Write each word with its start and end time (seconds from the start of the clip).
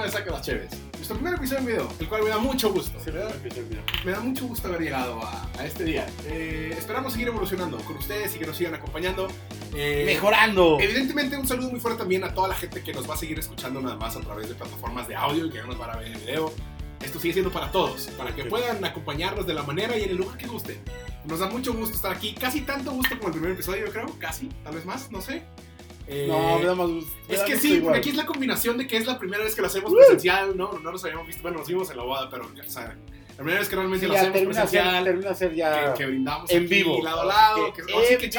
tema 0.00 0.04
de 0.06 0.10
Saca 0.18 0.30
las 0.30 0.42
Cheves. 0.42 0.70
Nuestro 0.94 1.16
primer 1.16 1.34
episodio 1.34 1.58
en 1.60 1.66
video, 1.66 1.88
el 1.98 2.08
cual 2.08 2.22
me 2.22 2.30
da 2.30 2.38
mucho 2.38 2.72
gusto. 2.72 2.98
Se 3.00 3.12
me 3.12 3.18
da. 3.18 3.30
Me 4.04 4.12
da 4.12 4.20
mucho 4.20 4.46
gusto 4.46 4.68
haber 4.68 4.80
llegado 4.80 5.20
a, 5.22 5.46
a 5.58 5.66
este 5.66 5.84
día. 5.84 6.06
Eh, 6.26 6.74
esperamos 6.76 7.12
seguir 7.12 7.28
evolucionando 7.28 7.76
con 7.78 7.96
ustedes 7.96 8.34
y 8.34 8.38
que 8.38 8.46
nos 8.46 8.56
sigan 8.56 8.74
acompañando. 8.74 9.28
Eh, 9.74 10.04
Mejorando. 10.06 10.78
Evidentemente, 10.80 11.36
un 11.36 11.46
saludo 11.46 11.70
muy 11.70 11.80
fuerte 11.80 11.98
también 12.00 12.24
a 12.24 12.32
toda 12.32 12.48
la 12.48 12.54
gente 12.54 12.82
que 12.82 12.92
nos 12.94 13.08
va 13.08 13.14
a 13.14 13.16
seguir 13.16 13.38
escuchando 13.38 13.80
nada 13.82 13.96
más 13.96 14.16
a 14.16 14.20
través 14.20 14.48
de 14.48 14.54
plataformas 14.54 15.06
de 15.08 15.16
audio 15.16 15.46
y 15.46 15.50
que 15.50 15.58
no 15.60 15.66
nos 15.68 15.78
van 15.78 15.90
a 15.90 15.96
ver 15.96 16.06
en 16.08 16.20
video. 16.20 16.52
Esto 17.04 17.18
sigue 17.18 17.32
siendo 17.34 17.50
para 17.50 17.70
todos, 17.72 18.08
para 18.16 18.34
que 18.34 18.42
Sí. 18.44 18.48
puedan 18.48 18.84
acompañarnos 18.84 19.46
de 19.46 19.54
la 19.54 19.62
manera 19.62 19.96
y 19.98 20.04
en 20.04 20.10
el 20.10 20.16
lugar 20.16 20.36
que 20.36 20.46
gusten. 20.46 20.78
Nos 21.24 21.40
da 21.40 21.46
mucho 21.48 21.72
gusto 21.74 21.96
estar 21.96 22.12
aquí, 22.12 22.34
casi 22.34 22.60
tanto 22.62 22.90
gusto 22.92 23.16
como 23.16 23.28
el 23.28 23.32
primer 23.34 23.52
episodio, 23.52 23.86
yo 23.86 23.92
creo, 23.92 24.06
casi, 24.18 24.48
tal 24.64 24.74
vez 24.74 24.84
más, 24.84 25.10
no 25.10 25.20
sé. 25.22 25.42
Eh, 26.12 26.26
No, 26.28 26.58
me 26.58 26.64
da 26.66 26.74
más 26.74 26.88
gusto. 26.88 27.10
es 27.28 27.40
que 27.42 27.56
sí, 27.56 27.68
igual. 27.74 27.82
porque 27.84 27.98
aquí 28.00 28.08
es 28.10 28.16
la 28.16 28.26
combinación 28.26 28.76
de 28.78 28.86
que 28.86 28.96
es 28.96 29.06
la 29.06 29.16
primera 29.18 29.44
vez 29.44 29.54
que 29.54 29.60
lo 29.60 29.68
hacemos 29.68 29.92
presencial, 29.94 30.56
¿no? 30.56 30.72
No 30.82 30.90
nos 30.92 31.04
habíamos 31.04 31.26
visto, 31.26 31.42
bueno, 31.42 31.58
nos 31.58 31.68
vimos 31.68 31.88
en 31.90 31.96
la 31.98 32.02
boda, 32.02 32.28
pero, 32.28 32.46
o 32.46 32.70
sea, 32.70 32.82
la 32.88 33.36
primera 33.36 33.60
vez 33.60 33.68
que 33.68 33.76
realmente 33.76 34.04
Sí, 34.06 34.10
lo 34.12 34.18
hacemos 34.18 34.36
ser, 34.38 34.46
presencial, 34.48 35.04
termina 35.04 35.30
a 35.30 35.34
ser 35.34 35.54
ya. 35.54 35.94
que, 35.94 35.98
que 35.98 36.06
brindamos 36.06 36.50
en 36.50 36.64
aquí 36.64 36.66
vivo. 36.74 37.02
lado 37.02 37.20
a 37.22 37.24
lado, 37.26 37.72
que, 37.72 37.82
Que 37.84 37.92
o 37.94 38.00
sí, 38.00 38.12
en 38.14 38.18
que 38.18 38.26
vivo. 38.26 38.32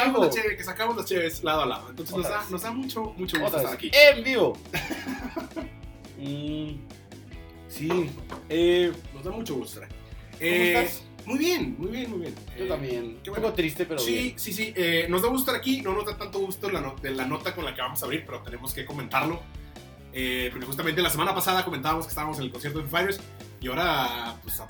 sacamos 0.64 0.98
las 0.98 1.06
cheves 1.06 1.44
lado 1.44 1.62
a 1.62 1.66
lado. 1.66 1.90
Entonces 1.90 2.16
nos 2.16 2.28
da, 2.30 2.38
vez. 2.40 2.52
nos 2.52 2.62
da 2.62 2.72
mucho, 2.72 3.04
mucho 3.18 3.40
gusto 3.40 3.58
estar 3.58 3.74
aquí. 3.74 3.90
En 3.94 4.24
vivo. 4.24 4.58
Mm, 6.24 6.76
sí. 7.68 8.12
Eh, 8.48 8.92
Nos 9.16 9.24
da 9.24 9.32
mucho 9.32 9.56
gusto. 9.56 9.80
¿Cómo 9.80 9.92
Eh, 10.40 10.84
estás? 10.84 11.04
Muy 11.26 11.38
bien, 11.40 11.76
muy 11.78 11.88
bien, 11.92 12.10
muy 12.10 12.20
bien. 12.22 12.36
Yo 12.58 12.66
Eh, 12.66 12.68
también. 12.68 13.20
qué 13.24 13.30
Un 13.30 13.36
bueno. 13.36 13.42
poco 13.48 13.54
triste, 13.54 13.86
pero 13.86 14.00
sí, 14.00 14.12
bien. 14.14 14.40
sí, 14.40 14.54
sí. 14.54 14.74
eh, 14.76 15.06
nos 15.10 15.22
da 15.22 15.28
gusto 15.30 15.52
estar 15.52 15.56
aquí. 15.56 15.82
No 15.82 15.94
nos 15.94 16.06
da 16.06 16.18
tanto 16.18 16.40
gusto 16.40 16.70
la, 16.70 16.82
no- 16.82 16.96
de 17.02 17.12
la 17.12 17.26
nota 17.26 17.54
con 17.56 17.64
la 17.66 17.74
que 17.76 17.82
vamos 17.82 18.02
a 18.02 18.06
abrir, 18.06 18.24
pero 18.26 18.40
tenemos 18.42 18.74
que 18.74 18.86
comentarlo. 18.86 19.40
Eh, 20.14 20.50
porque 20.52 20.66
justamente 20.66 21.02
la 21.02 21.10
semana 21.10 21.34
pasada 21.34 21.64
comentábamos 21.64 22.06
que 22.06 22.10
estábamos 22.10 22.38
en 22.40 22.46
el 22.46 22.52
concierto 22.52 22.80
de 22.80 22.86
Fighters 22.88 23.22
y 23.62 23.68
ahora 23.70 24.36
pues, 24.44 24.60
a- 24.60 24.68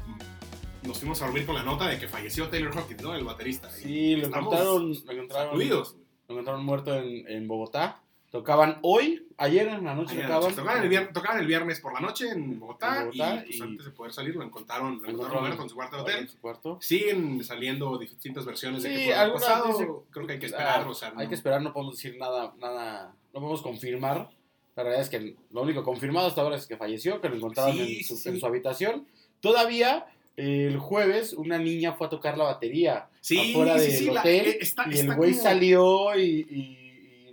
nos 0.83 0.99
fuimos 0.99 1.21
a 1.21 1.25
dormir 1.25 1.45
con 1.45 1.55
la 1.55 1.63
nota 1.63 1.87
de 1.87 1.97
que 1.99 2.07
falleció 2.07 2.47
Taylor 2.49 2.75
Hawkins, 2.77 3.01
¿no? 3.01 3.15
El 3.15 3.23
baterista. 3.23 3.69
Sí, 3.71 4.15
lo 4.17 4.27
encontraron, 4.27 4.91
lo 4.91 5.11
encontraron, 5.11 5.57
lo 5.69 5.85
encontraron 6.27 6.65
muerto 6.65 6.95
en, 6.95 7.27
en 7.27 7.47
Bogotá. 7.47 8.00
Tocaban 8.31 8.79
hoy, 8.81 9.27
ayer 9.35 9.67
en 9.67 9.83
la 9.83 9.93
noche 9.93 10.13
Ayer 10.13 10.25
tocaban. 10.27 10.55
Tocaban, 10.55 10.83
el 10.83 10.89
viernes, 10.89 11.13
tocaban 11.13 11.39
el 11.41 11.47
viernes 11.47 11.79
por 11.81 11.93
la 11.93 11.99
noche 11.99 12.29
en 12.29 12.59
Bogotá, 12.61 12.99
En 13.01 13.05
Bogotá 13.07 13.35
y, 13.35 13.45
pues, 13.47 13.55
y- 13.57 13.61
antes 13.61 13.85
de 13.85 13.91
poder 13.91 14.13
salir 14.13 14.35
lo 14.37 14.43
encontraron, 14.43 15.01
lo 15.01 15.09
encontraron 15.09 15.43
muerto 15.43 15.63
en 15.63 15.69
su 15.69 15.75
cuarto 15.75 15.95
de 15.97 16.01
hotel. 16.03 16.29
su 16.29 16.39
cuarto. 16.39 16.77
Siguen 16.81 17.43
saliendo 17.43 17.97
distintas 17.97 18.45
versiones 18.45 18.83
de 18.83 18.89
Sí, 18.89 18.95
qué 18.95 19.01
pudo 19.03 19.13
haber 19.15 19.23
algunas 19.25 19.43
pasado. 19.49 19.67
dicen- 19.67 19.95
Creo 20.11 20.27
que 20.27 20.33
hay 20.33 20.39
que 20.39 20.45
esperar. 20.45 20.81
Ah, 20.85 20.89
o 20.89 20.93
sea, 20.93 21.09
Hay 21.09 21.23
no- 21.25 21.29
que 21.29 21.35
esperar, 21.35 21.61
no 21.61 21.73
podemos 21.73 21.95
decir 21.97 22.17
nada, 22.17 22.53
nada, 22.57 23.13
no 23.33 23.39
podemos 23.41 23.61
confirmar. 23.61 24.29
La 24.77 24.83
realidad 24.83 25.01
es 25.03 25.09
que 25.09 25.35
lo 25.51 25.61
único 25.63 25.83
confirmado 25.83 26.27
hasta 26.27 26.39
ahora 26.39 26.55
es 26.55 26.65
que 26.65 26.77
falleció, 26.77 27.19
que 27.19 27.27
lo 27.27 27.35
encontraron 27.35 27.75
Sí, 27.75 27.97
en, 27.99 28.03
su, 28.05 28.15
sí, 28.15 28.29
en 28.29 28.35
sí. 28.35 28.39
su 28.39 28.45
habitación. 28.45 29.05
Todavía 29.41 30.05
el 30.37 30.77
jueves 30.77 31.33
una 31.33 31.57
niña 31.57 31.93
fue 31.93 32.07
a 32.07 32.09
tocar 32.09 32.37
la 32.37 32.45
batería 32.45 33.09
Sí, 33.19 33.51
afuera 33.51 33.77
sí, 33.77 33.87
del 33.87 33.97
sí, 33.97 34.05
la- 34.05 34.21
hotel 34.21 34.47
eh, 34.47 34.57
está- 34.61 34.85
y 34.89 34.99
el 34.99 35.13
güey 35.15 35.31
como- 35.31 35.43
salió 35.43 36.15
y- 36.17 36.47
y 36.49 36.80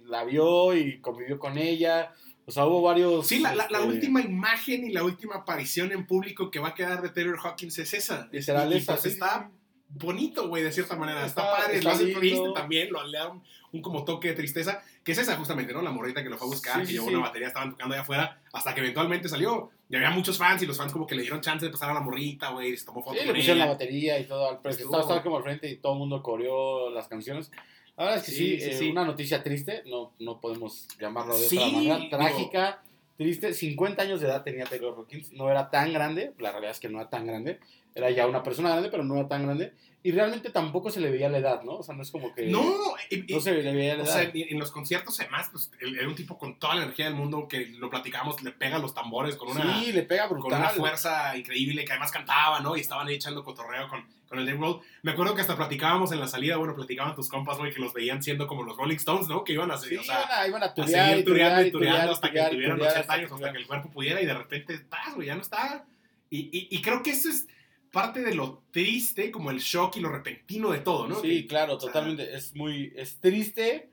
la 0.08 0.24
vio 0.24 0.74
y 0.76 1.00
convivió 1.00 1.38
con 1.38 1.58
ella. 1.58 2.12
O 2.46 2.50
sea, 2.50 2.64
hubo 2.66 2.80
varios... 2.82 3.26
Sí, 3.26 3.40
la, 3.40 3.54
la- 3.54 3.68
la 3.70 3.78
este, 3.78 3.90
última 3.90 4.20
imagen 4.22 4.86
y 4.86 4.90
la 4.92 5.04
última 5.04 5.36
aparición 5.36 5.92
en 5.92 6.06
público 6.06 6.50
que 6.50 6.58
va 6.58 6.68
a 6.68 6.74
quedar 6.74 7.02
de 7.02 7.10
Taylor 7.10 7.38
Hawkins 7.42 7.78
es 7.78 7.92
esa. 7.92 8.28
Literal, 8.32 8.72
esa, 8.72 8.92
pues 8.92 9.02
sí, 9.02 9.08
está 9.10 9.50
bonito, 9.90 10.48
güey, 10.48 10.62
de 10.62 10.72
cierta 10.72 10.96
manera. 10.96 11.24
Está, 11.26 11.42
Está- 11.42 11.56
padre, 11.56 11.76
está 11.78 11.88
lo 11.90 11.94
hace 11.94 12.06
triste 12.14 12.48
también, 12.54 12.90
lo, 12.90 13.06
le 13.06 13.18
da 13.18 13.28
un, 13.28 13.42
un 13.72 13.82
como 13.82 14.04
toque 14.04 14.28
de 14.28 14.34
tristeza, 14.34 14.82
que 15.04 15.12
es 15.12 15.18
esa 15.18 15.36
justamente, 15.36 15.72
¿no? 15.74 15.82
La 15.82 15.90
morrita 15.90 16.22
que 16.22 16.28
lo 16.30 16.36
fue 16.38 16.46
a 16.46 16.50
buscar, 16.50 16.74
Sí, 16.76 16.80
que 16.80 16.86
sí, 16.86 16.92
llevó 16.94 17.08
sí. 17.08 17.14
una 17.14 17.24
batería, 17.26 17.48
estaban 17.48 17.70
tocando 17.70 17.94
allá 17.94 18.02
afuera, 18.02 18.40
hasta 18.52 18.74
que 18.74 18.80
eventualmente 18.80 19.28
salió. 19.28 19.70
Y 19.90 19.96
había 19.96 20.10
muchos 20.10 20.36
fans 20.38 20.62
y 20.62 20.66
los 20.66 20.76
fans 20.76 20.92
como 20.92 21.06
que 21.06 21.14
le 21.14 21.22
dieron 21.22 21.40
chance 21.40 21.64
de 21.64 21.72
pasar 21.72 21.90
a 21.90 21.94
la 21.94 22.00
morrita, 22.00 22.50
güey, 22.50 22.76
se 22.76 22.84
tomó 22.86 23.00
Sí, 23.00 23.04
fotos 23.08 23.20
le 23.20 23.26
con 23.26 23.36
pusieron 23.36 23.58
la 23.58 23.66
batería 23.66 24.18
y 24.18 24.24
todo. 24.24 24.48
Al 24.48 24.56
Estaba, 24.56 25.00
estaba 25.00 25.22
como 25.22 25.36
al 25.38 25.42
frente 25.42 25.70
y 25.70 25.76
todo 25.76 25.92
el 25.94 25.98
mundo 25.98 26.22
coreó 26.22 26.90
las 26.90 27.08
canciones. 27.08 27.50
La 27.98 28.04
verdad 28.04 28.20
es 28.20 28.24
que 28.26 28.30
sí, 28.30 28.38
Sí, 28.38 28.60
sí, 28.60 28.70
eh, 28.70 28.78
sí. 28.78 28.90
una 28.90 29.04
noticia 29.04 29.42
triste, 29.42 29.82
no, 29.86 30.12
no 30.20 30.40
podemos 30.40 30.86
llamarlo 31.00 31.36
de 31.36 31.46
otra 31.46 31.66
manera. 31.66 32.08
Trágica, 32.08 32.82
triste. 33.16 33.52
50 33.52 34.02
años 34.02 34.20
de 34.20 34.28
edad 34.28 34.44
tenía 34.44 34.64
Taylor 34.64 34.94
Hawkins, 34.96 35.32
no 35.32 35.50
era 35.50 35.68
tan 35.68 35.92
grande, 35.92 36.32
la 36.38 36.52
realidad 36.52 36.70
es 36.70 36.80
que 36.80 36.88
no 36.88 37.00
era 37.00 37.10
tan 37.10 37.26
grande. 37.26 37.58
Era 37.96 38.10
ya 38.10 38.28
una 38.28 38.44
persona 38.44 38.70
grande, 38.70 38.88
pero 38.90 39.02
no 39.02 39.16
era 39.16 39.26
tan 39.26 39.42
grande. 39.42 39.72
Y 40.08 40.10
realmente 40.10 40.48
tampoco 40.48 40.90
se 40.90 41.00
le 41.00 41.10
veía 41.10 41.28
la 41.28 41.36
edad, 41.36 41.62
¿no? 41.64 41.72
O 41.76 41.82
sea, 41.82 41.94
no 41.94 42.02
es 42.02 42.10
como 42.10 42.34
que. 42.34 42.46
No, 42.46 42.62
y- 43.10 43.30
no 43.30 43.40
se 43.40 43.52
le 43.52 43.74
veía 43.74 43.94
la 43.94 44.04
O 44.04 44.06
edad. 44.06 44.14
sea, 44.14 44.30
en, 44.32 44.58
los 44.58 44.70
conciertos, 44.70 45.20
además, 45.20 45.48
pues, 45.52 45.70
era 45.78 46.08
un 46.08 46.14
tipo 46.14 46.38
con 46.38 46.58
toda 46.58 46.76
la 46.76 46.84
energía 46.84 47.04
del 47.04 47.14
mundo 47.14 47.46
que 47.46 47.66
lo 47.66 47.90
platicamos, 47.90 48.42
le 48.42 48.52
pega 48.52 48.78
los 48.78 48.94
tambores 48.94 49.36
con 49.36 49.50
una, 49.50 49.80
sí, 49.80 49.92
le 49.92 50.04
pega 50.04 50.26
con 50.28 50.40
brutal. 50.40 50.60
una 50.60 50.70
fuerza 50.70 51.36
increíble, 51.36 51.84
que 51.84 51.92
además 51.92 52.10
cantaba, 52.10 52.60
¿no? 52.60 52.74
Y 52.74 52.80
estaban 52.80 53.06
ahí 53.06 53.16
echando 53.16 53.44
cotorreo 53.44 53.86
con, 53.88 54.02
con 54.30 54.38
el 54.38 54.46
Dave 54.46 54.56
Grohl. 54.56 54.80
Me 55.02 55.10
acuerdo 55.10 55.34
que 55.34 55.42
hasta 55.42 55.56
platicábamos 55.56 56.10
en 56.12 56.20
la 56.20 56.26
salida, 56.28 56.56
bueno, 56.56 56.74
platicaban 56.74 57.14
tus 57.14 57.28
compas, 57.28 57.58
güey, 57.58 57.70
que 57.74 57.80
los 57.80 57.92
veían 57.92 58.22
siendo 58.22 58.46
como 58.46 58.62
los 58.62 58.78
Rolling 58.78 58.96
Stones, 58.96 59.28
¿no? 59.28 59.44
Que 59.44 59.52
iban 59.52 59.70
a, 59.70 59.76
Sí, 59.76 59.94
o 59.94 60.02
sea, 60.02 60.20
iban 60.24 60.30
a, 60.40 60.48
iban 60.48 60.62
a 60.62 60.66
a 60.66 60.74
turear, 60.74 61.06
seguir 61.10 61.18
y 61.20 61.24
tureando 61.24 61.66
y 61.66 61.70
tureando 61.70 62.12
hasta 62.12 62.28
turear, 62.28 62.48
que 62.48 62.54
tuvieran 62.56 62.76
turear, 62.78 62.92
80 62.92 63.00
hasta 63.02 63.12
años, 63.12 63.32
hasta 63.32 63.52
que 63.52 63.58
el 63.58 63.66
cuerpo 63.66 63.90
pudiera 63.90 64.22
y 64.22 64.24
de 64.26 64.32
repente, 64.34 64.72
estás, 64.72 65.14
güey, 65.14 65.26
ya 65.26 65.34
no 65.34 65.42
está. 65.42 65.84
Y, 66.30 66.38
y, 66.50 66.68
y 66.70 66.80
creo 66.80 67.02
que 67.02 67.10
eso 67.10 67.28
es 67.28 67.46
parte 67.92 68.20
de 68.22 68.34
lo 68.34 68.62
triste, 68.70 69.30
como 69.30 69.50
el 69.50 69.58
shock 69.58 69.96
y 69.96 70.00
lo 70.00 70.10
repentino 70.10 70.70
de 70.70 70.80
todo, 70.80 71.06
¿no? 71.08 71.20
Sí, 71.20 71.42
Que- 71.42 71.46
claro, 71.46 71.78
totalmente. 71.78 72.34
Es 72.34 72.54
muy, 72.54 72.92
es 72.96 73.18
triste, 73.20 73.88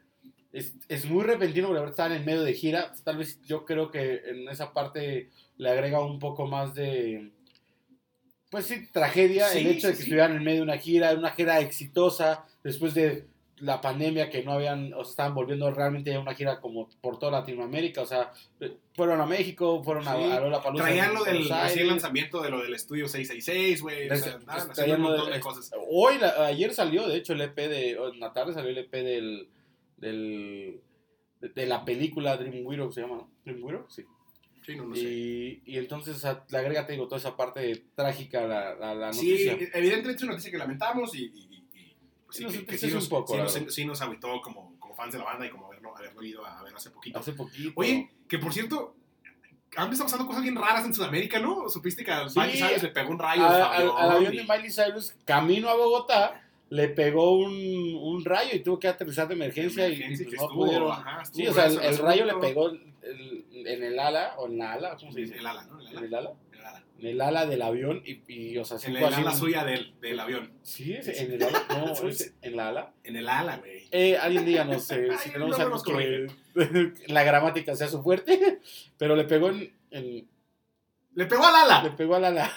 es, 0.52 0.74
es 0.88 1.06
muy 1.06 1.24
repentino 1.24 1.68
porque 1.70 1.90
están 1.90 2.12
en 2.12 2.26
medio 2.26 2.44
de 2.44 2.54
gira. 2.54 2.94
Tal 3.04 3.18
vez 3.18 3.42
yo 3.44 3.66
creo 3.66 3.92
que 3.92 4.22
en 4.26 4.48
esa 4.50 4.74
parte 4.74 5.30
le 5.58 5.70
agrega 5.70 6.00
un 6.06 6.20
poco 6.20 6.46
más 6.48 6.74
de, 6.76 7.32
pues 8.50 8.66
sí, 8.66 8.88
tragedia 8.92 9.48
Sí, 9.50 9.60
el 9.60 9.68
hecho 9.68 9.88
de 9.88 9.94
que 9.94 9.98
sí. 9.98 10.04
estuvieran 10.04 10.36
en 10.36 10.44
medio 10.44 10.58
de 10.58 10.64
una 10.64 10.78
gira, 10.78 11.14
una 11.14 11.32
gira 11.32 11.60
exitosa, 11.60 12.46
después 12.64 12.94
de 12.94 13.26
la 13.60 13.80
pandemia 13.80 14.30
que 14.30 14.44
no 14.44 14.52
habían, 14.52 14.94
o 14.94 15.04
sea, 15.06 15.12
estaban 15.12 15.34
volviendo 15.34 15.72
realmente 15.72 16.14
a 16.14 16.20
una 16.20 16.34
gira 16.34 16.60
como 16.60 16.90
por 17.02 17.18
toda 17.20 17.32
Latinoamérica, 17.40 18.02
o 18.02 18.06
sea, 18.06 18.32
eh, 18.60 18.76
fueron 18.96 19.22
a 19.22 19.26
México, 19.26 19.82
fueron 19.82 20.06
a, 20.08 20.16
Sí, 20.16 20.24
a 20.24 20.74
Traían 20.76 21.14
lo 21.14 21.24
del 21.24 21.50
Aires. 21.52 21.88
lanzamiento 21.88 22.42
de 22.42 22.50
lo 22.50 22.62
del 22.62 22.74
estudio 22.74 23.08
666, 23.08 23.82
güey. 23.82 24.10
O 24.10 24.16
sea, 24.18 24.40
traían 24.74 25.02
un 25.02 25.12
de- 25.12 25.18
montón 25.18 25.32
de 25.34 25.40
cosas. 25.40 25.72
Hoy, 25.90 26.18
la- 26.20 26.48
ayer 26.48 26.74
salió, 26.74 27.08
de 27.08 27.16
hecho, 27.18 27.32
el 27.34 27.42
EP 27.42 27.56
de. 27.70 27.92
En 27.92 28.20
la 28.20 28.34
tarde 28.34 28.54
salió 28.54 28.70
el 28.72 28.78
EP 28.80 28.92
del. 29.04 29.48
del 29.98 30.82
de, 31.42 31.50
de 31.50 31.66
la 31.66 31.84
película 31.86 32.38
Dream 32.38 32.66
Widow, 32.66 32.92
se 32.92 33.02
llama, 33.02 33.16
¿no? 33.18 33.30
Dream 33.44 33.64
Widow, 33.64 33.86
sí. 33.90 34.04
Sí, 34.66 34.76
no, 34.76 34.86
no 34.86 34.96
sé. 34.96 35.02
y, 35.04 35.62
y 35.66 35.78
entonces 35.78 36.24
le 36.50 36.58
agrega, 36.58 36.88
te 36.88 36.94
digo, 36.94 37.06
toda 37.08 37.20
esa 37.20 37.38
parte 37.38 37.84
trágica 37.94 38.46
a 38.46 38.76
la, 38.76 38.96
la 38.96 39.14
Sí, 39.14 39.30
noticia. 39.30 39.52
evidentemente 39.76 40.14
es 40.18 40.24
una 40.24 40.32
noticia 40.32 40.52
que 40.52 40.58
lamentamos 40.58 41.14
y, 41.16 41.26
pues, 42.26 42.38
Sí, 42.38 42.66
que, 42.66 42.78
sí 42.78 42.88
nos, 42.88 43.04
un 43.04 43.10
poco, 43.10 43.34
sí 43.34 43.60
nos, 43.62 43.74
sí 43.74 43.86
nos 43.86 44.02
agüitó 44.02 44.42
como, 44.42 44.74
como 44.80 44.96
fans 44.96 45.14
de 45.14 45.20
la 45.20 45.26
banda 45.26 45.46
y 45.46 45.50
como 45.50 45.68
haberlo, 45.68 45.96
haberlo 45.96 46.24
ido 46.24 46.46
a 46.46 46.62
ver 46.64 46.74
hace 46.76 46.90
poquito. 46.92 47.20
Hace 47.20 47.34
poquito. 47.34 47.72
Oye, 47.76 48.10
que 48.28 48.40
por 48.40 48.54
cierto, 48.54 48.96
han 49.78 49.92
estado 49.92 50.06
pasando 50.06 50.26
cosas 50.28 50.42
bien 50.44 50.56
raras 50.56 50.86
en 50.86 50.94
Sudamérica, 50.94 51.40
¿no? 51.40 51.70
¿Supiste 51.70 52.04
que 52.04 52.12
a. 52.12 52.26
Miley 52.36 52.58
Cyrus 52.58 52.84
le 52.84 52.90
pegó 52.90 53.12
un 53.12 53.20
rayo 53.20 53.44
a- 53.44 53.76
al, 53.76 53.82
avión? 53.82 53.94
al 53.98 54.12
avión 54.12 54.36
de 54.36 54.44
Miley 54.44 54.72
Cyrus, 54.72 55.14
camino 55.26 55.70
a 55.70 55.76
Bogotá, 55.76 56.42
le 56.70 56.88
pegó 56.90 57.38
un, 57.38 57.54
un 58.02 58.26
rayo 58.26 58.52
y 58.56 58.60
tuvo 58.62 58.80
que 58.80 58.88
aterrizar 58.88 59.28
de 59.28 59.36
emergencia, 59.36 59.86
emergencia 59.86 60.24
y, 60.24 60.30
pues, 60.30 60.38
no 60.40 60.46
estuvo, 60.48 60.64
pudieron. 60.66 60.92
ajá, 60.92 61.26
Sí, 61.26 61.46
o 61.48 61.54
sea, 61.54 61.66
el, 61.68 61.80
el 61.80 61.98
rayo 62.00 62.26
le 62.26 62.36
pegó 62.36 62.72
el- 63.06 63.68
en 63.68 63.84
el 63.84 64.00
ala, 64.00 64.36
o 64.38 64.48
en 64.48 64.58
la 64.58 64.74
ala, 64.74 64.96
¿cómo 65.00 65.12
se 65.12 65.22
dice? 65.22 65.38
El 65.38 65.46
ala, 65.46 65.64
¿no? 65.66 65.80
El 65.80 65.88
¿En 65.88 65.98
ala. 65.98 66.06
el 66.08 66.16
ala? 66.16 66.34
El 66.52 66.60
ala. 66.66 66.84
En 67.00 67.06
el 67.08 67.22
ala 67.22 67.46
del 67.46 67.62
avión 67.62 68.02
y, 68.06 68.22
y 68.34 68.58
o 68.58 68.66
sea, 68.66 68.78
En 68.90 68.96
el 68.98 69.04
ala 69.04 69.32
un- 69.32 69.38
suya 69.38 69.64
del, 69.66 69.94
del 70.00 70.20
avión. 70.20 70.52
Sí, 70.64 70.94
en 70.96 71.32
el 71.34 71.44
ala. 71.44 71.64
No, 71.70 71.94
es 72.10 72.34
en 72.42 72.56
la 72.56 72.70
ala. 72.70 72.94
En 73.04 73.16
el 73.18 73.28
ala, 73.30 73.58
güey. 73.58 73.88
Eh, 73.92 74.18
alguien 74.18 74.46
díganos 74.46 74.90
eh, 74.92 75.10
si 75.22 75.30
tenemos 75.32 75.60
algo 75.60 75.82
que 75.84 76.28
la 77.08 77.24
gramática 77.24 77.76
sea 77.76 77.88
su 77.88 78.02
fuerte, 78.02 78.60
pero 78.98 79.16
le 79.16 79.26
pegó 79.26 79.50
en, 79.50 79.74
en- 79.92 80.28
Le 81.14 81.26
pegó 81.26 81.46
al 81.46 81.56
ala. 81.56 81.84
le 81.84 81.92
pegó 81.92 82.16
al 82.16 82.26
ala. 82.26 82.52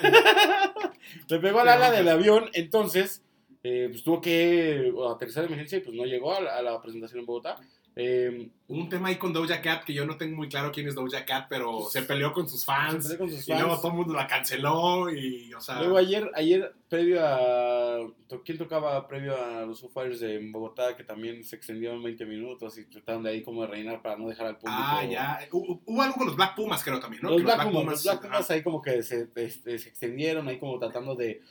le 1.28 1.38
pegó 1.38 1.60
al 1.60 1.68
ala 1.68 1.90
del 1.90 2.08
avión, 2.08 2.48
entonces 2.54 3.22
eh, 3.64 3.88
pues 3.90 4.02
tuvo 4.04 4.20
que 4.20 4.92
aterrizar 5.12 5.42
de 5.42 5.48
emergencia 5.48 5.78
y 5.78 5.80
pues 5.80 5.94
no 5.96 6.04
llegó 6.04 6.34
a 6.34 6.40
la, 6.40 6.56
a 6.56 6.62
la 6.62 6.80
presentación 6.80 7.20
en 7.20 7.26
Bogotá. 7.26 7.56
Eh, 8.00 8.48
un 8.68 8.88
tema 8.88 9.08
ahí 9.08 9.16
con 9.16 9.32
Doja 9.32 9.60
Cat 9.60 9.82
que 9.82 9.92
yo 9.92 10.06
no 10.06 10.16
tengo 10.16 10.36
muy 10.36 10.48
claro 10.48 10.70
quién 10.70 10.86
es 10.86 10.94
Doja 10.94 11.24
Cat, 11.24 11.46
pero 11.48 11.88
se 11.90 12.02
peleó 12.02 12.32
con 12.32 12.48
sus 12.48 12.64
fans. 12.64 13.04
peleó 13.04 13.18
con 13.18 13.28
sus 13.28 13.48
Y 13.48 13.52
luego 13.52 13.76
todo 13.78 13.88
el 13.88 13.94
mundo 13.94 14.14
la 14.14 14.28
canceló 14.28 15.10
y, 15.10 15.52
o 15.52 15.60
sea... 15.60 15.80
Luego 15.80 15.96
ayer, 15.96 16.30
ayer 16.36 16.76
previo 16.88 17.26
a... 17.26 17.98
¿Quién 18.44 18.56
tocaba 18.56 19.08
previo 19.08 19.34
a 19.36 19.62
los 19.66 19.80
Foo 19.80 19.88
Fighters 19.88 20.20
de 20.20 20.38
Bogotá? 20.48 20.96
Que 20.96 21.02
también 21.02 21.42
se 21.42 21.56
extendieron 21.56 22.00
20 22.00 22.24
minutos 22.26 22.78
y 22.78 22.84
trataron 22.84 23.24
de 23.24 23.30
ahí 23.30 23.42
como 23.42 23.62
de 23.62 23.66
reinar 23.66 24.00
para 24.00 24.16
no 24.16 24.28
dejar 24.28 24.46
al 24.46 24.58
público... 24.58 24.80
Ah, 24.80 25.04
ya. 25.04 25.40
Hubo, 25.50 26.00
algo 26.00 26.14
con 26.14 26.28
los 26.28 26.36
Black 26.36 26.54
Pumas, 26.54 26.84
creo 26.84 27.00
también, 27.00 27.24
¿no? 27.24 27.30
Los 27.30 27.38
Que 27.38 27.44
Black, 27.46 27.64
Pumas, 27.64 28.04
los 28.04 28.20
Black 28.20 28.50
ahí 28.50 28.62
como 28.62 28.80
que 28.80 29.02
se, 29.02 29.28
este, 29.34 29.76
se 29.76 29.88
extendieron, 29.88 30.46
ahí 30.46 30.60
como 30.60 30.78
tratando 30.78 31.16
de 31.16 31.42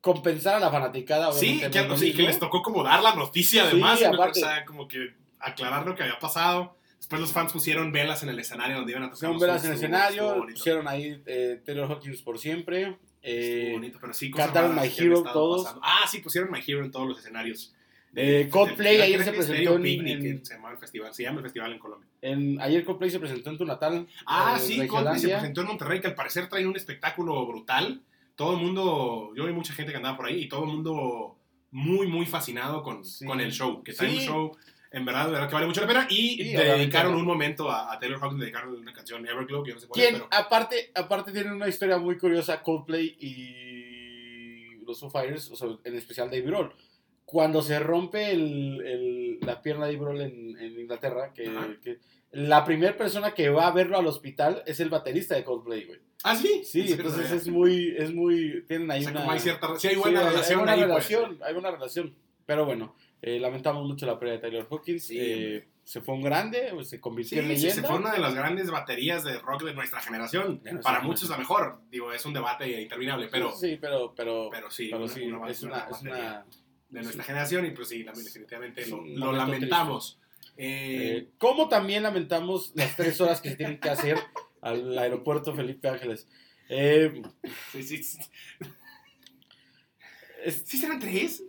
compensar 0.00 0.56
a 0.56 0.60
la 0.60 0.70
fanaticada. 0.72 1.30
Sí, 1.30 1.60
que, 1.60 1.96
sí, 1.96 2.12
que 2.12 2.22
les 2.22 2.40
tocó 2.40 2.62
como 2.62 2.82
dar 2.82 3.00
la 3.00 3.14
noticia 3.14 3.62
Sí, 3.62 3.68
además, 3.68 4.02
aparte. 4.02 4.40
o 4.40 4.42
sea, 4.42 4.64
como 4.64 4.88
que 4.88 5.22
aclarar 5.44 5.86
lo 5.86 5.94
que 5.94 6.02
había 6.02 6.18
pasado. 6.18 6.76
Después 6.96 7.20
los 7.20 7.32
fans 7.32 7.52
pusieron 7.52 7.92
velas 7.92 8.22
en 8.22 8.30
el 8.30 8.38
escenario 8.38 8.76
donde 8.76 8.92
iban 8.92 9.02
a 9.04 9.06
tocar. 9.10 9.16
Pusieron 9.32 9.38
velas 9.40 9.64
en 9.64 9.70
el 9.70 9.76
escenario, 9.76 10.46
pusieron 10.50 10.88
ahí 10.88 11.22
eh, 11.26 11.60
Taylor 11.64 11.90
Hawkins 11.90 12.22
por 12.22 12.38
siempre. 12.38 12.96
Eh, 13.22 13.70
bonito, 13.72 13.98
pero 14.00 14.12
sí, 14.14 14.30
cantaron 14.30 14.74
My 14.74 14.90
Hero 14.96 15.22
todos. 15.22 15.64
pasando. 15.64 15.82
Ah, 15.84 16.06
sí, 16.10 16.18
pusieron 16.20 16.50
My 16.50 16.60
Hero 16.66 16.84
en 16.84 16.90
todos 16.90 17.06
los 17.08 17.18
escenarios. 17.18 17.74
Eh, 18.16 18.48
Coldplay 18.50 19.00
ayer 19.00 19.24
se 19.24 19.32
presentó 19.32 19.74
en- 19.76 19.82
Picnic, 19.82 20.24
en- 20.24 20.44
se 20.46 20.54
llama 20.54 20.70
el 20.70 20.78
festival, 20.78 21.12
se 21.12 21.24
llama 21.24 21.38
el 21.38 21.42
festival 21.44 21.72
en 21.72 21.78
Colombia. 21.78 22.08
en, 22.22 22.60
ayer 22.60 22.84
Coldplay 22.84 23.10
se 23.10 23.18
presentó 23.18 23.50
en 23.50 23.58
tu 23.58 23.64
natal. 23.64 24.06
Ah, 24.24 24.54
eh, 24.56 24.60
sí, 24.60 24.86
Coldplay 24.86 25.18
se 25.18 25.28
presentó 25.28 25.60
en 25.62 25.66
Monterrey, 25.66 26.00
que 26.00 26.06
al 26.06 26.14
parecer 26.14 26.48
traen 26.48 26.68
un 26.68 26.76
espectáculo 26.76 27.44
brutal. 27.46 28.02
Todo 28.36 28.54
el 28.56 28.62
mundo, 28.62 29.32
yo 29.36 29.44
vi 29.46 29.52
mucha 29.52 29.74
gente 29.74 29.90
que 29.92 29.96
andaba 29.96 30.16
por 30.16 30.26
ahí 30.26 30.42
y 30.42 30.48
todo 30.48 30.64
el 30.64 30.70
mundo 30.70 31.36
muy, 31.70 32.06
muy 32.06 32.24
fascinado 32.26 32.82
con, 32.82 33.04
Sí. 33.04 33.24
con 33.26 33.40
el 33.40 33.50
show. 33.52 33.82
Que 33.82 33.92
traen 33.92 34.12
Sí. 34.12 34.18
un 34.20 34.24
show, 34.24 34.56
en 34.96 35.04
verdad, 35.04 35.30
verdad 35.30 35.48
que 35.48 35.54
vale 35.54 35.66
mucho 35.66 35.80
la 35.80 35.86
pena. 35.86 36.06
Y 36.10 36.14
Sí, 36.36 36.40
obviamente, 36.56 36.78
dedicaron 36.78 37.14
un 37.14 37.24
momento 37.24 37.70
a, 37.70 37.92
a 37.92 37.98
Taylor 37.98 38.18
Hawkins, 38.22 38.40
dedicaron 38.40 38.74
una 38.74 38.92
canción 38.92 39.26
Everglow, 39.26 39.62
que 39.62 39.70
yo 39.70 39.74
no 39.74 39.80
sé 39.80 39.86
cuál 39.88 40.00
es, 40.00 40.12
pero... 40.12 40.28
aparte, 40.30 40.90
aparte 40.94 41.32
tiene 41.32 41.52
una 41.52 41.68
historia 41.68 41.98
muy 41.98 42.16
curiosa, 42.16 42.62
Coldplay 42.62 43.16
y 43.18 44.84
los 44.84 45.00
Foo 45.00 45.10
Fighters, 45.10 45.50
o 45.50 45.56
sea, 45.56 45.68
en 45.84 45.96
especial 45.96 46.28
Dave 46.30 46.42
Grohl. 46.42 46.72
Cuando 47.24 47.62
se 47.62 47.78
rompe 47.78 48.30
el- 48.32 48.82
el- 48.84 49.38
la 49.40 49.60
pierna 49.62 49.86
de 49.86 49.96
Grohl 49.96 50.20
en, 50.20 50.56
en 50.58 50.78
Inglaterra, 50.78 51.32
que, 51.34 51.50
que 51.82 51.98
la 52.32 52.64
primera 52.64 52.96
persona 52.96 53.32
que 53.32 53.48
va 53.48 53.66
a 53.66 53.72
verlo 53.72 53.98
al 53.98 54.06
hospital 54.06 54.62
es 54.66 54.78
el 54.80 54.90
baterista 54.90 55.34
de 55.34 55.44
Coldplay, 55.44 55.84
güey. 55.84 56.00
Ah, 56.22 56.36
sí. 56.36 56.62
Sí, 56.64 56.86
entonces 56.92 57.30
es 57.32 57.48
muy, 57.48 57.94
es 57.98 58.12
muy, 58.14 58.64
tienen 58.66 58.90
ahí 58.90 59.00
O 59.00 59.02
sea, 59.04 59.10
una... 59.12 59.20
como 59.20 59.32
hay 59.32 59.40
cierta, 59.40 59.78
sí 59.78 59.88
hay 59.88 59.94
Sí, 59.94 60.00
buena 60.00 60.22
relación 60.22 60.58
buena 60.60 60.72
ahí, 60.72 60.78
pues. 60.80 60.88
relación, 60.88 61.38
hay 61.42 61.52
buena 61.54 61.70
relación. 61.70 62.14
Pero 62.46 62.64
bueno, 62.66 62.94
eh, 63.26 63.38
lamentamos 63.40 63.86
mucho 63.86 64.04
la 64.06 64.18
pérdida 64.18 64.36
de 64.36 64.42
Taylor 64.42 64.68
Hawkins. 64.70 65.06
Sí, 65.06 65.16
eh, 65.18 65.68
se 65.82 66.00
fue 66.00 66.14
un 66.14 66.22
grande, 66.22 66.70
pues, 66.74 66.88
se 66.90 66.96
Sí, 66.96 67.00
convirtió 67.00 67.38
en 67.38 67.44
sí, 67.44 67.48
leyenda. 67.52 67.74
se 67.74 67.82
fue 67.82 67.96
una 67.96 68.12
de 68.12 68.18
las 68.18 68.34
grandes 68.34 68.70
baterías 68.70 69.24
de 69.24 69.38
rock 69.38 69.62
de 69.64 69.72
nuestra 69.74 70.00
generación. 70.00 70.60
Para 70.82 71.00
muchos 71.00 71.28
la 71.30 71.38
mejor. 71.38 71.80
Digo, 71.90 72.12
es 72.12 72.24
un 72.26 72.34
debate 72.34 72.82
interminable, 72.82 73.28
pero, 73.30 73.52
Sí, 73.56 73.78
pero, 73.80 74.14
pero, 74.14 74.48
pero 74.50 74.70
sí, 74.70 74.88
pero 74.90 75.04
una- 75.04 75.12
sí, 75.14 75.22
una- 75.24 75.48
es 75.50 75.62
una 75.62 75.88
es 75.90 76.02
de 76.90 77.02
nuestra 77.02 77.24
generación 77.24 77.66
y 77.66 77.70
pues 77.70 77.88
sí, 77.88 78.02
definitivamente 78.02 78.86
lo, 78.86 79.32
lamentamos. 79.32 80.18
Eh, 80.56 81.16
Eh, 81.16 81.28
como 81.38 81.68
también 81.68 82.02
lamentamos 82.02 82.72
las 82.76 82.94
tres 82.96 83.20
horas 83.20 83.40
que 83.40 83.50
se 83.50 83.56
tienen 83.56 83.80
que 83.80 83.88
hacer 83.90 84.18
al 84.60 84.96
aeropuerto 84.98 85.54
Felipe 85.54 85.88
Ángeles. 85.88 86.28
Sí, 87.72 87.82
sí, 87.82 88.02
sí. 88.02 88.18
¿Sí 90.64 90.76
serán 90.78 90.98
tres? 90.98 91.42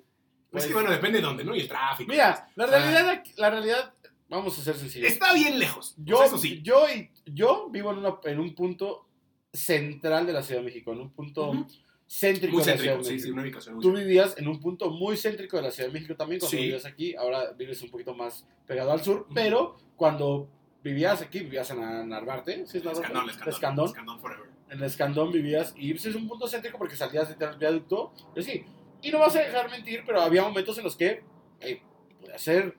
Pues- 0.55 0.63
es 0.65 0.67
que 0.69 0.73
bueno, 0.73 0.91
depende 0.91 1.19
de 1.19 1.23
dónde, 1.25 1.43
¿no? 1.43 1.55
Y 1.55 1.61
el 1.61 1.67
tráfico. 1.67 2.09
mira, 2.11 2.49
la 2.55 2.65
realidad, 2.65 3.23
la 3.37 3.49
realidad, 3.49 3.93
vamos 4.29 4.57
a 4.59 4.61
ser 4.63 4.75
sencillos. 4.75 5.09
Está 5.11 5.33
bien 5.33 5.59
lejos. 5.59 5.93
Yo, 5.97 6.23
eso 6.23 6.37
sí. 6.37 6.61
yo, 6.63 6.85
y, 6.89 7.09
yo 7.25 7.69
vivo 7.69 7.91
en, 7.91 7.99
una- 7.99 8.15
en 8.23 8.39
un 8.39 8.53
punto 8.55 9.07
central 9.53 10.25
de 10.27 10.33
la 10.33 10.43
Ciudad 10.43 10.61
de 10.61 10.65
México, 10.65 10.91
en 10.91 10.99
un 11.01 11.11
punto 11.11 11.49
Ujú. 11.51 11.67
céntrico 12.07 12.53
Muy 12.57 12.63
de 12.65 12.71
la 12.71 12.77
Ciudad 12.77 12.95
céntrico, 12.95 12.97
de 12.97 13.03
sí, 13.05 13.11
México. 13.13 13.25
sí, 13.27 13.31
una 13.31 13.41
ubicación 13.43 13.75
muy 13.75 13.83
Tú 13.83 13.91
vivías 13.93 14.37
en 14.37 14.47
un 14.47 14.59
punto 14.59 14.89
muy 14.91 15.15
céntrico 15.17 15.57
de 15.57 15.63
la 15.63 15.71
Ciudad 15.71 15.89
de 15.89 15.93
México 15.93 16.15
también 16.15 16.39
cuando 16.39 16.57
Sí. 16.57 16.63
vivías 16.63 16.85
aquí, 16.85 17.15
ahora 17.15 17.51
vives 17.53 17.81
un 17.81 17.89
poquito 17.89 18.13
más 18.13 18.45
pegado 18.67 18.91
al 18.91 19.01
sur, 19.03 19.21
Ujú. 19.21 19.33
pero 19.33 19.77
cuando 19.95 20.49
vivías 20.83 21.21
aquí, 21.21 21.39
vivías 21.39 21.69
en 21.71 22.09
Narvarte, 22.09 22.65
¿sí 22.67 22.77
es 22.77 22.83
Narvarte? 22.83 23.07
Escandón, 23.07 23.29
escandón. 23.29 23.53
Escandón. 23.53 23.85
Escandón 23.87 24.19
forever. 24.19 24.45
en 24.69 24.79
el 24.79 24.83
Escandón 24.83 25.31
vivías 25.31 25.73
y 25.77 25.93
pues, 25.93 26.05
es 26.07 26.15
un 26.15 26.27
punto 26.27 26.47
céntrico 26.47 26.77
porque 26.79 26.95
salías 26.95 27.37
del 27.37 27.55
viaducto, 27.57 28.11
pues 28.33 28.45
sí. 28.47 28.65
Y 29.05 29.11
no 29.11 29.19
vas 29.19 29.35
a 29.35 29.39
dejar 29.39 29.69
mentir, 29.69 30.01
pero 30.03 30.19
había 30.19 30.41
momentos 30.41 30.75
en 30.79 30.83
los 30.83 30.95
que 30.95 31.23
eh, 31.61 31.79
podía 32.19 32.39
ser 32.39 32.75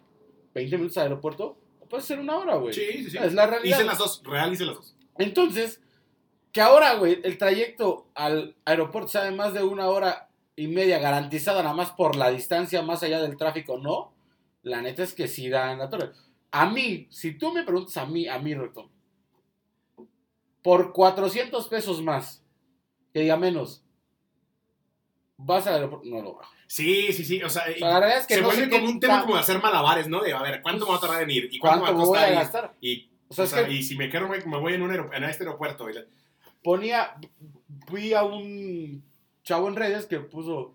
20 0.54 0.76
minutos 0.76 0.96
al 0.98 1.04
aeropuerto 1.04 1.56
o 1.78 1.86
puede 1.88 2.02
ser 2.02 2.18
una 2.18 2.36
hora, 2.36 2.56
güey. 2.56 2.74
Sí, 2.74 3.04
sí, 3.04 3.10
sí. 3.10 3.18
Es 3.18 3.32
la 3.32 3.46
realidad. 3.46 3.76
Hice 3.76 3.86
las 3.86 3.98
dos, 3.98 4.22
real 4.24 4.52
hice 4.52 4.64
las 4.64 4.74
dos. 4.74 4.96
Entonces, 5.18 5.80
que 6.50 6.60
ahora, 6.60 6.94
güey, 6.94 7.20
el 7.22 7.38
trayecto 7.38 8.08
al 8.16 8.56
aeropuerto 8.64 9.08
sea 9.08 9.22
de 9.22 9.30
más 9.30 9.54
de 9.54 9.62
una 9.62 9.86
hora 9.86 10.28
y 10.56 10.66
media 10.66 10.98
garantizada 10.98 11.62
nada 11.62 11.76
más 11.76 11.92
por 11.92 12.16
la 12.16 12.30
distancia 12.30 12.82
más 12.82 13.04
allá 13.04 13.22
del 13.22 13.36
tráfico, 13.36 13.78
no. 13.78 14.12
La 14.64 14.82
neta 14.82 15.04
es 15.04 15.14
que 15.14 15.28
sí 15.28 15.48
da 15.48 15.70
en 15.70 15.78
la 15.78 15.88
torre. 15.88 16.10
A 16.50 16.68
mí, 16.68 17.06
si 17.08 17.38
tú 17.38 17.52
me 17.52 17.62
preguntas 17.62 17.96
a 17.98 18.06
mí, 18.06 18.26
a 18.26 18.40
mí, 18.40 18.52
Recto, 18.52 18.90
por 20.60 20.92
400 20.92 21.68
pesos 21.68 22.02
más, 22.02 22.42
que 23.12 23.20
diga 23.20 23.36
menos, 23.36 23.85
vas 25.38 25.66
al 25.66 25.74
aeropuerto, 25.74 26.06
no 26.08 26.22
lo 26.22 26.28
hago. 26.30 26.42
Sí, 26.66 27.12
sí, 27.12 27.24
sí. 27.24 27.42
O 27.42 27.48
sea, 27.48 27.64
O 27.68 27.78
sea, 27.78 27.88
la 27.88 28.00
verdad 28.00 28.18
es 28.18 28.26
que 28.26 28.34
se 28.34 28.40
no 28.40 28.48
vuelve 28.48 28.68
como 28.70 28.86
un 28.88 28.98
tema 29.00 29.20
como 29.22 29.34
de 29.34 29.40
hacer 29.40 29.60
malabares, 29.62 30.08
¿no? 30.08 30.20
De 30.22 30.32
a 30.32 30.42
ver, 30.42 30.62
¿cuánto 30.62 30.84
me 30.86 30.92
va 30.92 30.96
a 30.98 31.00
tardar 31.00 31.22
en 31.22 31.30
ir? 31.30 31.48
¿Y 31.52 31.58
cuánto, 31.58 31.80
¿Cuánto 31.86 31.98
me 31.98 31.98
va 31.98 32.04
a 32.04 32.06
voy 32.06 32.18
a 32.18 32.20
costar? 32.42 32.62
gastar? 32.62 32.74
Y, 32.80 33.08
O 33.28 33.34
sea, 33.34 33.42
o 33.42 33.44
es 33.44 33.50
sea, 33.50 33.66
que 33.66 33.72
y 33.72 33.82
si 33.82 33.96
me 33.96 34.10
quiero, 34.10 34.28
me, 34.28 34.38
me 34.40 34.58
voy 34.58 34.74
en, 34.74 34.82
un 34.82 34.92
en 34.92 35.24
este 35.24 35.44
aeropuerto. 35.44 35.88
y 35.90 35.94
ponía, 36.62 37.14
fui 37.86 38.12
a 38.14 38.22
un 38.24 39.02
chavo 39.44 39.68
en 39.68 39.76
redes 39.76 40.06
que 40.06 40.18
puso, 40.20 40.74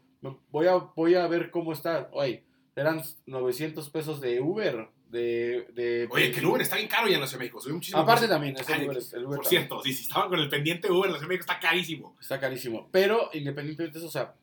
voy 0.50 0.68
a, 0.68 0.76
voy 0.76 1.16
a 1.16 1.28
ver 1.28 1.52
cómo 1.52 1.74
está, 1.74 2.10
oye, 2.14 2.44
eran 2.76 3.02
900 3.26 3.90
pesos 3.90 4.22
de 4.22 4.40
Uber, 4.40 4.88
de... 5.10 5.68
de 5.74 6.08
Oye, 6.10 6.32
que 6.32 6.40
el 6.40 6.46
Uber 6.46 6.62
está 6.62 6.78
bien 6.78 6.88
caro 6.88 7.10
ya 7.10 7.16
en 7.16 7.22
la 7.22 7.28
Ciudad 7.28 7.40
de 7.40 7.44
México. 7.44 7.60
Sube 7.60 7.74
muchísimo. 7.74 8.00
Aparte 8.02 8.28
precio. 8.28 8.36
también, 8.36 8.56
Ay, 8.66 8.86
Uber, 8.88 8.98
es- 8.98 9.14
el 9.14 9.26
Uber 9.26 9.36
Por 9.40 9.44
también 9.46 9.64
cierto, 9.68 9.84
si, 9.84 9.92
si 9.94 10.04
estaban 10.04 10.30
con 10.30 10.40
el 10.40 10.48
pendiente 10.48 10.90
Uber, 10.90 11.10
la 11.12 11.18
Ciudad 11.18 11.22
de 11.30 11.36
México 11.36 11.52
está 11.52 11.60
carísimo. 11.60 12.16
está 12.22 12.40
carísimo, 12.40 12.88
pero 12.92 13.30
independientemente 13.34 14.00
de 14.00 14.06
eso, 14.06 14.08
o 14.08 14.12
sea, 14.12 14.34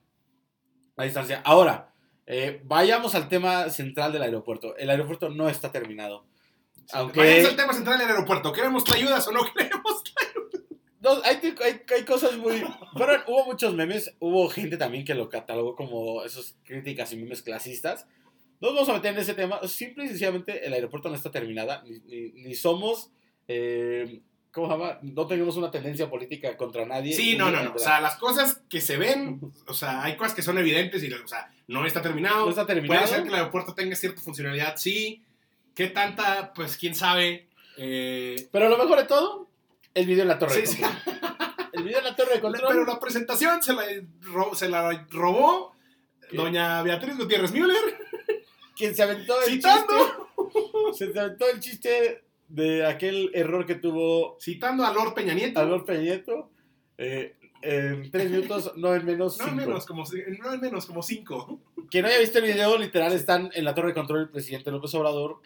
la 0.98 1.04
distancia. 1.04 1.40
Ahora, 1.44 1.92
eh, 2.26 2.60
vayamos 2.64 3.14
al 3.14 3.28
tema 3.28 3.70
central 3.70 4.12
del 4.12 4.22
aeropuerto. 4.22 4.76
El 4.76 4.90
aeropuerto 4.90 5.30
no 5.30 5.48
está 5.48 5.72
terminado. 5.72 6.26
Aunque- 6.92 7.20
Váyanse 7.20 7.48
al 7.48 7.56
tema 7.56 7.72
central 7.72 7.98
del 7.98 8.08
aeropuerto. 8.08 8.52
¿Queremos 8.52 8.84
tu 8.84 8.92
ayudas 8.94 9.26
o 9.28 9.32
no 9.32 9.40
queremos? 9.54 10.02
No, 11.00 11.10
hay, 11.24 11.36
hay, 11.64 11.80
hay 11.96 12.04
cosas 12.04 12.36
muy... 12.36 12.62
Hubo 13.26 13.44
muchos 13.46 13.72
memes, 13.74 14.14
hubo 14.18 14.48
gente 14.48 14.76
también 14.76 15.04
que 15.04 15.14
lo 15.14 15.28
catalogó 15.28 15.76
como 15.76 16.24
esas 16.24 16.56
críticas 16.64 17.12
y 17.12 17.16
memes 17.16 17.42
clasistas. 17.42 18.06
No 18.60 18.68
nos 18.68 18.74
vamos 18.74 18.88
a 18.88 18.92
meter 18.94 19.14
en 19.14 19.20
ese 19.20 19.34
tema. 19.34 19.60
Simple 19.68 20.04
y 20.04 20.08
sencillamente 20.08 20.66
el 20.66 20.72
aeropuerto 20.72 21.08
no 21.08 21.14
está 21.14 21.30
terminada, 21.30 21.82
ni, 21.84 22.00
ni- 22.00 22.32
ni 22.42 22.54
somos... 22.54 23.10
eh, 23.46 24.20
¿Cómo 24.52 24.66
se 24.66 24.72
llama? 24.72 24.98
No 25.02 25.26
tenemos 25.26 25.56
una 25.56 25.70
tendencia 25.70 26.08
política 26.10 26.56
contra 26.56 26.84
nadie. 26.86 27.12
Sí, 27.14 27.36
no, 27.36 27.50
no, 27.50 27.62
no. 27.62 27.74
O 27.74 27.78
sea, 27.78 28.00
las 28.00 28.16
cosas 28.16 28.60
que 28.68 28.80
se 28.80 28.96
ven, 28.96 29.40
o 29.66 29.75
sea, 29.75 30.02
hay 30.02 30.16
cosas 30.16 30.34
que 30.34 30.42
son 30.42 30.58
evidentes 30.58 31.02
y, 31.04 31.12
o 31.12 31.28
sea, 31.28 31.50
no 31.66 31.84
está 31.87 32.00
terminado. 32.02 32.44
no 32.44 32.50
está 32.50 32.66
terminado. 32.66 33.00
Puede 33.00 33.12
ser 33.14 33.23
que 33.23 33.28
el 33.28 33.34
aeropuerto 33.34 33.75
tenga 33.75 33.94
cierta 33.96 34.20
funcionalidad, 34.20 34.76
sí. 34.76 35.23
¿Qué 35.75 35.88
tanta? 35.88 36.52
Pues 36.54 36.76
quién 36.76 36.94
sabe. 36.94 37.46
Eh, 37.76 38.49
Pero 38.50 38.68
lo 38.68 38.76
mejor 38.78 38.99
de 38.99 39.04
todo, 39.04 39.49
el 39.94 40.06
video 40.06 40.23
en 40.23 40.28
la 40.28 40.38
torre 40.38 40.54
Sí, 40.54 40.61
de 40.62 40.66
sí. 40.66 40.82
El 41.75 41.84
video 41.84 41.99
en 41.99 42.04
la 42.04 42.16
torre 42.16 42.34
de 42.34 42.40
control. 42.40 42.64
pero 42.68 42.84
la 42.84 42.99
presentación 42.99 43.62
se 43.62 43.73
la, 43.75 43.84
ro- 44.23 44.52
se 44.54 44.68
la 44.68 45.06
robó 45.11 45.76
¿Qué? 46.28 46.37
doña 46.37 46.82
Beatriz 46.82 47.16
Gutiérrez 47.16 47.52
Müller, 47.52 47.76
Quien 48.75 48.96
se 48.96 49.02
aventó 49.04 49.38
el 49.42 49.46
citando, 49.52 49.94
chiste. 50.96 51.12
Se 51.12 51.20
aventó 51.20 51.49
el 51.49 51.61
chiste 51.61 52.25
de 52.49 52.87
aquel 52.87 53.31
error 53.35 53.67
que 53.67 53.75
tuvo 53.75 54.37
citando 54.40 54.85
a 54.85 54.93
Lord 54.93 55.14
Peña 55.14 55.35
Nieto. 55.35 55.61
Álvaro 55.61 55.85
Peña 55.85 56.00
Nieto, 56.00 56.50
eh, 56.97 57.35
en 57.61 58.11
tres 58.11 58.31
minutos, 58.31 58.73
no 58.76 58.95
en 58.95 59.05
menos 59.05 59.37
no 59.38 59.45
cinco. 59.45 59.57
menos, 59.57 59.85
como, 59.87 60.05
no 60.40 60.52
en 60.55 60.61
menos, 60.61 60.87
como 60.87 61.02
cinco. 61.02 61.61
Quien 61.90 62.02
no 62.02 62.09
haya 62.09 62.21
visto 62.21 62.38
el 62.38 62.45
video, 62.45 62.78
literal, 62.78 63.12
están 63.12 63.50
en 63.52 63.64
la 63.64 63.75
torre 63.75 63.88
de 63.88 63.95
control 63.95 64.21
el 64.21 64.28
presidente 64.28 64.71
López 64.71 64.95
Obrador, 64.95 65.40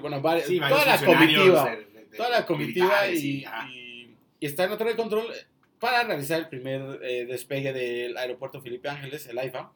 bueno, 0.00 0.20
varias- 0.20 0.46
Sí, 0.46 0.58
toda 0.58 0.84
la 0.84 0.98
comitiva, 1.04 1.64
de- 1.70 1.76
de- 1.76 2.04
de- 2.10 2.16
toda 2.16 2.30
la 2.30 2.46
comitiva 2.46 2.86
militares 2.86 3.22
y, 3.24 3.44
ajá. 3.44 3.68
y- 3.70 4.14
y 4.40 4.46
está 4.46 4.64
en 4.64 4.70
la 4.70 4.78
torre 4.78 4.90
de 4.90 4.96
control 4.96 5.26
para 5.78 6.02
realizar 6.04 6.40
el 6.40 6.48
primer 6.48 7.00
eh, 7.02 7.26
despegue 7.26 7.72
del 7.72 8.16
aeropuerto 8.16 8.60
Felipe 8.60 8.88
Ángeles, 8.88 9.26
el 9.26 9.38
AIFA. 9.38 9.72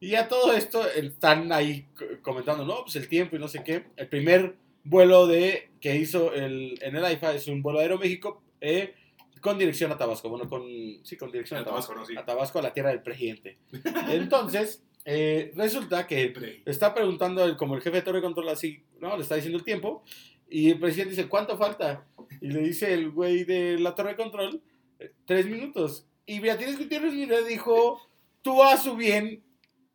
Y 0.00 0.14
a 0.16 0.28
todo 0.28 0.52
esto 0.52 0.86
están 0.90 1.52
ahí 1.52 1.86
co- 1.96 2.04
comentando, 2.22 2.64
no, 2.64 2.82
pues 2.82 2.96
el 2.96 3.08
tiempo 3.08 3.36
y 3.36 3.38
no 3.38 3.48
sé 3.48 3.62
qué. 3.64 3.84
El 3.96 4.08
primer 4.08 4.54
vuelo 4.84 5.26
de 5.26 5.70
que 5.80 5.96
hizo 5.96 6.32
el, 6.32 6.78
en 6.82 6.96
el 6.96 7.04
AIFA 7.04 7.34
es 7.34 7.46
un 7.48 7.62
vuelo 7.62 7.78
de 7.78 7.84
Aeroméxico 7.86 8.42
eh, 8.60 8.94
con 9.40 9.58
dirección 9.58 9.90
a 9.92 9.98
Tabasco. 9.98 10.28
Bueno, 10.28 10.48
con, 10.48 10.62
sí, 11.04 11.16
con 11.16 11.30
dirección 11.32 11.58
a 11.58 11.62
A 11.62 11.64
Tabasco. 11.64 11.92
Tabasco, 11.92 12.12
no, 12.12 12.14
sí. 12.14 12.20
A 12.20 12.24
Tabasco, 12.24 12.58
a 12.58 12.62
la 12.62 12.72
tierra 12.72 12.90
del 12.90 13.02
presidente. 13.02 13.58
Entonces, 14.10 14.82
eh, 15.04 15.52
resulta 15.56 16.06
que 16.06 16.62
está 16.66 16.94
preguntando, 16.94 17.44
el- 17.44 17.56
como 17.56 17.74
el 17.74 17.82
jefe 17.82 17.96
de 17.96 18.02
torre 18.02 18.18
de 18.18 18.22
control, 18.22 18.48
así, 18.48 18.82
¿no? 19.00 19.16
Le 19.16 19.22
está 19.22 19.34
diciendo 19.36 19.58
el 19.58 19.64
tiempo. 19.64 20.02
Y 20.48 20.70
el 20.70 20.78
presidente 20.78 21.10
dice, 21.16 21.28
¿cuánto 21.28 21.56
falta? 21.56 22.06
Y 22.40 22.48
le 22.48 22.60
dice 22.60 22.92
el 22.92 23.10
güey 23.10 23.44
de 23.44 23.78
la 23.78 23.94
torre 23.94 24.10
de 24.10 24.16
control, 24.16 24.62
"Eh, 25.00 25.10
tres 25.24 25.46
minutos. 25.46 26.06
Y 26.26 26.38
Beatriz 26.40 26.78
Gutiérrez 26.78 27.14
Mira 27.14 27.40
dijo, 27.40 28.00
tú 28.42 28.62
a 28.62 28.76
su 28.76 28.94
bien, 28.96 29.42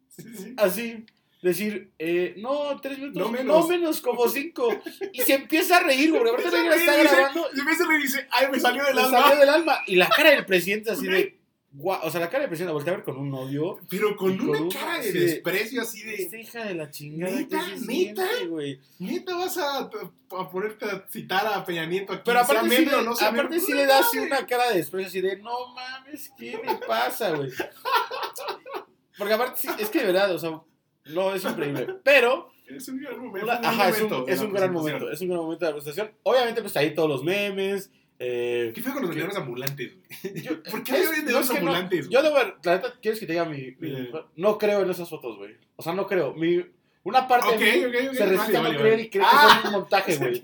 Sí, 0.09 0.23
sí. 0.35 0.53
así, 0.57 1.05
decir, 1.41 1.91
eh, 1.99 2.33
no, 2.37 2.79
tres 2.81 2.97
minutos, 2.97 3.21
No 3.31 3.43
no 3.43 3.67
menos. 3.67 4.01
como 4.01 4.27
cinco. 4.27 4.69
Y 5.13 5.21
se 5.21 5.35
empieza 5.35 5.77
a 5.77 5.83
reír, 5.83 6.09
güey, 6.09 6.21
porque 6.23 6.31
aparte 6.47 6.57
Empieza 6.57 6.93
a 6.93 6.97
la 6.97 7.03
está 7.03 7.15
grabando 7.17 7.47
Y 7.55 7.59
en 7.59 7.65
vez 7.65 7.77
de 7.79 7.85
reír, 7.85 8.01
dice, 8.01 8.27
ay, 8.31 8.47
me 8.51 8.59
salió 8.59 8.83
del 8.85 8.95
le 8.95 9.01
alma. 9.03 9.21
salió 9.21 9.39
del 9.39 9.49
alma. 9.49 9.79
Y 9.87 9.95
la 9.95 10.09
cara 10.09 10.31
del 10.31 10.45
presidente 10.45 10.91
así 10.91 11.05
de, 11.07 11.37
guau, 11.71 11.99
o 12.03 12.09
sea, 12.09 12.19
la 12.21 12.29
cara 12.29 12.41
de 12.43 12.47
presión 12.47 12.65
la 12.67 12.73
volteé 12.73 12.91
a 12.91 12.95
ver 12.97 13.05
con 13.05 13.17
un 13.17 13.31
odio. 13.35 13.79
Pero 13.87 14.15
con 14.15 14.33
Y 14.33 14.37
con 14.37 14.49
una 14.49 14.61
un- 14.61 14.71
cara 14.71 14.97
de 14.99 15.11
desprecio 15.11 15.81
así 15.83 16.01
de. 16.01 16.15
Esta 16.15 16.37
hija 16.39 16.63
de 16.65 16.73
la 16.73 16.89
chingada 16.89 17.35
¿Neta? 17.35 17.61
se 17.63 17.85
¿Neta? 17.85 18.27
güey. 18.49 18.79
¿Neta 18.97 19.35
vas 19.35 19.57
a, 19.59 19.77
a 19.81 20.49
ponerte 20.49 20.85
a 20.85 21.05
citar 21.07 21.45
a 21.45 21.63
Peña 21.63 21.85
Nieto 21.85 22.13
aquí? 22.13 22.23
Pero 22.25 22.39
aparte, 22.39 22.75
sí, 22.77 22.85
no 22.85 23.11
aparte 23.11 23.59
sí 23.59 23.73
le 23.73 23.85
da 23.85 23.99
así 23.99 24.17
una 24.17 24.43
cara 24.47 24.69
de 24.71 24.77
desprecio, 24.77 25.07
así 25.07 25.21
de, 25.21 25.37
no 25.37 25.73
mames, 25.75 26.31
¿qué 26.35 26.59
le 26.65 26.75
pasa, 26.87 27.29
güey? 27.31 27.51
Porque 29.17 29.33
aparte, 29.33 29.59
sí, 29.61 29.67
es 29.79 29.89
que 29.89 29.99
de 29.99 30.05
verdad, 30.05 30.33
o 30.33 30.39
sea, 30.39 30.61
no, 31.09 31.33
es 31.33 31.43
increíble. 31.43 31.87
Pero, 32.03 32.51
Es 32.67 32.87
un 32.89 32.99
gran 32.99 33.17
momento. 33.19 33.45
una- 33.45 33.55
un 33.55 33.61
gran 33.61 33.73
ajá, 33.73 33.89
es 33.89 34.01
un, 34.01 34.29
es 34.29 34.39
gran 34.53 34.73
momento, 34.73 35.09
es 35.11 35.21
un 35.21 35.27
gran 35.29 35.39
momento 35.41 35.65
de 35.65 35.71
la 35.71 35.75
presentación. 35.77 36.11
Obviamente, 36.23 36.61
pues 36.61 36.75
ahí 36.77 36.93
todos 36.93 37.09
los 37.09 37.23
memes. 37.23 37.91
Eh, 38.19 38.71
¿Qué 38.73 38.81
fue 38.81 38.93
con 38.93 39.01
los 39.03 39.09
vendedores 39.09 39.37
ambulantes? 39.37 39.93
güey? 39.95 40.41
yo- 40.43 40.63
¿Por 40.71 40.83
qué 40.83 40.91
había 40.93 41.09
vendedores 41.11 41.47
no, 41.47 41.53
no- 41.53 41.59
ambulantes? 41.59 42.09
yo 42.09 42.21
ver, 42.33 42.55
la 42.63 42.73
neta, 42.75 42.93
¿quieres 43.01 43.19
que 43.19 43.27
te 43.27 43.33
diga 43.33 43.45
mi, 43.45 43.75
mi- 43.79 43.91
Eh. 43.95 44.11
No 44.35 44.57
creo 44.57 44.81
en 44.81 44.89
esas 44.89 45.07
fotos, 45.09 45.37
güey. 45.37 45.55
O 45.75 45.83
sea, 45.83 45.93
no 45.93 46.07
creo. 46.07 46.33
Mi, 46.33 46.65
una 47.03 47.27
parte 47.27 47.49
Ok, 47.53 47.59
de 47.59 47.87
mí 48.09 48.15
se 48.17 48.25
resiste 48.25 48.53
vale, 48.53 48.57
a 48.57 48.61
no 48.61 48.63
vale, 48.63 48.77
creer 48.79 48.93
vale. 48.95 49.03
y 49.03 49.09
cree 49.09 49.23
Ah, 49.25 49.31
que 49.31 49.61
son 49.61 49.67
un 49.73 49.79
montaje, 49.79 50.17
güey. 50.17 50.41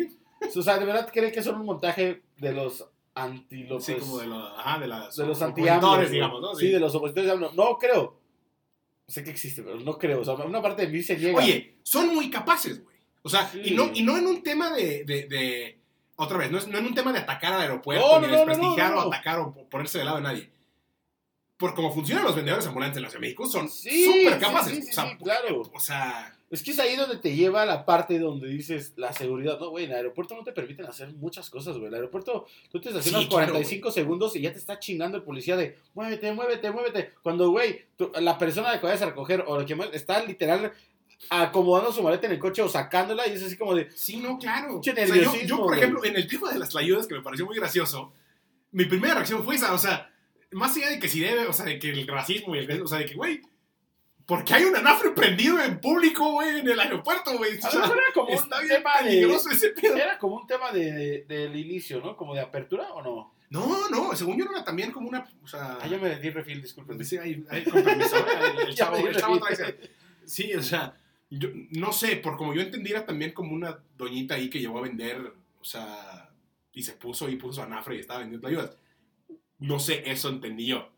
O 0.55 0.61
sea, 0.61 0.77
de 0.77 0.85
verdad 0.85 1.09
cree 1.11 1.31
que 1.31 1.41
son 1.41 1.55
un 1.59 1.65
montaje 1.65 2.21
de 2.37 2.53
los 2.53 2.87
anti 3.15 3.67
Sí, 3.79 3.93
como 3.95 4.19
de 4.19 4.27
los, 4.27 4.51
ajá, 4.59 4.79
de 4.79 4.87
las 4.87 5.15
de 5.15 5.25
los 5.25 5.41
anti 5.41 5.61
digamos, 5.61 6.41
¿no? 6.41 6.55
Sí, 6.55 6.69
de 6.69 6.79
los 6.79 6.93
opositores 6.95 7.25
de 7.27 7.31
AMLO. 7.33 7.51
No 7.53 7.77
creo. 7.79 8.19
Sé 9.13 9.23
que 9.23 9.29
existe, 9.29 9.61
pero 9.61 9.79
no 9.79 9.99
creo. 9.99 10.21
O 10.21 10.25
sea, 10.25 10.33
una 10.33 10.59
parte 10.61 10.87
de 10.87 10.91
mí 10.91 11.03
se 11.03 11.15
niega. 11.15 11.37
Oye, 11.37 11.75
son 11.83 12.15
muy 12.15 12.31
capaces, 12.31 12.83
güey. 12.83 12.97
O 13.21 13.29
sea, 13.29 13.47
Sí. 13.47 13.61
y, 13.63 13.71
no, 13.75 13.91
y 13.93 14.01
no 14.01 14.17
en 14.17 14.25
un 14.25 14.41
tema 14.41 14.71
de, 14.71 15.03
de, 15.05 15.27
de- 15.27 15.77
Otra 16.15 16.37
vez, 16.37 16.49
no, 16.51 16.57
es, 16.57 16.67
no 16.67 16.79
en 16.79 16.85
un 16.87 16.95
tema 16.95 17.13
de 17.13 17.19
atacar 17.19 17.53
al 17.53 17.61
aeropuerto, 17.61 18.05
No, 18.07 18.19
ni 18.21 18.27
no, 18.27 18.37
desprestigiar 18.37 18.89
no, 18.91 18.95
no. 19.01 19.01
o 19.07 19.13
atacar 19.13 19.39
o 19.39 19.53
ponerse 19.69 19.99
de 19.99 20.05
lado 20.05 20.17
de 20.17 20.23
nadie. 20.23 20.49
Por 21.57 21.75
cómo 21.75 21.93
funcionan 21.93 22.23
los 22.23 22.35
vendedores 22.35 22.65
ambulantes 22.65 22.97
en 22.97 23.03
la 23.03 23.09
Ciudad 23.09 23.21
de 23.21 23.27
México, 23.27 23.45
son 23.47 23.69
súper 23.69 23.91
sí, 24.33 24.39
capaces. 24.39 24.83
sí, 24.85 24.89
o 24.89 24.93
sea, 24.93 25.17
claro. 25.17 25.61
O 25.73 25.79
sea, 25.79 26.35
Es 26.53 26.61
que 26.61 26.69
es 26.69 26.77
ahí 26.77 26.95
donde 26.95 27.17
te 27.17 27.35
lleva 27.35 27.65
la 27.65 27.83
parte 27.83 28.19
donde 28.19 28.47
dices 28.47 28.93
la 28.95 29.11
seguridad. 29.11 29.59
No, 29.59 29.71
güey, 29.71 29.85
en 29.85 29.89
el 29.91 29.97
aeropuerto 29.97 30.35
no 30.35 30.43
te 30.43 30.51
permiten 30.51 30.85
hacer 30.85 31.11
muchas 31.13 31.49
cosas, 31.49 31.73
güey. 31.77 31.87
En 31.87 31.93
el 31.93 31.95
aeropuerto 31.95 32.45
tú 32.71 32.79
te 32.79 32.89
estacionas 32.89 33.23
Sí, 33.23 33.27
claro, 33.27 33.53
45 33.53 33.91
segundos 33.91 34.35
y 34.35 34.41
ya 34.41 34.53
te 34.53 34.59
está 34.59 34.77
chingando 34.77 35.17
el 35.17 35.23
policía 35.23 35.57
de 35.57 35.79
muévete, 35.95 36.31
muévete, 36.31 36.69
muévete. 36.69 37.09
Cuando, 37.23 37.49
güey, 37.49 37.85
la 38.21 38.37
persona 38.37 38.79
que 38.79 38.85
vayas 38.85 39.01
a 39.01 39.07
recoger 39.07 39.43
o 39.47 39.59
lo 39.59 39.65
que 39.65 39.73
más 39.73 39.89
está 39.93 40.23
literal 40.23 40.71
acomodando 41.29 41.91
su 41.91 42.03
maleta 42.03 42.27
en 42.27 42.33
el 42.33 42.39
coche 42.39 42.61
o 42.61 42.69
sacándola 42.69 43.27
y 43.27 43.31
es 43.31 43.43
así 43.43 43.57
como 43.57 43.73
de, 43.73 43.89
sí, 43.95 44.17
no, 44.17 44.37
claro. 44.37 44.79
Pinche 44.79 44.91
O 44.91 45.07
sea, 45.07 45.45
yo, 45.45 45.57
por 45.57 45.65
güey. 45.69 45.79
ejemplo, 45.79 46.05
en 46.05 46.17
el 46.17 46.27
tema 46.27 46.51
de 46.51 46.59
las 46.59 46.75
ayudas, 46.75 47.07
que 47.07 47.15
me 47.15 47.21
pareció 47.21 47.47
muy 47.47 47.55
gracioso, 47.55 48.13
mi 48.71 48.85
primera 48.85 49.15
reacción 49.15 49.43
fue 49.43 49.55
esa, 49.55 49.73
o 49.73 49.79
sea, 49.79 50.13
más 50.51 50.77
allá 50.77 50.89
de 50.89 50.99
que 50.99 51.07
si 51.07 51.19
debe, 51.19 51.47
o 51.47 51.53
sea, 51.53 51.65
de 51.65 51.79
que 51.79 51.89
el 51.89 52.07
racismo 52.07 52.55
y 52.55 52.59
el... 52.59 52.81
O 52.83 52.87
sea, 52.87 52.99
de 52.99 53.05
que, 53.05 53.15
güey, 53.15 53.41
¿por 54.25 54.43
qué 54.43 54.53
hay 54.55 54.63
un 54.65 54.75
anafre 54.75 55.11
prendido 55.11 55.61
en 55.61 55.79
público, 55.79 56.31
güey, 56.31 56.59
en 56.59 56.67
el 56.69 56.79
aeropuerto, 56.79 57.37
güey? 57.37 57.57
O 57.57 57.61
sea, 57.61 57.85
era 57.85 57.93
como 58.13 58.29
está 58.29 58.59
un 58.59 58.67
bien 58.67 58.77
tema 58.77 59.01
de, 59.01 59.03
peligroso 59.09 59.49
ese 59.51 59.69
pedo. 59.69 59.95
era 59.95 60.17
como 60.17 60.35
un 60.37 60.47
tema 60.47 60.71
de, 60.71 60.91
de- 60.91 61.25
del 61.27 61.55
inicio, 61.55 61.99
¿no? 62.01 62.15
Como 62.15 62.33
de 62.33 62.41
apertura 62.41 62.91
o 62.93 63.01
no. 63.01 63.33
No, 63.49 63.87
no, 63.89 64.15
según 64.15 64.37
yo 64.39 64.45
era 64.49 64.63
también 64.63 64.91
como 64.91 65.07
una, 65.07 65.29
o 65.43 65.47
sea... 65.47 65.77
Ah, 65.79 65.85
ya 65.87 65.97
me 65.99 66.15
di 66.19 66.31
refil, 66.31 66.59
disculpen. 66.61 67.03
Sí, 67.05 67.17
ahí, 67.17 67.45
ahí, 67.51 67.63
con 67.63 67.83
permiso, 67.83 68.17
¿eh? 68.17 68.21
el, 68.61 68.67
el 68.69 68.75
chavo, 68.75 68.97
el 68.97 69.15
trae 69.15 69.77
Sí, 70.25 70.53
o 70.55 70.63
sea, 70.63 70.95
yo 71.29 71.49
no 71.71 71.93
sé, 71.93 72.15
por 72.15 72.35
como 72.35 72.55
yo 72.55 72.61
entendí 72.61 72.89
era 72.91 73.05
también 73.05 73.31
como 73.31 73.53
una 73.53 73.77
doñita 73.95 74.35
ahí 74.35 74.49
que 74.49 74.59
llegó 74.59 74.79
a 74.79 74.83
vender, 74.83 75.33
o 75.61 75.63
sea, 75.63 76.31
y 76.71 76.81
se 76.81 76.93
puso 76.93 77.29
y 77.29 77.35
puso 77.35 77.53
su 77.53 77.61
anafre 77.61 77.95
y 77.95 77.99
estaba 77.99 78.21
vendiendo 78.21 78.47
ayudas. 78.47 78.75
No 79.59 79.77
sé, 79.79 80.01
eso 80.09 80.29
entendí 80.29 80.65
yo. 80.65 80.89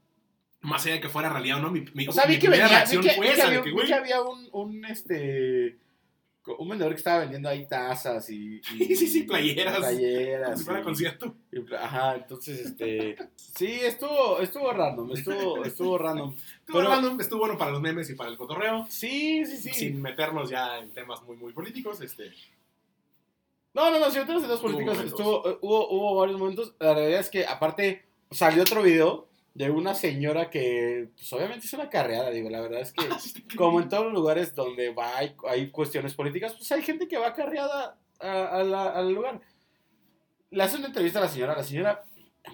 Más 0.65 0.83
allá 0.85 0.95
de 0.95 1.01
que 1.01 1.09
fuera 1.09 1.29
realidad 1.29 1.57
o 1.59 1.61
no, 1.61 1.71
mi, 1.71 1.85
mi, 1.93 2.07
O 2.07 2.11
sea, 2.11 2.25
vi 2.25 2.35
que 2.39 2.49
primera 2.49 2.63
venía, 2.65 2.67
vi 2.67 2.73
reacción 2.75 3.03
que, 3.03 3.09
fue 3.11 3.25
vi 3.25 3.27
que 3.31 3.37
esa, 3.37 3.47
había, 3.47 3.57
de 3.57 3.63
que, 3.63 3.69
vi 3.69 3.73
güey, 3.75 3.87
que 3.87 3.93
había 3.93 4.21
un, 4.21 4.49
un, 4.51 4.85
este, 4.85 5.77
un 6.59 6.69
vendedor 6.69 6.93
que 6.93 6.97
estaba 6.97 7.19
vendiendo 7.19 7.49
ahí 7.49 7.65
tazas 7.67 8.29
y... 8.29 8.61
y- 8.79 8.95
Sí, 8.95 9.07
sí, 9.07 9.23
playeras. 9.23 9.77
Playeras. 9.77 10.59
si 10.59 10.65
fuera 10.65 10.81
concierto. 10.83 11.35
y 11.51 11.73
ajá, 11.73 12.15
entonces, 12.15 12.59
este, 12.59 13.15
sí, 13.35 13.79
estuvo, 13.81 14.39
estuvo 14.39 14.71
random, 14.71 15.11
estuvo, 15.13 15.63
estuvo 15.65 15.97
random. 15.97 16.35
Estuvo, 16.59 16.77
Pero- 16.79 16.89
random, 16.89 17.21
estuvo 17.21 17.39
bueno 17.39 17.57
para 17.57 17.71
los 17.71 17.81
memes 17.81 18.09
y 18.09 18.15
para 18.15 18.29
el 18.29 18.37
cotorreo. 18.37 18.85
Sí, 18.89 19.45
sí, 19.45 19.57
sí. 19.57 19.69
Sin 19.71 20.01
meternos 20.01 20.49
ya 20.49 20.77
en 20.79 20.91
temas 20.91 21.21
muy, 21.23 21.35
muy 21.37 21.51
políticos. 21.53 22.01
Este, 22.01 22.31
No, 23.73 23.91
no, 23.91 23.99
no, 23.99 24.09
si 24.09 24.19
metemos 24.19 24.43
en 24.43 24.49
los 24.49 24.59
Hubo 24.61 24.71
políticos, 24.71 24.99
estuvo, 25.05 25.49
eh, 25.49 25.57
hubo, 25.61 25.89
hubo 25.89 26.15
varios 26.15 26.39
momentos. 26.39 26.73
La 26.79 26.93
realidad 26.93 27.19
es 27.19 27.29
que, 27.29 27.45
aparte, 27.45 28.05
salió 28.31 28.61
otro 28.61 28.81
video 28.81 29.27
de 29.55 29.69
una 29.71 29.95
señora 29.95 30.49
que, 30.51 31.09
pues 31.15 31.31
obviamente 31.33 31.65
es 31.65 31.73
una 31.73 31.89
carreada, 31.89 32.29
digo, 32.29 32.49
la 32.49 32.61
verdad 32.61 32.81
es 32.81 32.93
que, 32.93 33.07
como 33.57 33.79
en 33.81 33.89
todos 33.89 34.03
los 34.05 34.13
lugares 34.13 34.53
donde 34.53 34.93
va, 34.93 35.17
hay, 35.17 35.33
hay 35.49 35.71
cuestiones 35.71 36.13
políticas, 36.13 36.53
pues 36.53 36.71
hay 36.73 36.83
gente 36.83 37.07
que 37.07 37.17
va 37.17 37.33
carreada 37.33 37.97
a- 38.19 38.47
a 38.59 38.63
la- 38.63 38.91
al 38.91 39.11
lugar. 39.13 39.41
Le 40.51 40.61
hace 40.63 40.77
una 40.77 40.87
entrevista 40.87 41.19
a 41.19 41.23
la 41.23 41.29
señora, 41.29 41.55
la 41.55 41.63
señora 41.63 42.03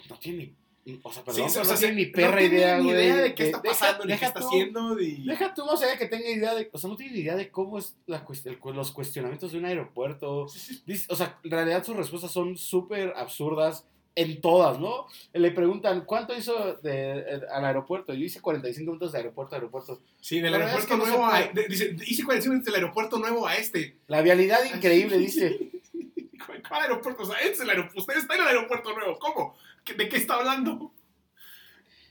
no 0.09 0.17
tiene 0.19 0.55
ni, 0.83 0.99
o 1.03 1.13
sea, 1.13 1.23
perdón, 1.23 1.47
Sí, 1.47 1.53
pero 1.53 1.61
o 1.61 1.65
sea, 1.65 1.73
no 1.75 1.79
tiene 1.79 1.95
ni 1.95 2.05
no 2.07 2.11
perra 2.13 2.37
tiene 2.39 2.55
idea, 2.55 2.77
ni 2.79 2.89
idea 2.89 3.15
de 3.17 3.35
qué 3.35 3.43
está 3.45 3.59
deja- 3.61 3.71
pasando, 3.79 4.05
ni 4.05 4.17
qué 4.17 4.25
está 4.25 4.39
tú- 4.39 4.47
haciendo. 4.47 4.99
y- 4.99 5.23
Deja 5.27 5.53
tú, 5.53 5.63
no 5.65 5.77
sé, 5.77 5.85
que 5.99 6.07
tenga 6.07 6.27
idea 6.27 6.55
de. 6.55 6.69
O 6.73 6.77
sea, 6.79 6.89
no 6.89 6.95
tiene 6.95 7.13
ni 7.13 7.19
idea 7.19 7.35
de 7.35 7.51
cómo 7.51 7.77
es 7.77 7.95
la 8.07 8.25
el- 8.45 8.59
los 8.75 8.91
cuestionamientos 8.91 9.51
de 9.51 9.59
un 9.59 9.65
aeropuerto. 9.65 10.47
Dice- 10.87 11.05
o 11.09 11.15
sea, 11.15 11.37
en 11.43 11.51
realidad 11.51 11.83
sus 11.83 11.95
respuestas 11.95 12.31
son 12.31 12.57
súper 12.57 13.13
absurdas 13.15 13.87
en 14.15 14.41
todas, 14.41 14.77
¿no? 14.79 15.07
Le 15.33 15.51
preguntan, 15.51 16.03
¿cuánto 16.05 16.35
hizo 16.35 16.75
de- 16.83 17.19
eh, 17.19 17.41
al 17.51 17.63
aeropuerto? 17.65 18.13
Yo 18.13 18.25
hice 18.25 18.41
45 18.41 18.91
minutos 18.91 19.11
de 19.13 19.19
aeropuerto 19.19 19.55
a 19.55 19.57
aeropuerto. 19.57 20.01
Sí, 20.19 20.39
del 20.41 20.53
aeropuerto 20.53 20.79
es 20.79 20.85
que 20.85 20.97
no 20.97 21.05
nuevo 21.05 21.25
a. 21.25 21.39
de- 21.43 21.67
dice, 21.67 21.95
hice 22.05 22.23
45 22.25 22.51
minutos 22.53 22.65
del 22.73 22.75
aeropuerto 22.83 23.17
nuevo 23.19 23.47
a 23.47 23.55
este. 23.55 23.97
La 24.07 24.21
vialidad 24.21 24.59
increíble, 24.65 25.17
dice. 25.17 25.71
¿Cuál 26.67 26.81
aeropuerto? 26.83 27.23
O 27.23 27.25
sea, 27.25 27.37
este 27.39 27.53
es 27.53 27.59
el 27.61 27.69
aeropuerto. 27.69 27.99
Usted 28.01 28.17
está 28.17 28.35
en 28.35 28.41
el 28.41 28.47
aeropuerto 28.47 28.93
nuevo. 28.93 29.17
¿Cómo? 29.19 29.55
¿Qué- 29.85 29.93
¿De 29.93 30.09
qué 30.09 30.17
está 30.17 30.35
hablando? 30.35 30.91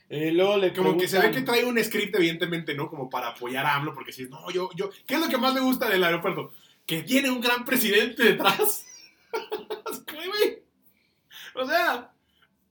Eh, 0.08 0.32
luego 0.32 0.56
le 0.56 0.72
Como 0.72 0.96
que 0.98 1.06
se 1.06 1.18
ve 1.20 1.30
que 1.30 1.42
trae 1.42 1.64
un 1.64 1.82
script, 1.84 2.14
evidentemente, 2.16 2.74
¿no? 2.74 2.88
Como 2.88 3.08
para 3.08 3.28
apoyar 3.28 3.64
a 3.66 3.76
AMLO, 3.76 3.94
porque 3.94 4.12
si 4.12 4.24
no, 4.24 4.50
yo, 4.50 4.70
yo. 4.74 4.90
¿Qué 5.06 5.14
es 5.14 5.20
lo 5.20 5.28
que 5.28 5.38
más 5.38 5.54
me 5.54 5.60
gusta 5.60 5.88
del 5.88 6.02
aeropuerto? 6.02 6.52
Que 6.86 7.02
tiene 7.02 7.30
un 7.30 7.40
gran 7.40 7.64
presidente 7.64 8.24
detrás. 8.24 8.86
O 11.54 11.66
sea, 11.66 12.12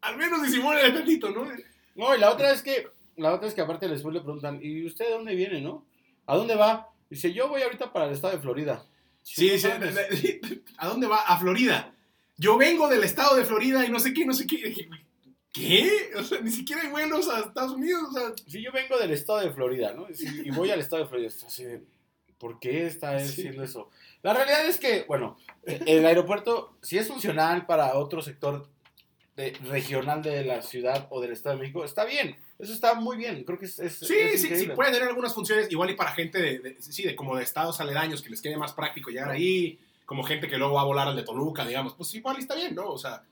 al 0.01 0.17
menos 0.17 0.43
disimula 0.43 0.81
el 0.81 0.93
tantito, 0.93 1.29
¿no? 1.29 1.47
No, 1.95 2.15
y 2.15 2.19
la 2.19 2.31
otra 2.31 2.51
es 2.51 2.61
que, 2.61 2.87
la 3.17 3.33
otra 3.33 3.47
es 3.47 3.53
que 3.53 3.61
aparte 3.61 3.87
después 3.87 4.13
le 4.13 4.21
preguntan, 4.21 4.59
¿y 4.61 4.85
usted 4.85 5.05
de 5.05 5.11
dónde 5.11 5.35
viene, 5.35 5.61
no? 5.61 5.85
¿A 6.25 6.35
dónde 6.35 6.55
va? 6.55 6.89
Dice, 7.09 7.33
yo 7.33 7.49
voy 7.49 7.61
ahorita 7.61 7.91
para 7.91 8.05
el 8.05 8.13
estado 8.13 8.33
de 8.33 8.41
Florida. 8.41 8.85
Sí, 9.23 9.51
mames. 9.67 9.95
¿a 10.77 10.87
dónde 10.87 11.07
va? 11.07 11.17
A 11.17 11.37
Florida. 11.39 11.93
Yo 12.37 12.57
vengo 12.57 12.87
del 12.87 13.03
estado 13.03 13.35
de 13.35 13.45
Florida 13.45 13.85
y 13.85 13.89
no 13.89 13.99
sé 13.99 14.13
qué, 14.13 14.25
no 14.25 14.33
sé 14.33 14.47
qué. 14.47 14.55
Y 14.55 14.63
dije, 14.63 14.89
¿Qué? 15.51 16.11
O 16.15 16.23
sea, 16.23 16.39
ni 16.41 16.51
siquiera 16.51 16.83
hay 16.83 16.89
vuelos 16.89 17.27
a 17.27 17.39
Estados 17.39 17.73
Unidos. 17.73 18.03
O 18.09 18.13
sea, 18.13 18.33
Sí, 18.47 18.61
yo 18.61 18.71
vengo 18.71 18.97
del 18.97 19.11
estado 19.11 19.39
de 19.39 19.51
Florida, 19.51 19.93
¿no? 19.93 20.07
Sí, 20.13 20.27
y 20.45 20.51
voy 20.51 20.69
al 20.71 20.79
estado 20.79 21.03
de 21.03 21.09
Florida. 21.09 21.29
Así 21.45 21.63
de, 21.63 21.83
¿por 22.39 22.59
qué 22.59 22.85
está 22.87 23.17
él 23.21 23.27
Sí. 23.27 23.47
eso? 23.61 23.89
La 24.23 24.33
realidad 24.33 24.65
es 24.65 24.77
que, 24.79 25.03
bueno, 25.07 25.37
eh, 25.65 25.79
el 25.85 26.05
aeropuerto, 26.05 26.73
si 26.81 26.97
es 26.97 27.07
funcional 27.07 27.65
para 27.65 27.95
otro 27.95 28.21
sector 28.21 28.67
de- 29.35 29.51
regional 29.69 30.21
de 30.21 30.43
la 30.43 30.61
ciudad 30.61 31.07
o 31.09 31.21
del 31.21 31.31
Estado 31.31 31.55
de 31.55 31.61
México, 31.61 31.85
está 31.85 32.03
bien. 32.05 32.35
Eso 32.57 32.73
está 32.73 32.93
muy 32.95 33.15
bien. 33.15 33.43
Creo 33.45 33.57
que 33.57 33.65
es, 33.65 33.79
es- 33.79 33.99
sí, 33.99 34.13
es 34.17 34.41
sí, 34.41 34.53
sí, 34.55 34.67
puede 34.75 34.91
tener 34.91 35.07
algunas 35.07 35.33
funciones, 35.33 35.71
igual 35.71 35.89
y 35.91 35.95
para 35.95 36.11
gente 36.11 36.41
de, 36.41 36.59
de- 36.59 36.81
sí, 36.81 37.03
de 37.03 37.15
como 37.15 37.37
de 37.37 37.43
estados 37.43 37.79
aledaños, 37.79 38.21
que 38.21 38.29
les 38.29 38.41
quede 38.41 38.57
más 38.57 38.73
práctico 38.73 39.09
llegar 39.11 39.29
ahí, 39.29 39.79
como 40.05 40.23
gente 40.23 40.47
que 40.49 40.57
luego 40.57 40.73
va 40.73 40.81
a 40.81 40.85
volar 40.85 41.07
al 41.07 41.15
de 41.15 41.23
Toluca, 41.23 41.65
digamos, 41.65 41.93
pues 41.93 42.13
igual 42.15 42.35
y 42.37 42.41
está 42.41 42.55
bien, 42.55 42.75
¿no? 42.75 42.89
O 42.89 42.97
sea, 42.97 43.23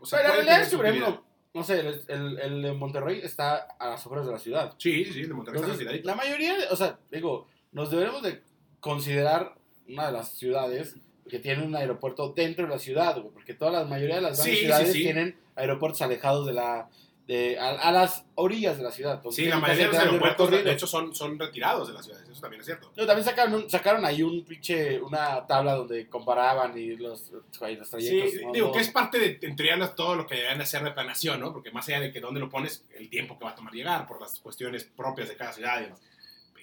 o 0.00 0.06
sea, 0.06 0.18
Pero 0.18 0.28
la 0.30 0.34
realidad 0.36 0.62
es 0.62 0.68
que, 0.70 0.76
por 0.76 0.86
ejemplo, 0.86 1.22
no 1.54 1.62
sé, 1.64 1.80
el, 1.80 2.04
el, 2.08 2.38
el 2.40 2.62
de 2.62 2.72
Monterrey 2.72 3.20
está 3.22 3.56
a 3.78 3.90
las 3.90 4.04
afueras 4.04 4.26
de 4.26 4.32
la 4.32 4.38
ciudad. 4.38 4.74
Sí, 4.78 5.04
sí, 5.04 5.22
de 5.22 5.34
Monterrey 5.34 5.60
está 5.60 5.66
Entonces, 5.72 5.78
retiradito. 5.78 6.06
la 6.08 6.14
mayoría, 6.16 6.56
o 6.70 6.76
sea, 6.76 6.98
digo, 7.10 7.46
nos 7.72 7.90
debemos 7.90 8.22
de 8.22 8.42
considerar 8.80 9.54
una 9.88 10.06
de 10.06 10.12
las 10.12 10.30
ciudades 10.32 10.96
que 11.28 11.38
tiene 11.38 11.62
un 11.64 11.76
aeropuerto 11.76 12.32
dentro 12.34 12.64
de 12.66 12.70
la 12.72 12.78
ciudad, 12.78 13.18
güey, 13.20 13.32
porque 13.34 13.54
todas 13.54 13.74
las 13.74 13.88
mayoría 13.88 14.16
de 14.16 14.22
las 14.22 14.36
grandes 14.38 14.54
Sí, 14.56 14.60
ciudades 14.64 14.92
sí. 14.92 15.02
tienen 15.02 15.36
aeropuertos 15.56 16.00
alejados 16.02 16.46
de 16.46 16.52
la 16.54 16.88
de, 17.26 17.58
a, 17.58 17.68
a 17.72 17.92
las 17.92 18.24
orillas 18.36 18.78
de 18.78 18.84
la 18.84 18.90
ciudad. 18.90 19.22
Sí, 19.30 19.44
la 19.44 19.58
mayoría 19.58 19.88
de 19.88 19.92
los 19.92 20.02
aeropuertos, 20.02 20.50
de 20.50 20.72
hecho, 20.72 20.86
son, 20.86 21.14
son 21.14 21.38
retirados 21.38 21.86
de 21.88 21.92
las 21.92 22.06
ciudades, 22.06 22.26
eso 22.26 22.40
también 22.40 22.60
es 22.60 22.64
cierto. 22.66 22.90
No, 22.96 23.04
también 23.04 23.22
sacaron, 23.26 23.52
un- 23.54 23.68
sacaron 23.68 24.02
ahí 24.06 24.22
un 24.22 24.42
pinche, 24.46 24.98
una 24.98 25.46
tabla 25.46 25.74
donde 25.74 26.08
comparaban 26.08 26.78
y 26.78 26.96
los, 26.96 27.30
ahí 27.60 27.76
los 27.76 27.90
trayectos. 27.90 28.30
Sí, 28.32 28.44
¿no? 28.46 28.52
digo 28.52 28.72
que 28.72 28.78
es 28.78 28.88
parte 28.90 29.18
de, 29.18 29.38
entre 29.42 29.74
ellas, 29.74 29.94
todo 29.94 30.14
lo 30.14 30.26
que 30.26 30.36
deben 30.36 30.58
hacer 30.62 30.82
de 30.82 30.90
planación, 30.92 31.38
¿no? 31.40 31.52
Porque 31.52 31.70
más 31.70 31.86
allá 31.88 32.00
de 32.00 32.10
que 32.12 32.20
dónde 32.20 32.40
lo 32.40 32.48
pones, 32.48 32.86
el 32.96 33.10
tiempo 33.10 33.38
que 33.38 33.44
va 33.44 33.50
a 33.50 33.54
tomar 33.54 33.74
llegar, 33.74 34.06
por 34.06 34.18
las 34.22 34.38
cuestiones 34.40 34.84
propias 34.84 35.28
de 35.28 35.36
cada 35.36 35.52
ciudad 35.52 35.80
y 35.80 35.84
demás, 35.84 36.00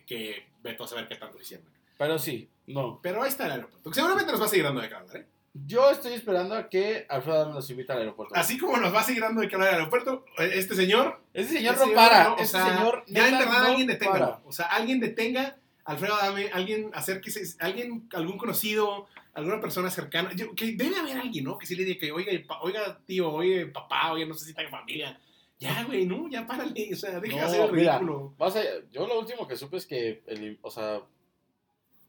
que 0.05 0.45
ve 0.63 0.73
todo 0.73 0.85
a 0.85 0.89
saber 0.89 1.07
qué 1.07 1.15
tanto 1.15 1.39
hicieron. 1.39 1.65
Pero 1.97 2.19
sí, 2.19 2.49
no. 2.67 2.99
Pero 3.01 3.23
ahí 3.23 3.29
está 3.29 3.45
el 3.45 3.53
aeropuerto. 3.53 3.93
Seguramente 3.93 4.31
nos 4.31 4.41
va 4.41 4.45
a 4.45 4.49
seguir 4.49 4.65
dando 4.65 4.81
de 4.81 4.89
qué 4.89 4.95
hablar, 4.95 5.17
¿eh? 5.17 5.25
Yo 5.65 5.89
estoy 5.89 6.11
esperando 6.13 6.53
a 6.55 6.67
que 6.69 7.05
Alfredo 7.07 7.53
nos 7.53 7.69
invite 7.69 7.93
al 7.93 7.99
aeropuerto. 7.99 8.35
Así 8.35 8.57
como 8.57 8.75
nos 8.75 8.93
va 8.93 8.99
a 8.99 9.03
seguir 9.03 9.21
dando 9.21 9.39
de 9.39 9.47
que 9.47 9.55
hablar 9.55 9.69
del 9.69 9.79
aeropuerto, 9.79 10.25
este 10.37 10.75
señor. 10.75 11.21
Ese 11.33 11.53
señor 11.53 11.75
ese 11.75 11.87
no 11.87 11.93
para. 11.93 12.23
no, 12.25 12.33
o 12.33 12.39
ese 12.39 12.51
sea, 12.51 12.75
señor. 12.77 13.03
Ya 13.07 13.29
en 13.29 13.37
verdad 13.37 13.59
no 13.61 13.67
alguien 13.69 13.87
detenga. 13.87 14.41
O 14.43 14.51
sea, 14.51 14.65
alguien 14.65 14.99
detenga. 14.99 15.57
Alfredo 15.85 16.15
Adame, 16.15 16.49
alguien 16.51 16.89
acérquese, 16.93 17.55
alguien, 17.59 18.09
algún 18.13 18.37
conocido, 18.37 19.07
alguna 19.33 19.61
persona 19.61 19.89
cercana. 19.91 20.31
Yo- 20.35 20.53
que 20.55 20.73
debe 20.73 20.97
haber 20.97 21.17
alguien, 21.19 21.45
¿no? 21.45 21.57
Que 21.57 21.67
sí 21.67 21.75
le 21.75 21.85
diga 21.85 21.99
que, 21.99 22.11
oiga, 22.11 22.31
oiga, 22.61 22.97
tío, 23.05 23.31
oye, 23.31 23.67
papá, 23.67 24.11
oye, 24.11 24.25
no 24.25 24.33
sé 24.33 24.45
si 24.45 24.53
tenga 24.53 24.69
familia. 24.71 25.17
Ya, 25.59 25.83
güey, 25.85 26.05
no, 26.05 26.29
ya 26.29 26.45
párale. 26.45 26.89
O 26.93 26.95
sea, 26.95 27.19
deja 27.19 27.35
de 27.35 27.41
No, 27.41 27.47
hacer 27.47 27.61
el 27.65 27.71
mira. 27.71 27.97
ridículo. 27.97 28.33
Vas 28.37 28.55
a- 28.57 28.63
yo 28.91 29.07
lo 29.07 29.19
último 29.19 29.47
que 29.47 29.55
supe 29.55 29.77
es 29.77 29.85
que, 29.85 30.21
el- 30.27 30.59
o 30.61 30.69
sea, 30.69 31.01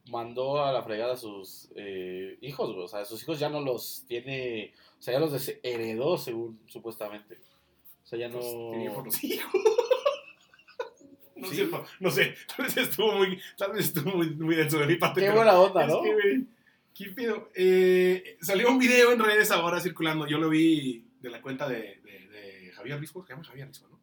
mandó 0.09 0.65
a 0.65 0.73
la 0.73 0.83
fregada 0.83 1.15
a 1.15 1.17
sus 1.17 1.69
eh, 1.77 2.39
hijos, 2.41 2.73
güey. 2.73 2.85
O 2.85 2.89
sea, 2.89 3.05
sus 3.05 3.23
hijos 3.23 3.39
ya 3.39 3.49
no 3.49 3.61
los 3.61 4.05
tiene, 4.09 4.73
o 4.99 5.03
sea, 5.03 5.15
ya 5.15 5.21
los 5.21 5.33
desheredó, 5.33 6.17
según 6.19 6.61
supuestamente. 6.67 7.37
O 8.05 8.07
sea, 8.09 8.19
ya 8.19 8.29
no... 8.29 8.39
Pues, 8.39 8.53
tenía 8.73 8.93
por 8.93 9.05
los 9.05 9.25
hijos. 9.25 9.53
No, 11.37 11.49
Sí. 11.49 11.57
sé, 11.57 11.67
no, 11.67 11.85
no 12.01 12.11
sé, 12.11 12.35
tal 12.57 12.65
vez 12.65 12.77
estuvo 12.79 13.13
muy, 13.13 13.39
tal 13.59 13.73
vez 13.73 13.85
estuvo 13.89 14.11
muy, 14.17 14.31
muy 14.37 14.55
denso 14.57 14.79
de 14.79 14.87
mi 14.87 14.97
parte. 14.97 15.21
Qué 15.21 15.31
buena 15.31 15.61
onda, 15.61 15.87
¿no? 15.87 16.01
que, 16.03 16.45
¿qué 16.95 17.11
pedo? 17.11 17.51
Eh, 17.55 18.39
salió 18.41 18.71
un 18.71 18.79
video 18.79 19.13
en 19.13 19.19
redes 19.19 19.51
ahora 19.51 19.79
circulando. 19.81 20.27
Yo 20.27 20.39
lo 20.39 20.49
vi 20.49 21.05
de 21.21 21.29
la 21.29 21.43
cuenta 21.43 21.69
de 21.69 22.01
Javier 22.87 23.01
Risco. 23.01 23.25
Se 23.27 23.33
llama 23.33 23.45
Javier 23.45 23.69
Risco, 23.69 23.89
¿no? 23.89 24.01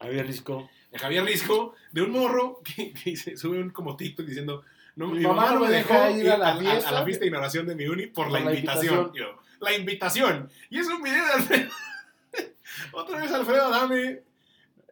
Javier 0.00 0.26
Risco. 0.26 0.70
De 0.90 0.98
Javier 0.98 1.24
Risco, 1.24 1.74
de 1.92 2.02
un 2.02 2.10
morro 2.10 2.60
que, 2.76 2.92
que 2.92 3.16
se 3.16 3.36
sube 3.36 3.58
un 3.58 3.70
como 3.70 3.96
TikTok 3.96 4.26
diciendo: 4.26 4.62
no, 4.96 5.08
Mi 5.08 5.20
mamá 5.20 5.34
mamá, 5.46 5.54
no 5.54 5.60
me 5.60 5.70
dejó 5.70 6.10
ir 6.10 6.30
a 6.30 6.36
la, 6.38 6.56
fiesta. 6.56 6.88
a 6.88 6.92
la 6.92 7.04
fiesta 7.04 7.20
de 7.22 7.28
inauguración 7.28 7.66
de 7.66 7.74
mi 7.74 7.86
uni 7.86 8.06
por, 8.08 8.30
la, 8.30 8.38
Por 8.38 8.46
la 8.46 8.54
invitación. 8.54 8.94
invitación. 9.06 9.14
Yo, 9.36 9.42
la 9.60 9.76
invitación. 9.76 10.50
Y 10.70 10.78
es 10.80 10.86
un 10.88 11.02
video 11.02 11.24
de 11.24 11.32
Alfredo. 11.32 11.70
Otra 12.92 13.18
vez 13.20 13.30
Alfredo 13.32 13.66
Adame 13.66 14.22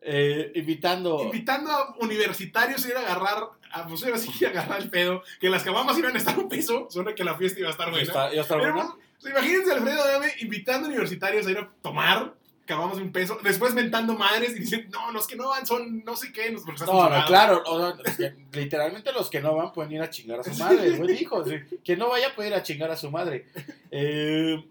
Eh, 0.03 0.53
invitando... 0.55 1.23
invitando 1.25 1.71
a 1.71 1.95
universitarios 2.01 2.83
a 2.85 2.89
ir 2.89 2.97
a 2.97 3.01
agarrar, 3.01 3.51
a, 3.73 3.87
pues 3.87 4.03
ahora 4.05 4.17
sí 4.17 4.31
que 4.39 4.47
agarrar 4.47 4.81
el 4.81 4.89
pedo, 4.89 5.23
que 5.39 5.51
las 5.51 5.63
cabamas 5.63 5.99
iban 5.99 6.15
a 6.15 6.19
estar 6.19 6.39
un 6.39 6.49
peso, 6.49 6.87
suena 6.89 7.15
que 7.15 7.23
la 7.23 7.35
fiesta 7.37 7.59
iba 7.61 7.69
a 7.69 7.73
estar 7.73 7.91
buena. 7.91 8.03
Está- 8.05 8.31
Pero, 8.31 8.73
buena. 8.75 8.95
pues, 9.21 9.31
imagínense 9.35 9.71
a 9.71 9.75
Alfredo 9.75 10.03
Adame 10.03 10.33
invitando 10.41 10.87
a 10.87 10.89
universitarios 10.91 11.47
a 11.47 11.51
ir 11.51 11.59
a 11.59 11.69
tomar 11.83 12.35
cabamas 12.71 12.97
de 12.97 13.03
un 13.03 13.13
peso, 13.13 13.39
después 13.43 13.75
mentando 13.75 14.15
madres 14.15 14.53
y 14.57 14.61
diciendo, 14.61 14.99
no, 14.99 15.13
los 15.13 15.27
que 15.27 15.37
no 15.37 15.49
van 15.49 15.67
son 15.67 16.05
no 16.05 16.17
sé 16.17 16.33
qué, 16.33 16.51
nos 16.51 16.65
No, 16.65 16.73
no, 16.73 16.79
censurado". 16.79 17.27
claro. 17.27 17.63
o 17.67 17.79
sea, 17.79 18.03
es 18.05 18.17
que 18.17 18.35
literalmente 18.59 19.13
los 19.13 19.29
que 19.29 19.41
no 19.41 19.55
van 19.57 19.73
pueden 19.73 19.93
ir 19.93 20.01
a 20.03 20.09
chingar 20.11 20.41
a 20.41 20.45
su 20.45 20.55
madre. 20.55 20.91
Güey, 20.97 21.17
dijo. 21.19 21.45
que 21.85 21.97
no 21.97 22.09
vaya 22.09 22.35
puede 22.35 22.49
ir 22.49 22.55
a 22.55 22.63
chingar 22.63 22.91
a 22.91 22.97
su 22.97 23.11
madre. 23.11 23.47
Eh, 23.91 24.65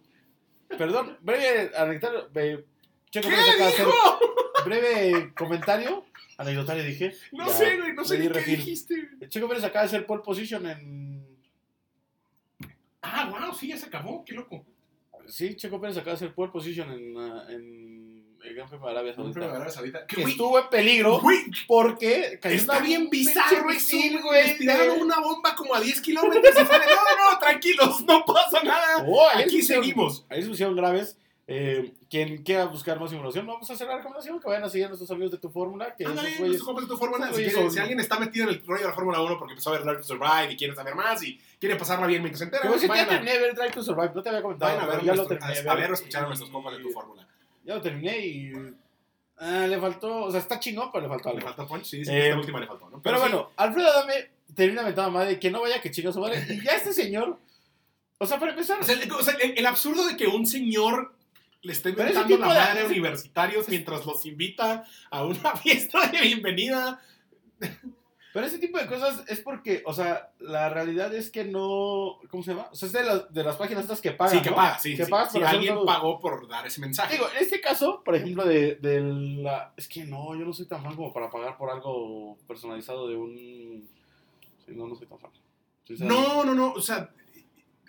perdón, 0.77 1.17
breve 1.21 1.71
anecdotario. 1.75 2.29
eh, 2.35 2.65
Checo 3.11 3.27
¿Qué 3.29 3.35
de 3.35 3.41
hacer 3.63 3.85
dijo? 3.85 4.19
breve 4.65 5.33
comentario. 5.35 6.05
Anecdotario 6.37 6.83
dije. 6.83 7.13
No 7.33 7.47
Ya, 7.47 7.53
sé, 7.53 7.77
güey, 7.77 7.93
no 7.93 8.05
sé 8.05 8.17
ni 8.19 8.29
qué 8.29 8.39
dijiste. 8.41 9.09
güey. 9.17 9.29
Checo 9.29 9.47
Pérez 9.49 9.63
acaba 9.63 9.81
de 9.81 9.87
hacer 9.87 10.05
pole 10.05 10.23
position 10.23 10.65
en. 10.67 11.27
Ah, 13.01 13.29
wow, 13.29 13.53
sí, 13.53 13.67
ya 13.69 13.77
se 13.77 13.85
acabó, 13.87 14.23
qué 14.25 14.33
loco. 14.33 14.65
Sí, 15.29 15.55
Checo 15.55 15.79
Pérez 15.79 15.97
acaba 15.97 16.11
de 16.11 16.15
hacer 16.15 16.33
pole 16.33 16.51
position 16.51 16.91
en, 16.91 17.17
ah, 17.17 17.45
en 17.49 18.25
el 18.43 18.55
Gran 18.55 18.67
Premio 18.69 18.87
de 18.87 18.91
Arabia 18.91 19.69
Saudita. 19.69 20.05
Que 20.07 20.23
estuvo 20.23 20.59
en 20.59 20.69
peligro 20.69 21.21
porque 21.67 22.39
cayó 22.41 22.55
Está 22.55 22.79
bien 22.79 23.09
bizarro 23.09 23.69
eso, 23.69 23.97
güey. 24.23 24.57
Tiraron 24.57 25.01
una 25.01 25.19
bomba 25.19 25.55
como 25.55 25.75
a 25.75 25.81
10 25.81 26.01
kilómetros 26.01 26.53
y 26.55 26.57
de, 26.57 26.63
no, 26.63 27.31
no, 27.31 27.39
tranquilos, 27.39 28.01
no 28.05 28.23
pasa 28.25 28.63
nada. 28.63 29.05
Oh, 29.07 29.27
ahí 29.29 29.43
Aquí 29.43 29.61
se 29.61 29.75
seguimos. 29.75 30.25
Ahí 30.29 30.41
se 30.41 30.49
pusieron 30.49 30.75
graves. 30.75 31.17
Eh, 31.51 31.93
quien 32.11 32.43
quiera 32.43 32.65
buscar 32.65 32.99
más 32.99 33.11
información, 33.11 33.47
vamos 33.47 33.67
a 33.67 33.73
hacer 33.73 33.87
la 33.87 33.97
recomendación 33.97 34.39
que 34.39 34.47
vayan 34.47 34.63
a 34.65 34.69
seguir 34.69 34.85
a 34.85 34.89
nuestros 34.89 35.09
amigos 35.09 35.31
de 35.31 35.39
tu 35.39 35.49
fórmula. 35.49 35.95
Que 35.95 36.05
Ándale, 36.05 36.37
güeyes- 36.37 36.61
compre 36.63 36.85
tu 36.85 36.95
fórmula. 36.95 37.33
Si, 37.33 37.43
quieren- 37.43 37.71
si 37.71 37.79
alguien 37.79 37.99
está 37.99 38.19
metido 38.19 38.47
en 38.47 38.55
el 38.55 38.63
rollo 38.65 38.81
de 38.83 38.87
la 38.89 38.93
Fórmula 38.93 39.19
1 39.21 39.37
porque 39.39 39.53
empezó 39.53 39.71
a 39.71 39.73
ver 39.73 39.83
Drive 39.83 39.97
to 39.97 40.03
Survive 40.03 40.51
y 40.51 40.57
quiere 40.57 40.75
saber 40.75 40.93
más 40.93 41.23
y 41.23 41.39
quiere 41.59 41.75
pasarla 41.75 42.05
bien 42.05 42.21
mientras 42.21 42.37
se 42.39 42.45
entera, 42.45 42.69
por 42.69 42.77
cierto, 42.77 42.95
ya 42.95 43.01
vayan, 43.01 43.07
a, 43.07 43.09
terminé 43.17 43.31
de 43.33 43.39
ver 43.47 43.55
Drive 43.55 43.71
to 43.71 43.81
Survive, 43.83 44.11
no 44.13 44.21
te 44.21 44.29
había 44.29 44.41
comentado. 44.43 44.71
vayan 44.73 44.83
a 44.83 44.87
ver, 44.91 44.95
pero 44.99 45.05
ya 45.07 45.11
lo 45.13 45.15
nuestro- 45.27 45.37
terminé 45.39 45.61
de 45.63 45.69
a 45.69 45.75
ver. 45.75 45.91
escuchar 45.91 46.23
a 46.23 46.27
nuestros 46.27 46.49
compas 46.51 46.77
de 46.77 46.83
tu 46.83 46.89
fórmula. 46.91 47.27
Ya 47.65 47.75
lo 47.75 47.81
terminé 47.81 48.19
y. 48.19 48.53
ah, 49.39 49.65
le 49.67 49.79
faltó, 49.79 50.25
o 50.25 50.31
sea, 50.31 50.39
está 50.41 50.59
chingón, 50.59 50.91
pero 50.91 51.01
le 51.03 51.09
faltó 51.09 51.29
Le 51.29 51.35
algo. 51.37 51.47
falta 51.47 51.65
punch, 51.67 51.83
sí, 51.85 52.05
sí, 52.05 52.11
Eh, 52.11 52.27
esta 52.27 52.39
última 52.39 52.59
le 52.59 52.67
faltó, 52.67 52.89
¿no? 52.91 53.01
Pero 53.01 53.15
sí, 53.17 53.21
bueno, 53.23 53.49
Alfredo 53.55 53.87
Adame 53.87 54.29
termina 54.53 54.83
mentando 54.83 55.09
madre 55.09 55.39
que 55.39 55.49
no 55.49 55.61
vaya 55.61 55.81
que 55.81 55.89
chinga 55.89 56.11
su 56.11 56.19
madre. 56.19 56.45
Y 56.49 56.61
ya 56.63 56.73
este 56.73 56.93
señor. 56.93 57.37
O 58.19 58.25
sea, 58.27 58.37
para 58.37 58.51
empezar. 58.51 58.79
O 58.79 58.83
sea, 58.83 58.95
el, 59.01 59.11
o 59.11 59.23
sea, 59.23 59.33
el- 59.41 59.57
el 59.57 59.65
absurdo 59.65 60.05
de 60.05 60.15
que 60.17 60.27
un 60.27 60.45
señor 60.45 61.13
le 61.61 61.73
ese 61.73 61.89
inventando 61.89 62.37
la 62.37 62.53
de- 62.53 62.59
madre 62.59 62.81
a 62.81 62.85
universitarios 62.85 63.67
mientras 63.69 64.05
los 64.05 64.25
invita 64.25 64.85
a 65.09 65.25
una 65.25 65.55
fiesta 65.57 66.07
de 66.07 66.21
bienvenida. 66.21 67.01
Pero 68.31 68.45
ese 68.45 68.59
tipo 68.59 68.77
de 68.77 68.85
cosas 68.85 69.23
es 69.27 69.39
porque, 69.41 69.81
o 69.87 69.93
sea, 69.93 70.31
la 70.39 70.69
realidad 70.69 71.11
es 71.15 71.31
que 71.31 71.43
no. 71.45 72.19
¿Cómo 72.29 72.43
se 72.43 72.51
llama? 72.51 72.69
O 72.71 72.75
sea, 72.75 72.85
es 72.85 72.93
de 72.93 73.03
las, 73.03 73.33
de 73.33 73.43
las 73.43 73.55
páginas 73.57 73.83
estas 73.83 74.01
que 74.01 74.11
pagan. 74.11 74.37
sí, 74.37 74.41
que 74.43 74.51
¿no? 74.51 74.55
paga, 74.55 74.79
sí. 74.79 74.95
Que 74.95 75.05
sí. 75.05 75.11
pagas 75.11 75.31
Sí, 75.31 75.41
alguien 75.41 75.77
pagó 75.83 76.19
por 76.19 76.47
dar 76.47 76.67
ese 76.67 76.79
mensaje. 76.79 77.13
Digo, 77.15 77.27
en 77.35 77.43
este 77.43 77.59
caso, 77.59 78.03
por 78.05 78.15
ejemplo, 78.15 78.45
de, 78.45 78.75
de 78.75 79.01
la... 79.01 79.73
Es 79.75 79.87
que 79.87 80.03
no, 80.05 80.35
yo 80.35 80.45
no 80.45 80.53
soy 80.53 80.67
tan 80.67 80.83
fan 80.83 80.95
como 80.95 81.11
para 81.11 81.31
pagar 81.31 81.57
por 81.57 81.71
algo 81.71 82.37
personalizado 82.47 83.07
de 83.07 83.15
un... 83.15 83.89
Sí, 84.63 84.73
no, 84.75 84.87
no 84.87 84.95
soy 84.95 85.07
tan 85.07 85.17
fan. 85.19 85.31
No, 85.97 86.45
no, 86.45 86.53
no, 86.53 86.73
o 86.73 86.81
sea, 86.81 87.09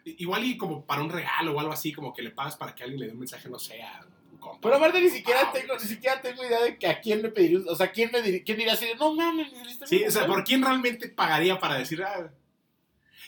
igual 0.04 0.44
y 0.44 0.56
como 0.56 0.84
para 0.84 1.02
un 1.02 1.10
regalo 1.10 1.54
o 1.54 1.60
algo 1.60 1.72
así, 1.72 1.92
como 1.92 2.12
que 2.12 2.22
le 2.22 2.30
pagas 2.30 2.56
para 2.56 2.74
que 2.74 2.82
alguien 2.82 3.00
le 3.00 3.06
dé 3.06 3.12
un 3.12 3.18
mensaje, 3.18 3.48
no 3.48 3.58
sé, 3.58 3.82
a 3.82 4.00
un 4.32 4.38
compa. 4.38 4.58
Pero 4.62 4.76
aparte 4.76 5.00
ni 5.00 5.08
siquiera 5.10 5.40
Ah, 5.44 5.52
tengo, 5.52 5.74
ni 5.74 5.80
siquiera 5.86 6.20
tengo 6.20 6.44
idea 6.44 6.62
de 6.62 6.78
que 6.78 6.86
a 6.86 7.00
quién 7.00 7.22
le 7.22 7.28
pediría, 7.30 7.60
o 7.68 7.74
sea, 7.76 7.90
quién 7.92 8.10
me 8.12 8.22
diría, 8.22 8.42
quién 8.44 8.56
diría 8.58 8.72
así, 8.74 8.86
no 8.98 9.14
mames, 9.14 9.48
Sí, 9.86 10.04
o 10.04 10.10
sea, 10.10 10.22
mujer". 10.22 10.34
¿por 10.36 10.44
quién 10.44 10.62
realmente 10.62 11.08
pagaría 11.08 11.58
para 11.58 11.76
decir, 11.76 12.02
ah, 12.02 12.30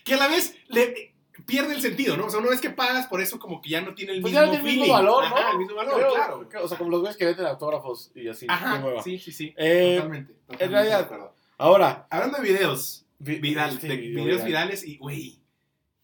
que 0.05 0.15
a 0.15 0.17
la 0.17 0.29
vez 0.29 0.57
le 0.69 1.13
pierde 1.47 1.75
el 1.75 1.81
sentido, 1.83 2.17
¿no? 2.17 2.27
O 2.27 2.31
sea, 2.31 2.41
una 2.41 2.51
vez 2.51 2.61
que 2.61 2.71
pagas 2.71 3.07
por 3.07 3.21
eso, 3.21 3.39
como 3.39 3.61
que 3.61 3.71
ya 3.71 3.81
no 3.81 3.95
tiene 3.95 4.13
el 4.13 4.21
Pues 4.21 4.33
mismo 4.33 4.47
ya 4.47 4.47
no 4.47 4.53
tiene 4.53 4.71
el 4.71 4.79
mismo 4.79 4.93
valor, 4.95 5.29
¿no? 5.29 5.37
Ajá, 5.37 5.51
el 5.53 5.59
mismo 5.59 5.75
valor, 5.75 5.95
Pero, 5.97 6.13
claro. 6.49 6.65
O 6.65 6.69
sea, 6.69 6.79
como 6.79 6.91
los 6.91 7.01
güeyes 7.01 7.17
que 7.17 7.25
venden 7.25 7.47
autógrafos 7.47 8.11
y 8.15 8.29
así. 8.29 8.47
Ajá, 8.49 8.83
sí, 9.03 9.19
sí, 9.19 9.33
sí. 9.33 9.55
Eh, 9.57 9.95
totalmente, 9.97 10.33
totalmente 10.47 10.67
realidad, 10.75 10.99
de 10.99 11.05
acuerdo. 11.05 11.35
Ahora, 11.59 12.07
Hablando 12.11 12.39
de 12.39 12.45
videos, 12.45 13.05
vi- 13.19 13.37
viral, 13.39 13.71
este 13.71 13.89
de 13.89 13.97
video 13.97 14.25
videos 14.25 14.45
viral. 14.45 14.65
virales 14.67 14.85
y, 14.87 14.97
güey, 14.99 15.39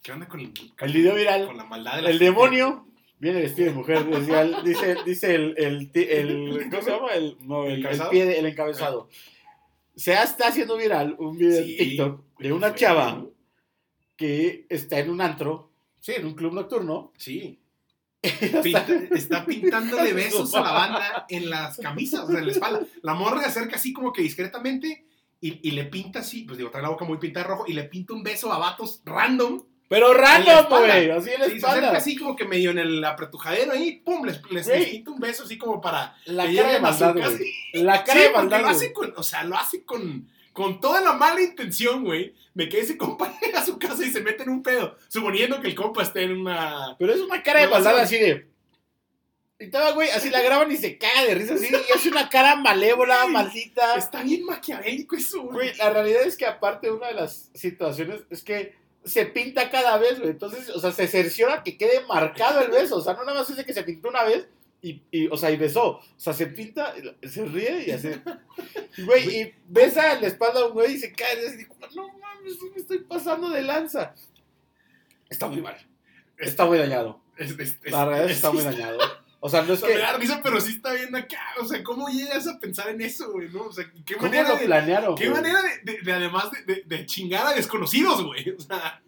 ¿qué 0.08 0.12
onda 0.14 0.26
con, 0.26 0.40
El 0.40 0.92
video 0.94 1.14
viral. 1.14 1.46
con 1.46 1.56
la 1.58 1.64
maldad 1.66 1.96
de 1.96 2.02
la 2.02 2.08
El 2.08 2.18
gente? 2.18 2.24
demonio 2.24 2.86
viene 3.18 3.40
vestido 3.42 3.68
de 3.68 3.74
mujer, 3.74 4.06
decía 4.06 4.44
dice, 4.64 4.96
dice 5.04 5.34
el, 5.34 5.54
el, 5.58 5.90
el- 5.94 6.70
¿cómo 6.70 6.82
se 6.82 6.90
llama? 6.90 7.12
El, 7.12 7.36
no, 7.42 7.64
el, 7.66 7.72
el 7.72 7.78
¿Encabezado? 7.80 8.10
pie, 8.10 8.24
de- 8.24 8.38
el 8.38 8.46
encabezado. 8.46 9.08
Se 9.96 10.14
está 10.14 10.48
haciendo 10.48 10.78
viral 10.78 11.14
un 11.18 11.36
video 11.36 11.62
Sí, 11.62 11.72
en 11.72 11.88
TikTok 11.90 12.24
de 12.38 12.52
una 12.54 12.74
chava 12.74 13.26
que 14.16 14.64
está 14.70 14.98
en 14.98 15.10
un 15.10 15.20
antro, 15.20 15.72
sí, 16.00 16.12
en 16.12 16.24
un 16.24 16.34
club 16.34 16.54
nocturno. 16.54 17.12
Sí. 17.18 17.58
está- 18.22 18.62
Pinta- 18.62 19.14
está 19.14 19.44
pintándole 19.44 20.14
besos 20.14 20.54
a 20.54 20.60
la 20.62 20.72
banda 20.72 21.26
en 21.28 21.50
las 21.50 21.76
camisas, 21.76 22.24
o 22.24 22.28
sea, 22.30 22.38
en 22.38 22.46
la 22.46 22.52
espalda. 22.52 22.80
La 23.02 23.12
morra 23.14 23.40
se 23.42 23.46
acerca 23.48 23.76
así 23.76 23.92
como 23.92 24.10
que 24.12 24.22
discretamente 24.22 25.04
y, 25.40 25.68
y 25.68 25.72
le 25.72 25.84
pinta 25.84 26.20
así, 26.20 26.42
pues 26.44 26.56
digo, 26.58 26.70
trae 26.70 26.82
la 26.82 26.88
boca 26.88 27.04
muy 27.04 27.18
pintada 27.18 27.44
de 27.46 27.50
rojo 27.50 27.64
y 27.68 27.74
le 27.74 27.84
pinta 27.84 28.14
un 28.14 28.22
beso 28.22 28.50
a 28.52 28.58
vatos 28.58 29.02
random. 29.04 29.62
Pero 29.88 30.12
random, 30.12 30.66
güey, 30.68 31.10
así 31.10 31.30
en 31.30 31.40
la 31.40 31.46
Sí, 31.46 31.50
se 31.52 31.56
espalda. 31.56 31.90
así 31.92 32.16
como 32.16 32.36
que 32.36 32.44
medio 32.44 32.70
en 32.72 32.78
el 32.78 33.02
apretujadero 33.02 33.72
ahí, 33.72 33.92
pum, 34.04 34.24
les, 34.26 34.40
les, 34.50 34.66
les 34.66 34.88
pinta 34.88 35.10
un 35.12 35.18
beso 35.18 35.44
así 35.44 35.56
como 35.56 35.80
para 35.80 36.14
La 36.26 36.44
cara 36.44 36.72
de 36.72 36.80
maldad, 36.80 37.14
güey. 37.16 37.54
La 37.72 38.04
cara 38.04 38.20
Sí, 38.20 38.26
de 38.26 38.32
maldad, 38.32 38.60
lo 38.60 38.68
hace 38.68 38.92
con, 38.92 39.14
o 39.16 39.22
sea, 39.22 39.44
lo 39.44 39.56
hace 39.56 39.84
con, 39.84 40.28
con 40.52 40.78
toda 40.80 41.00
la 41.00 41.14
mala 41.14 41.40
intención, 41.40 42.04
güey, 42.04 42.34
de 42.52 42.68
que 42.68 42.80
ese 42.80 42.96
compa 42.98 43.32
a 43.54 43.64
su 43.64 43.78
casa 43.78 44.04
y 44.04 44.10
se 44.10 44.20
mete 44.20 44.42
en 44.42 44.50
un 44.50 44.62
pedo, 44.62 44.96
suponiendo 45.08 45.58
que 45.60 45.68
el 45.68 45.74
compa 45.74 46.02
esté 46.02 46.24
en 46.24 46.38
una... 46.38 46.94
Pero 46.98 47.14
es 47.14 47.20
una 47.20 47.42
cara 47.42 47.60
de 47.60 47.68
maldad 47.68 47.94
sí. 47.96 48.00
así 48.02 48.18
de... 48.18 48.48
Y 49.60 49.64
estaba, 49.64 49.90
güey, 49.92 50.10
así 50.10 50.28
la 50.30 50.40
graban 50.42 50.70
y 50.70 50.76
se 50.76 50.98
caga 50.98 51.24
de 51.24 51.34
risa 51.34 51.54
así. 51.54 51.66
Y 51.66 51.96
es 51.98 52.06
una 52.06 52.28
cara 52.28 52.54
malévola, 52.56 53.22
Güey, 53.22 53.32
maldita. 53.32 53.96
Está 53.96 54.22
bien 54.22 54.44
maquiavélico 54.44 55.16
eso, 55.16 55.42
güey. 55.42 55.54
Güey, 55.54 55.76
la 55.78 55.90
realidad 55.90 56.22
es 56.22 56.36
que 56.36 56.46
aparte 56.46 56.90
una 56.92 57.08
de 57.08 57.14
las 57.14 57.50
situaciones 57.54 58.20
es 58.30 58.44
que 58.44 58.76
se 59.08 59.26
pinta 59.26 59.70
cada 59.70 59.96
vez, 59.98 60.18
güey. 60.18 60.30
Entonces, 60.30 60.68
o 60.70 60.80
sea, 60.80 60.92
se 60.92 61.06
cerciora 61.08 61.62
que 61.62 61.76
quede 61.76 62.04
marcado 62.06 62.60
el 62.60 62.70
beso. 62.70 62.96
O 62.96 63.00
sea, 63.00 63.14
no 63.14 63.24
nada 63.24 63.40
más 63.40 63.50
es 63.50 63.56
de 63.56 63.64
que 63.64 63.72
se 63.72 63.82
pintó 63.82 64.08
una 64.08 64.24
vez 64.24 64.46
y, 64.82 65.02
y, 65.10 65.26
o 65.28 65.36
sea, 65.36 65.50
y 65.50 65.56
besó. 65.56 65.86
O 65.96 66.02
sea, 66.16 66.32
se 66.32 66.46
pinta, 66.46 66.94
se 67.28 67.44
ríe 67.44 67.84
y 67.86 67.90
así. 67.90 68.10
Güey, 69.04 69.40
y 69.42 69.54
besa 69.66 70.14
en 70.14 70.20
la 70.22 70.28
espalda 70.28 70.60
a 70.60 70.66
un 70.66 70.72
güey 70.72 70.94
y 70.94 70.98
se 70.98 71.12
cae. 71.12 71.42
Y 71.42 71.46
así, 71.46 71.66
no 71.96 72.08
mames, 72.18 72.54
me 72.74 72.80
estoy 72.80 72.98
pasando 72.98 73.48
de 73.50 73.62
lanza. 73.62 74.14
Está 75.28 75.46
muy 75.48 75.60
mal. 75.60 75.76
Está 76.38 76.64
muy 76.66 76.78
dañado. 76.78 77.20
Es- 77.36 77.50
es- 77.58 77.78
es- 77.82 77.92
La 77.92 78.04
realidad 78.04 78.30
está 78.30 78.50
muy 78.50 78.62
dañado. 78.62 78.98
O 79.40 79.48
sea, 79.48 79.62
no 79.62 79.72
es 79.74 79.82
O 79.82 79.86
sea, 79.86 79.94
me 79.94 80.00
que. 80.00 80.06
da 80.06 80.16
risa, 80.16 80.40
pero 80.42 80.60
sí 80.60 80.72
está 80.72 80.92
bien 80.94 81.14
acá. 81.14 81.40
O 81.60 81.64
sea, 81.64 81.82
¿cómo 81.84 82.08
llegas 82.08 82.46
a 82.48 82.58
pensar 82.58 82.88
en 82.88 83.00
eso, 83.00 83.30
güey? 83.32 83.48
¿No? 83.50 83.62
O 83.64 83.72
sea, 83.72 83.84
¿qué 84.04 84.14
¿Cómo 84.14 84.26
manera, 84.26 84.48
lo 84.48 84.56
de, 84.56 84.64
planearon? 84.66 85.14
¿qué 85.14 85.28
güey? 85.28 85.40
manera 85.42 85.62
de, 85.62 85.92
de- 85.92 86.02
de 86.02 86.12
además 86.12 86.48
de, 86.66 87.06
chingar 87.06 87.46
a 87.46 87.52
desconocidos, 87.54 88.24
güey? 88.24 88.50
O 88.50 88.60
sea, 88.60 89.00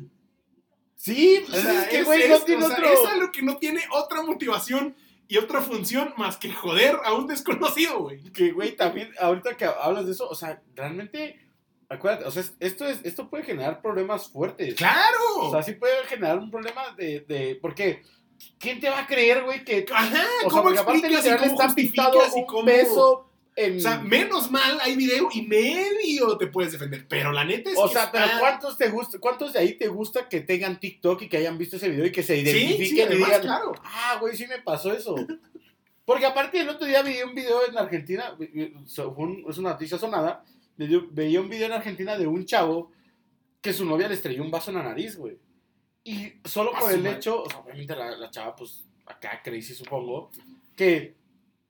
Sí, 0.95 1.43
O 1.49 1.53
sea, 1.53 1.83
es 1.85 1.89
que, 1.89 2.03
güey, 2.05 2.23
es- 2.23 2.29
no 2.29 2.41
tiene 2.45 2.65
o 2.65 2.69
sea, 2.69 2.77
otro. 2.77 2.93
es 2.93 3.07
algo 3.07 3.33
que 3.33 3.43
no 3.43 3.57
tiene 3.57 3.81
otra 3.93 4.23
motivación 4.23 4.95
y 5.29 5.39
otra 5.39 5.63
función 5.63 6.13
más 6.19 6.37
que 6.37 6.53
joder 6.53 6.97
a 7.05 7.15
un 7.15 7.27
desconocido, 7.27 8.01
güey. 8.01 8.23
Que, 8.33 8.53
güey, 8.53 8.77
también, 8.77 9.11
ahorita 9.19 9.57
que 9.57 9.65
hablas 9.65 10.05
de 10.07 10.13
eso, 10.13 10.29
o 10.29 10.35
sea, 10.35 10.61
realmente, 10.75 11.41
acuérdate, 11.89 12.25
o 12.27 12.31
sea, 12.31 12.43
es- 12.43 12.55
esto, 12.61 12.87
es, 12.87 13.01
esto 13.05 13.31
puede 13.31 13.45
generar 13.45 13.81
problemas 13.81 14.29
fuertes. 14.29 14.75
¡Claro! 14.75 15.19
O 15.39 15.51
sea, 15.51 15.63
sí 15.63 15.73
puede 15.73 16.05
generar 16.05 16.39
un 16.39 16.51
problema 16.51 16.95
de, 16.99 17.21
de 17.21 17.59
porque 17.63 18.03
¿quién 18.59 18.81
te 18.81 18.89
va 18.91 19.01
a 19.01 19.07
creer, 19.07 19.45
güey, 19.45 19.65
que 19.65 19.85
Ajá, 19.93 20.07
o 20.07 20.11
sea, 20.13 20.49
¿cómo 20.49 20.63
porque 20.65 20.79
aparte 20.79 21.09
literal 21.09 21.45
está 21.45 21.75
pintado 21.75 22.19
un 22.35 22.47
cómo...? 22.47 23.31
en 23.57 23.79
O 23.79 23.81
sea, 23.81 23.99
menos 23.99 24.51
mal 24.51 24.79
hay 24.81 24.97
video 24.97 25.29
y 25.33 25.43
medio 25.43 26.37
te 26.39 26.47
puedes 26.47 26.73
defender, 26.73 27.07
pero 27.09 27.33
la 27.33 27.45
neta 27.45 27.71
es 27.71 27.79
O 27.79 27.89
que 27.89 27.95
sea, 27.95 28.11
pero 28.11 28.25
está- 28.25 28.39
¿cuántos 28.39 28.79
te 28.79 28.89
gusta, 28.89 29.19
cuántos 29.19 29.53
de 29.53 29.59
ahí 29.59 29.75
te 29.75 29.89
gusta 29.89 30.29
que 30.29 30.41
tengan 30.41 30.79
TikTok 30.79 31.23
y 31.23 31.29
que 31.29 31.37
hayan 31.37 31.59
visto 31.59 31.77
ese 31.77 31.89
video 31.89 32.07
y 32.07 32.13
que 32.13 32.23
se 32.23 32.37
identifiquen 32.37 32.87
sí, 32.87 32.97
y 32.97 33.01
además, 33.01 33.29
digan, 33.29 33.43
claro. 33.43 33.73
ah, 33.83 34.19
güey, 34.21 34.37
sí 34.37 34.47
me 34.47 34.61
pasó 34.63 34.93
eso? 34.93 35.15
Porque 36.05 36.27
aparte 36.27 36.61
el 36.61 36.69
otro 36.69 36.87
día 36.87 37.03
vi 37.03 37.23
un 37.23 37.35
video 37.35 37.69
en 37.69 37.77
Argentina, 37.79 38.37
es 38.41 38.99
una 39.59 39.71
noticia 39.71 39.99
sonada, 39.99 40.45
veía 40.77 41.41
un 41.41 41.49
video 41.49 41.67
en 41.67 41.73
Argentina 41.73 42.17
de 42.17 42.27
un 42.27 42.45
chavo 42.45 42.91
que 43.61 43.73
su 43.73 43.85
novia 43.85 44.09
le 44.09 44.15
estrelló 44.15 44.43
un 44.43 44.51
vaso 44.51 44.71
en 44.71 44.79
la 44.79 44.83
nariz, 44.83 45.17
güey. 45.17 45.37
Y 46.05 46.33
solo 46.45 46.73
por 46.73 46.93
el 46.93 47.07
hecho, 47.07 47.43
o 47.43 47.49
sea, 47.51 47.59
obviamente 47.61 47.95
la, 47.95 48.17
la 48.17 48.31
chava, 48.31 48.57
pues, 48.57 48.85
acá 49.07 49.41
crazy 49.45 49.75
supongo, 49.75 50.31
que 50.77 51.15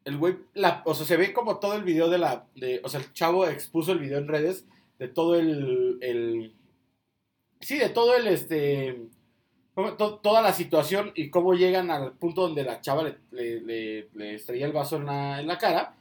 el 0.04 0.16
güey, 0.18 0.36
la- 0.54 0.82
o 0.86 0.94
sea, 0.94 1.04
se 1.06 1.16
ve 1.16 1.32
como 1.32 1.58
todo 1.58 1.74
el 1.74 1.82
video 1.82 2.08
de 2.08 2.18
la, 2.18 2.46
de, 2.54 2.80
o 2.84 2.88
sea, 2.88 3.00
el 3.00 3.12
chavo 3.12 3.46
expuso 3.46 3.92
el 3.92 3.98
video 3.98 4.18
en 4.18 4.28
redes 4.28 4.64
de 4.98 5.08
todo 5.08 5.34
el, 5.34 5.98
el 6.00 6.54
sí, 7.60 7.78
de 7.78 7.88
todo 7.88 8.16
el, 8.16 8.26
este, 8.28 8.98
to- 9.74 10.18
toda 10.18 10.42
la 10.42 10.52
situación 10.52 11.12
y 11.14 11.30
cómo 11.30 11.54
llegan 11.54 11.90
al 11.90 12.12
punto 12.12 12.42
donde 12.42 12.62
la 12.64 12.80
chava 12.80 13.02
le, 13.02 13.18
le, 13.32 13.60
le- 13.62 14.08
le 14.14 14.34
estrella 14.36 14.66
el 14.66 14.72
vaso 14.72 14.96
en 14.96 15.06
la, 15.06 15.40
en 15.40 15.46
la 15.46 15.58
cara. 15.58 15.96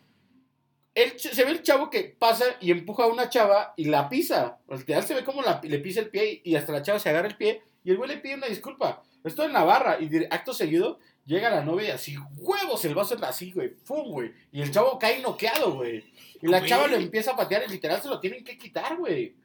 El 0.95 1.17
se 1.19 1.45
ve 1.45 1.51
el 1.51 1.63
chavo 1.63 1.89
que 1.89 2.15
pasa 2.17 2.45
y 2.59 2.71
empuja 2.71 3.03
a 3.03 3.07
una 3.07 3.29
chava 3.29 3.73
y 3.77 3.85
la 3.85 4.09
pisa. 4.09 4.59
Sea, 4.67 4.77
literal 4.77 5.03
se 5.03 5.15
ve 5.15 5.23
como 5.23 5.41
la- 5.41 5.61
le 5.63 5.79
pisa 5.79 6.01
el 6.01 6.09
pie 6.09 6.41
y, 6.43 6.51
y 6.51 6.55
hasta 6.55 6.73
la 6.73 6.81
chava 6.83 6.99
se 6.99 7.09
agarra 7.09 7.27
el 7.27 7.37
pie 7.37 7.61
y 7.83 7.91
el 7.91 7.97
güey 7.97 8.09
le 8.09 8.17
pide 8.17 8.35
una 8.35 8.47
disculpa. 8.47 9.01
Esto 9.23 9.43
en 9.43 9.53
Navarra 9.53 9.97
y 9.99 10.09
acto 10.31 10.53
seguido 10.53 10.99
llega 11.25 11.49
la 11.49 11.63
novia 11.63 11.89
y 11.89 11.91
así, 11.91 12.17
huevos, 12.37 12.83
el 12.85 12.95
vaso 12.95 13.15
es 13.15 13.21
así, 13.23 13.51
güey, 13.51 13.75
¡fum, 13.83 14.09
güey! 14.11 14.31
Y 14.51 14.61
el 14.61 14.71
chavo 14.71 14.97
cae 14.97 15.21
noqueado, 15.21 15.73
güey. 15.73 16.03
Y 16.41 16.47
la 16.47 16.59
Güey. 16.59 16.69
chava 16.69 16.87
lo 16.87 16.95
empieza 16.95 17.31
a 17.31 17.35
patear 17.35 17.63
y 17.67 17.71
literal 17.71 18.01
se 18.01 18.07
lo 18.07 18.19
tienen 18.19 18.43
que 18.43 18.57
quitar, 18.57 18.95
güey. 18.97 19.35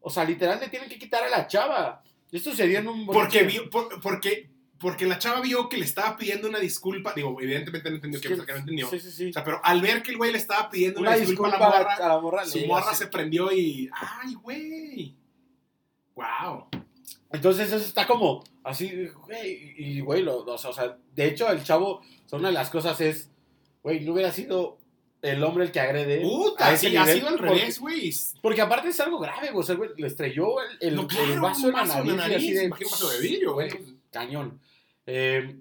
O 0.00 0.08
sea, 0.10 0.24
literal 0.24 0.58
le 0.60 0.68
tienen 0.68 0.88
que 0.88 0.98
quitar 0.98 1.22
a 1.24 1.28
la 1.28 1.46
chava. 1.46 2.02
Esto 2.32 2.50
sucedió 2.50 2.78
en 2.78 2.88
un 2.88 3.06
Porque, 3.06 3.42
vio, 3.42 3.68
por- 3.68 4.00
porque, 4.00 4.48
porque 4.80 5.04
la 5.06 5.18
chava 5.18 5.40
vio 5.42 5.68
que 5.68 5.76
le 5.76 5.84
estaba 5.84 6.16
pidiendo 6.16 6.48
una 6.48 6.58
disculpa. 6.58 7.12
Digo, 7.14 7.36
evidentemente 7.40 7.90
no 7.90 7.96
entendió 7.96 8.20
que, 8.20 8.28
Sí, 8.28 8.34
que 8.46 8.52
no 8.52 8.58
entendió. 8.58 8.88
Sí, 8.88 8.98
sí, 9.00 9.10
sí. 9.10 9.28
O 9.28 9.32
sea, 9.34 9.44
pero 9.44 9.60
al 9.62 9.82
ver 9.82 10.02
que 10.02 10.12
el 10.12 10.16
güey 10.16 10.32
le 10.32 10.38
estaba 10.38 10.70
pidiendo 10.70 11.00
una, 11.00 11.10
Una 11.10 11.18
disculpa, 11.18 11.48
disculpa 11.48 11.66
a 11.66 11.70
la 11.70 11.78
morra, 11.84 11.94
a 12.04 12.08
la 12.08 12.20
morra. 12.20 12.46
su 12.46 12.66
morra 12.66 12.94
se 12.94 13.06
prendió 13.08 13.52
y. 13.52 13.90
¡Ay, 13.92 14.34
güey! 14.34 15.14
¡Wow! 16.14 16.68
Entonces 17.32 17.68
eso 17.72 17.84
está 17.84 18.06
como 18.06 18.42
así, 18.64 19.06
güey, 19.26 19.74
y 19.76 20.00
güey, 20.00 20.22
lo, 20.22 20.38
o 20.44 20.58
sea, 20.58 20.70
o 20.70 20.72
sea, 20.72 20.96
de 21.14 21.26
hecho 21.26 21.50
el 21.50 21.62
chavo, 21.62 21.96
o 21.96 22.28
sea, 22.28 22.38
una 22.38 22.48
de 22.48 22.54
las 22.54 22.70
cosas 22.70 23.00
es, 23.00 23.30
güey, 23.82 24.00
no 24.00 24.12
hubiera 24.14 24.32
sido 24.32 24.78
el 25.20 25.42
hombre 25.42 25.64
el 25.64 25.72
que 25.72 25.80
agrede. 25.80 26.20
Puta, 26.20 26.68
a 26.68 26.72
ese 26.74 26.90
sí, 26.90 26.96
ha 26.96 27.04
sido 27.06 27.28
al 27.28 27.36
porque- 27.36 27.50
revés, 27.54 27.80
güey. 27.80 28.14
Porque 28.40 28.60
aparte 28.62 28.88
es 28.88 29.00
algo 29.00 29.18
grave, 29.18 29.50
güey, 29.50 29.60
o 29.60 29.66
sea, 29.66 29.74
güey, 29.74 29.90
le 29.96 30.06
estrelló 30.06 30.60
el, 30.62 30.78
el, 30.80 30.94
No, 30.96 31.02
el 31.02 31.08
claro, 31.08 31.40
vaso 31.42 31.68
en 31.68 31.74
la 31.74 31.84
nariz, 31.84 32.06
y 32.06 32.10
así 32.10 32.16
nariz, 32.54 32.60
de, 32.60 32.64
un 32.66 32.70
vaso 32.90 33.10
de 33.10 33.20
vidrio, 33.20 33.52
güey. 33.54 33.70
Cañón. 34.10 34.60
Eh, 35.06 35.56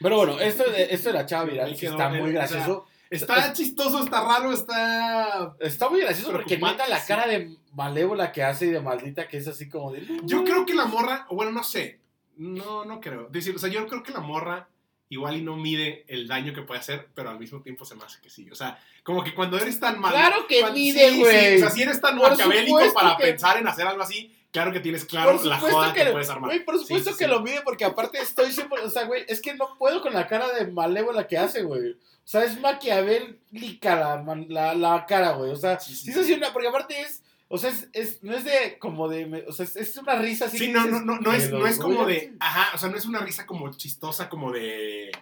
pero 0.00 0.16
bueno, 0.18 0.38
esto, 0.40 0.64
de- 0.70 0.88
esto 0.90 1.08
de 1.10 1.14
la 1.14 1.26
chava 1.26 1.44
viral 1.44 1.76
quedó, 1.78 1.92
está 1.92 2.08
muy 2.08 2.32
gracioso. 2.32 2.86
Está 3.10 3.52
chistoso, 3.52 4.02
está 4.02 4.22
raro, 4.24 4.52
está. 4.52 5.54
Está 5.60 5.88
muy 5.88 6.00
gracioso 6.00 6.32
porque 6.32 6.58
neta 6.58 6.88
la 6.88 7.00
sí. 7.00 7.06
cara 7.08 7.26
de 7.26 7.56
malévola 7.72 8.32
que 8.32 8.42
hace 8.42 8.66
y 8.66 8.70
de 8.70 8.80
maldita 8.80 9.28
que 9.28 9.36
es 9.36 9.46
así 9.48 9.68
como 9.68 9.92
de... 9.92 10.06
Yo 10.24 10.44
creo 10.44 10.64
que 10.66 10.74
la 10.74 10.86
morra, 10.86 11.26
o 11.28 11.36
bueno, 11.36 11.52
no 11.52 11.62
sé. 11.62 12.00
No, 12.36 12.84
no 12.84 13.00
creo. 13.00 13.28
Decir, 13.28 13.54
o 13.54 13.58
sea, 13.58 13.68
yo 13.70 13.86
creo 13.86 14.02
que 14.02 14.12
la 14.12 14.20
morra 14.20 14.68
igual 15.08 15.36
y 15.36 15.42
no 15.42 15.56
mide 15.56 16.04
el 16.08 16.26
daño 16.26 16.52
que 16.52 16.62
puede 16.62 16.80
hacer, 16.80 17.08
pero 17.14 17.30
al 17.30 17.38
mismo 17.38 17.62
tiempo 17.62 17.84
se 17.84 17.94
me 17.94 18.02
hace 18.04 18.20
que 18.20 18.28
sí. 18.28 18.50
O 18.50 18.54
sea, 18.56 18.78
como 19.04 19.22
que 19.22 19.34
cuando 19.34 19.56
eres 19.56 19.78
tan 19.78 20.00
mal. 20.00 20.12
Claro 20.12 20.46
que 20.48 20.60
cuando- 20.60 20.78
mide, 20.78 21.10
sí, 21.10 21.20
güey. 21.20 21.50
sí, 21.50 21.56
o 21.56 21.58
sea, 21.60 21.70
si 21.70 21.82
eres 21.82 22.00
tan 22.00 22.18
Por 22.18 22.30
maquiavélico 22.30 22.76
supuesto 22.78 22.94
para 22.94 23.16
que- 23.16 23.22
pensar 23.24 23.56
en 23.58 23.68
hacer 23.68 23.86
algo 23.86 24.02
así, 24.02 24.34
claro 24.50 24.72
que 24.72 24.80
tienes 24.80 25.04
claro 25.04 25.40
la 25.44 25.58
joda 25.60 25.92
que, 25.94 26.02
que- 26.04 26.10
puedes 26.10 26.28
armar. 26.28 26.50
Güey, 26.50 26.64
por 26.64 26.74
Sí, 26.78 26.82
supuesto 26.82 27.12
sí, 27.12 27.18
que 27.18 27.24
sí. 27.24 27.30
lo 27.30 27.40
mide 27.40 27.60
porque 27.62 27.84
aparte 27.84 28.18
estoy 28.18 28.50
siempre, 28.50 28.80
o 28.80 28.90
sea, 28.90 29.04
güey, 29.04 29.24
es 29.28 29.40
que 29.40 29.54
no 29.54 29.76
puedo 29.78 30.02
con 30.02 30.12
la 30.12 30.26
cara 30.26 30.52
de 30.52 30.66
malévola 30.66 31.26
que 31.28 31.38
hace, 31.38 31.62
güey. 31.62 31.96
O 32.26 32.28
sea, 32.28 32.42
es 32.42 32.60
maquiavélica 32.60 33.94
la, 33.96 34.44
la, 34.48 34.74
la 34.74 35.06
cara, 35.06 35.32
güey. 35.34 35.52
O 35.52 35.56
sea, 35.56 35.78
Sí, 35.78 35.94
sí, 35.94 36.32
una, 36.32 36.52
porque 36.52 36.66
aparte 36.68 37.00
es, 37.00 37.22
o 37.48 37.56
sea, 37.56 37.70
es, 37.70 37.88
es- 37.92 38.22
no 38.24 38.34
es 38.36 38.42
de, 38.44 38.78
como 38.80 39.08
de, 39.08 39.44
o 39.48 39.52
sea, 39.52 39.64
es, 39.64 39.76
es 39.76 39.96
una 39.96 40.16
risa 40.16 40.46
así. 40.46 40.58
Sí, 40.58 40.66
que 40.66 40.72
no, 40.72 40.86
no, 40.86 41.00
no, 41.00 41.20
no 41.20 41.32
es, 41.32 41.52
"Me 41.52 41.58
no 41.60 41.66
es 41.68 41.78
como 41.78 42.04
de. 42.04 42.34
Ajá, 42.40 42.74
o 42.74 42.78
sea, 42.78 42.88
no 42.88 42.96
es 42.96 43.06
una 43.06 43.20
risa 43.20 43.46
como 43.46 43.70
chistosa, 43.70 44.28
como 44.28 44.50
de. 44.50 45.12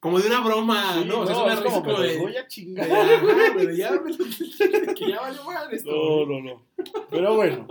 Como 0.00 0.20
de 0.20 0.28
una 0.28 0.40
broma, 0.40 0.94
Sí, 1.00 1.04
¿no? 1.08 1.20
O 1.20 1.26
sea, 1.26 1.34
es 1.34 1.42
una 1.42 1.56
risa 1.56 1.64
como, 1.64 1.82
como 1.84 1.98
me 1.98 2.06
de. 2.06 2.18
voy 2.18 2.36
a 2.36 2.46
chingar. 2.46 2.86
ya, 3.74 3.90
me- 3.92 4.14
que 4.94 5.08
ya 5.08 5.20
valió 5.22 5.42
mal 5.44 5.72
esto. 5.72 5.90
No, 5.90 6.26
no, 6.26 6.40
no. 6.42 6.66
Pero 7.10 7.34
bueno, 7.34 7.66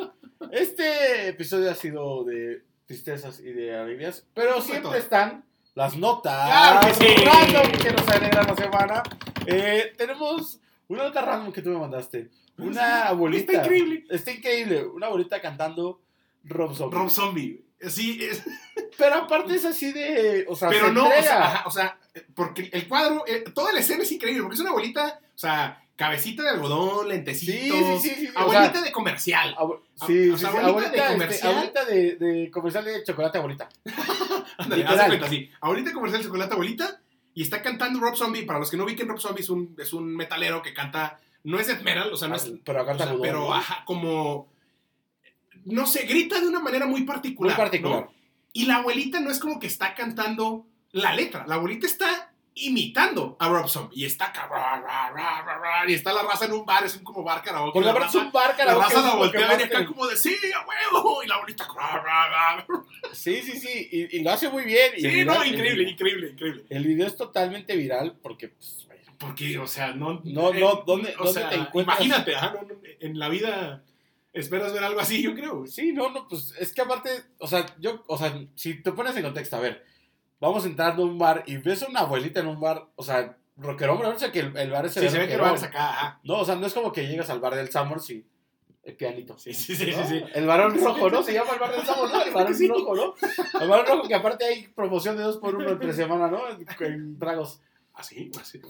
este 0.52 1.28
episodio 1.30 1.70
ha 1.72 1.76
sido 1.76 2.24
de 2.26 2.64
tristezas 2.88 3.40
y 3.40 3.52
de 3.54 3.76
alegrías, 3.78 4.26
pero 4.34 4.60
siempre 4.62 4.82
todo. 4.90 4.96
están 4.96 5.46
las 5.78 5.96
notas 5.96 6.48
Claro 6.50 6.88
que 6.88 6.94
sí. 6.96 7.24
random 7.24 7.72
que 7.72 7.92
nos 7.92 8.08
alegran 8.10 8.48
la 8.48 8.56
semana. 8.56 9.04
Eh, 9.46 9.94
tenemos 9.96 10.60
una 10.88 11.04
nota 11.04 11.22
random 11.22 11.54
que 11.54 11.62
tú 11.62 11.70
me 11.70 11.78
mandaste. 11.78 12.30
Una 12.58 13.04
abuelita. 13.10 13.52
Está 13.52 13.64
increíble. 13.64 14.04
Está 14.10 14.32
increíble. 14.32 14.86
Una 14.86 15.06
abuelita 15.08 15.40
cantando 15.40 16.02
Rob 16.46 16.76
Zombie. 16.76 16.98
Rob 16.98 17.10
Zombie. 17.12 17.64
Sí, 17.88 18.18
es, 18.24 18.42
Pero 18.98 19.16
aparte 19.16 19.54
es 19.54 19.66
así 19.66 19.92
de. 19.94 20.46
O 20.50 20.56
sea, 20.56 20.70
pero 20.70 20.88
se 20.88 20.94
no, 20.94 21.06
o 21.08 21.22
sea, 21.22 21.44
ajá, 21.46 21.64
o 21.68 21.72
sea, 21.72 21.98
porque 22.34 22.70
el 22.74 22.88
cuadro, 22.88 23.24
eh, 23.28 23.44
toda 23.54 23.72
la 23.72 23.80
escena 23.82 24.02
es 24.02 24.12
increíble, 24.12 24.42
porque 24.42 24.56
es 24.56 24.62
una 24.62 24.72
abuelita, 24.72 25.20
o 25.36 25.38
sea, 25.38 25.84
cabecita 25.96 26.42
de 26.42 26.50
algodón, 26.50 27.08
lentecitos, 27.08 28.02
Sí, 28.02 28.10
sí, 28.10 28.16
sí, 28.22 28.30
o 28.36 28.40
abuelita 28.40 28.74
sea, 28.74 28.82
de 28.82 28.92
comercial. 28.92 29.54
Abu- 29.56 29.80
sí, 30.08 30.32
o 30.32 30.38
sea, 30.38 30.50
abuelita 30.50 30.66
de 30.66 30.68
abuelita, 30.72 30.98
este, 31.04 31.14
comercial. 31.14 31.52
abuelita 31.54 31.86
de, 31.86 32.16
de 32.16 32.52
comercial 32.52 32.86
de 32.86 33.04
chocolate, 33.04 33.38
abuelita. 33.38 33.70
Ándale, 34.58 34.86
haz 34.86 34.98
de 34.98 35.08
cuenta 35.08 35.26
así. 35.26 35.50
Abuelita 35.62 35.94
comercial 35.94 36.24
chocolate 36.24 36.54
abuelita 36.54 37.02
y 37.34 37.44
está 37.44 37.62
cantando 37.62 38.00
Rob 38.00 38.16
Zombie. 38.16 38.44
Para 38.44 38.60
los 38.60 38.72
que 38.72 38.78
no 38.78 38.86
ubiquen, 38.86 39.08
Rob 39.08 39.20
Zombie 39.20 39.42
es 39.42 39.50
un, 39.50 39.76
es 39.78 39.94
un 39.94 40.16
metalero 40.16 40.62
que 40.62 40.74
canta, 40.74 41.20
no 41.44 41.60
es 41.60 41.68
death 41.68 41.82
metal, 41.82 42.12
o 42.12 42.18
sea, 42.18 42.28
no 42.28 42.36
es, 42.36 42.52
pero 42.66 42.82
acá 42.82 42.94
o 42.94 42.98
sea, 42.98 43.06
está 43.06 43.22
pero 43.22 43.54
ajá, 43.54 43.84
como, 43.86 44.52
no 45.66 45.86
sé, 45.86 46.06
grita 46.06 46.40
de 46.42 46.48
una 46.48 46.60
manera 46.60 46.86
muy 46.88 47.04
particular. 47.04 47.56
Muy 47.56 47.64
particular. 47.64 48.06
¿no? 48.06 48.14
Y 48.54 48.66
la 48.66 48.78
abuelita 48.78 49.20
no 49.20 49.30
es 49.30 49.40
como 49.40 49.60
que 49.60 49.68
está 49.68 49.94
cantando 49.94 50.66
la 50.92 51.14
letra, 51.14 51.46
la 51.46 51.56
abuelita 51.56 51.86
está 51.86 52.27
imitando 52.66 53.36
a 53.40 53.50
Rob 53.50 53.68
Zombie 53.68 54.02
y 54.02 54.06
está 54.06 54.32
ra, 54.34 55.84
y 55.88 55.94
está 55.94 56.14
la 56.14 56.24
raza 56.24 56.46
en 56.46 56.54
un 56.54 56.66
bar, 56.66 56.84
es 56.86 56.96
un 56.96 57.04
como 57.04 57.24
bar 57.24 57.42
karaoke. 57.44 57.74
Porque 57.74 57.86
la 57.86 57.92
aparte 57.92 58.08
es 58.10 58.14
raza, 58.16 58.26
un 58.26 58.32
bar 58.32 58.50
la 58.52 58.56
karaoke, 58.58 58.84
raza 58.86 59.00
es 59.00 59.06
la 59.06 59.16
voltea 59.16 59.60
y 59.60 59.64
acá 59.64 59.86
como 59.86 60.08
de 60.08 60.16
sí, 60.18 60.36
a 60.56 60.66
huevo, 60.68 61.24
y 61.24 61.28
la 61.28 61.38
ra, 61.76 62.28
ra. 62.28 62.68
Sí, 63.14 63.42
sí, 63.42 63.60
sí, 63.60 63.90
y, 63.92 64.18
y 64.18 64.22
lo 64.22 64.32
hace 64.32 64.50
muy 64.50 64.64
bien. 64.64 64.92
y 64.98 65.02
Sí, 65.02 65.26
no, 65.26 65.44
increíble, 65.46 65.84
El, 65.84 65.90
increíble, 65.90 66.30
increíble. 66.32 66.66
el 66.70 66.86
video 66.86 67.08
es 67.08 67.16
totalmente 67.16 67.76
viral 67.76 68.18
porque, 68.22 68.50
pues, 68.50 68.88
Porque, 69.18 69.58
o 69.58 69.68
sea, 69.68 69.94
no. 69.94 70.22
No, 70.24 70.54
eh, 70.54 70.60
no, 70.60 70.84
¿dónde- 70.86 71.16
o 71.18 71.24
dónde 71.26 71.40
sea, 71.42 71.50
te 71.50 71.56
encuentras? 71.56 72.00
Imagínate, 72.00 72.36
ajá, 72.36 72.54
no, 72.54 72.62
no, 72.68 72.76
en 73.00 73.18
la 73.20 73.30
vida 73.30 73.84
esperas 74.34 74.72
ver 74.74 74.84
algo 74.84 75.00
así, 75.00 75.22
yo 75.24 75.34
creo. 75.34 75.66
sí, 75.66 75.92
no, 75.94 76.10
no, 76.12 76.28
pues 76.28 76.54
es 76.60 76.72
que 76.74 76.82
aparte, 76.82 77.10
o 77.40 77.48
sea, 77.48 77.66
yo, 77.80 78.04
o 78.08 78.18
sea, 78.18 78.40
si 78.56 78.76
te 78.84 78.92
pones 78.92 79.16
en 79.18 79.24
contexto, 79.24 79.56
a 79.56 79.62
ver, 79.62 79.84
vamos 80.40 80.66
entrando 80.66 81.04
a 81.04 81.06
un 81.06 81.18
bar 81.18 81.44
y 81.48 81.58
ves 81.58 81.84
a 81.84 81.88
una 81.88 82.02
abuelita 82.02 82.40
en 82.40 82.48
un 82.48 82.60
bar, 82.60 82.86
o 82.96 83.04
sea, 83.04 83.38
rockerón, 83.58 83.98
pero 83.98 84.12
no 84.14 84.20
sé 84.20 84.32
que 84.32 84.40
el, 84.40 84.56
el 84.58 84.72
bar 84.72 84.86
es 84.86 84.94
Sí, 84.94 85.00
se 85.10 85.18
ve 85.18 85.28
que 85.28 85.34
lo 85.38 85.44
rockerón. 85.46 85.52
vas 85.54 85.64
acá, 85.64 85.90
ajá. 85.90 86.20
No, 86.24 86.40
o 86.40 86.46
sea, 86.46 86.56
no 86.56 86.68
es 86.68 86.74
como 86.74 86.92
que 86.92 87.08
llegas 87.08 87.30
al 87.30 87.40
bar 87.40 87.56
del 87.56 87.72
Summers 87.72 88.10
y 88.12 88.26
el 88.84 88.96
pianito. 88.96 89.38
Sí, 89.38 89.54
sí, 89.54 89.76
sí, 89.76 89.92
¿no? 89.92 90.04
sí. 90.08 90.20
sí. 90.20 90.24
El 90.34 90.46
varón 90.48 90.80
rojo, 90.82 91.10
¿no? 91.10 91.22
Se 91.24 91.34
llama 91.34 91.52
el 91.54 91.60
bar 91.60 91.72
del 91.76 91.86
Summers, 91.86 92.14
¿no? 92.14 92.22
El 92.26 92.34
varón 92.34 92.56
Sí. 92.56 92.68
rojo, 92.68 92.96
¿no? 92.96 93.14
El 93.60 93.68
varón 93.68 93.86
rojo 93.86 94.08
que 94.08 94.16
aparte 94.16 94.46
hay 94.46 94.68
promoción 94.70 95.18
de 95.18 95.24
dos 95.24 95.38
por 95.38 95.56
uno 95.56 95.70
entre 95.70 95.92
semana, 95.94 96.28
¿no? 96.30 96.42
En, 96.50 96.66
en 96.86 97.20
tragos. 97.20 97.60
Así, 97.94 98.32
así. 98.40 98.62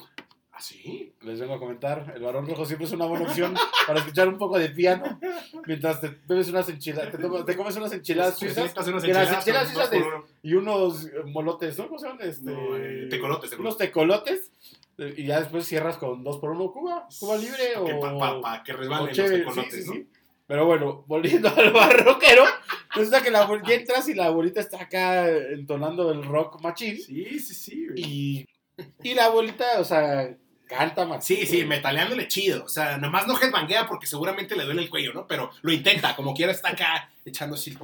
Así. 0.57 1.13
Les 1.21 1.39
vengo 1.39 1.53
a 1.53 1.59
comentar, 1.59 2.13
el 2.15 2.23
varón 2.23 2.47
rojo 2.47 2.65
siempre 2.65 2.87
es 2.87 2.91
una 2.93 3.05
buena 3.05 3.25
opción 3.25 3.53
para 3.85 3.99
escuchar 3.99 4.27
un 4.27 4.39
poco 4.39 4.57
de 4.57 4.69
piano 4.69 5.19
mientras 5.67 6.01
te 6.01 6.09
bebes 6.27 6.49
unas 6.49 6.67
enchiladas, 6.69 7.11
te, 7.11 7.19
tomas- 7.19 7.45
te 7.45 7.55
comes 7.55 7.75
unas 7.75 7.93
enchiladas 7.93 8.37
Pues, 8.39 8.55
suizas 8.55 8.87
unas 8.87 9.03
las 9.07 9.33
enchiladas 9.33 9.91
uno. 9.93 10.25
y 10.41 10.53
unos 10.55 11.07
molotes, 11.25 11.77
¿no? 11.77 11.87
¿Cómo 11.87 11.99
se 11.99 12.07
llaman? 12.07 12.27
Este, 12.27 12.51
No, 12.51 12.75
eh, 12.75 13.07
tecolotes. 13.07 13.53
Unos 13.53 13.77
tecolotes 13.77 14.51
eh, 14.97 15.13
y 15.17 15.25
ya 15.27 15.41
después 15.41 15.65
cierras 15.67 15.97
con 15.97 16.23
dos 16.23 16.39
por 16.39 16.49
uno 16.49 16.71
Cuba, 16.71 17.07
Cuba 17.19 17.37
libre 17.37 17.75
o... 17.77 18.41
Para 18.41 18.63
que 18.63 18.73
resbalen 18.73 19.07
los 19.15 19.15
tecolotes, 19.15 19.73
sí, 19.73 19.81
sí, 19.83 19.87
¿no? 19.87 19.93
sí. 19.93 20.07
Pero 20.47 20.65
bueno, 20.65 21.03
volviendo 21.07 21.49
al 21.55 21.71
barroquero, 21.71 22.45
resulta 22.95 23.21
que 23.21 23.29
la 23.29 23.43
abuelita 23.43 23.73
entras 23.73 24.09
y 24.09 24.15
la 24.15 24.25
abuelita 24.25 24.59
está 24.61 24.81
acá 24.81 25.27
entonando 25.29 26.11
el 26.11 26.23
rock 26.23 26.59
machín. 26.63 26.97
Sí, 26.99 27.37
sí, 27.39 27.53
sí. 27.53 27.85
güey. 27.87 28.01
Y, 28.01 28.45
y 29.03 29.13
la 29.13 29.25
abuelita, 29.25 29.65
o 29.79 29.83
sea, 29.83 30.35
canta 30.67 31.05
machín. 31.05 31.37
Sí, 31.37 31.45
sí, 31.45 31.65
metaleándole 31.65 32.27
chido. 32.27 32.63
O 32.65 32.69
sea, 32.69 32.97
nomás 32.97 33.25
no 33.25 33.39
headbanguea 33.39 33.87
porque 33.87 34.05
seguramente 34.05 34.55
le 34.55 34.65
duele 34.65 34.83
el 34.83 34.89
cuello, 34.89 35.13
¿no? 35.13 35.25
Pero 35.25 35.49
lo 35.61 35.71
intenta, 35.71 36.15
como 36.15 36.33
quiera 36.33 36.51
está 36.51 36.69
acá 36.69 37.09
echando 37.25 37.55
así. 37.55 37.75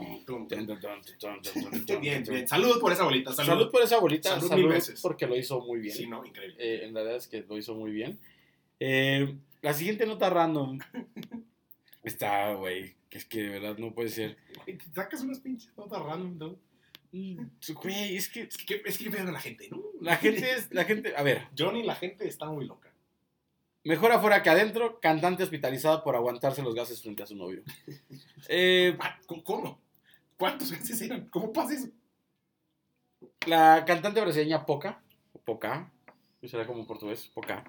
Bien, 1.99 2.23
bien. 2.23 2.47
Salud 2.47 2.79
por 2.79 2.91
esa 2.91 3.03
bolita. 3.03 3.33
Salud. 3.33 3.49
Salud 3.49 3.71
por 3.71 3.81
esa 3.81 3.95
abuelita, 3.95 4.29
Salud 4.29 4.47
salud, 4.47 4.61
mil 4.63 4.71
veces. 4.71 5.01
porque 5.01 5.25
lo 5.25 5.35
hizo 5.35 5.61
muy 5.61 5.79
bien. 5.79 5.95
Sí, 5.95 6.07
no, 6.07 6.25
increíble. 6.25 6.55
Eh, 6.59 6.85
en 6.85 6.93
realidad 6.93 7.17
es 7.17 7.27
que 7.27 7.43
lo 7.47 7.57
hizo 7.57 7.73
muy 7.75 7.91
bien. 7.91 8.19
Eh, 8.79 9.35
la 9.61 9.73
siguiente 9.73 10.05
nota 10.05 10.29
random 10.29 10.79
está, 12.03 12.53
güey, 12.53 12.95
que 13.09 13.17
es 13.17 13.25
que 13.25 13.41
de 13.43 13.49
verdad 13.49 13.77
no 13.77 13.93
puede 13.93 14.09
ser. 14.09 14.37
Te 14.65 14.77
sacas 14.93 15.21
unas 15.21 15.39
pinches 15.39 15.71
notas 15.77 16.01
random, 16.01 16.37
¿no? 16.37 16.72
Mm, 17.13 17.45
Güey, 17.83 18.17
es 18.17 18.27
que 18.27 18.41
Es 18.41 18.57
que, 18.57 18.81
es 18.85 18.97
que 18.97 19.07
vean 19.09 19.27
a 19.27 19.31
la 19.31 19.39
gente, 19.39 19.69
¿no? 19.69 19.81
la 20.01 20.17
gente 20.17 20.49
es, 20.51 20.73
la 20.73 20.83
gente, 20.83 21.15
a 21.15 21.21
ver, 21.23 21.47
Johnny, 21.57 21.83
la 21.83 21.95
gente 21.95 22.27
está 22.27 22.47
muy 22.47 22.65
loca. 22.65 22.91
mejor 23.83 24.11
afuera 24.11 24.41
que 24.41 24.49
adentro, 24.49 24.99
cantante 24.99 25.43
hospitalizada 25.43 26.03
por 26.03 26.15
aguantarse 26.15 26.63
los 26.63 26.73
gases 26.73 27.01
frente 27.01 27.21
a 27.23 27.27
su 27.27 27.35
novio. 27.35 27.63
Eh, 28.49 28.97
Ah, 28.99 29.17
¿Cómo? 29.45 29.79
¿Cuántos 30.37 30.71
veces 30.71 30.99
eran? 31.01 31.27
¿Cómo 31.29 31.53
pasa 31.53 31.73
eso? 31.75 31.87
la 33.45 33.83
cantante 33.85 34.19
brasileña 34.21 34.65
Poca, 34.65 35.01
Poca, 35.45 35.91
será 36.43 36.65
como 36.65 36.79
en 36.79 36.87
portugués, 36.87 37.29
Poca, 37.33 37.63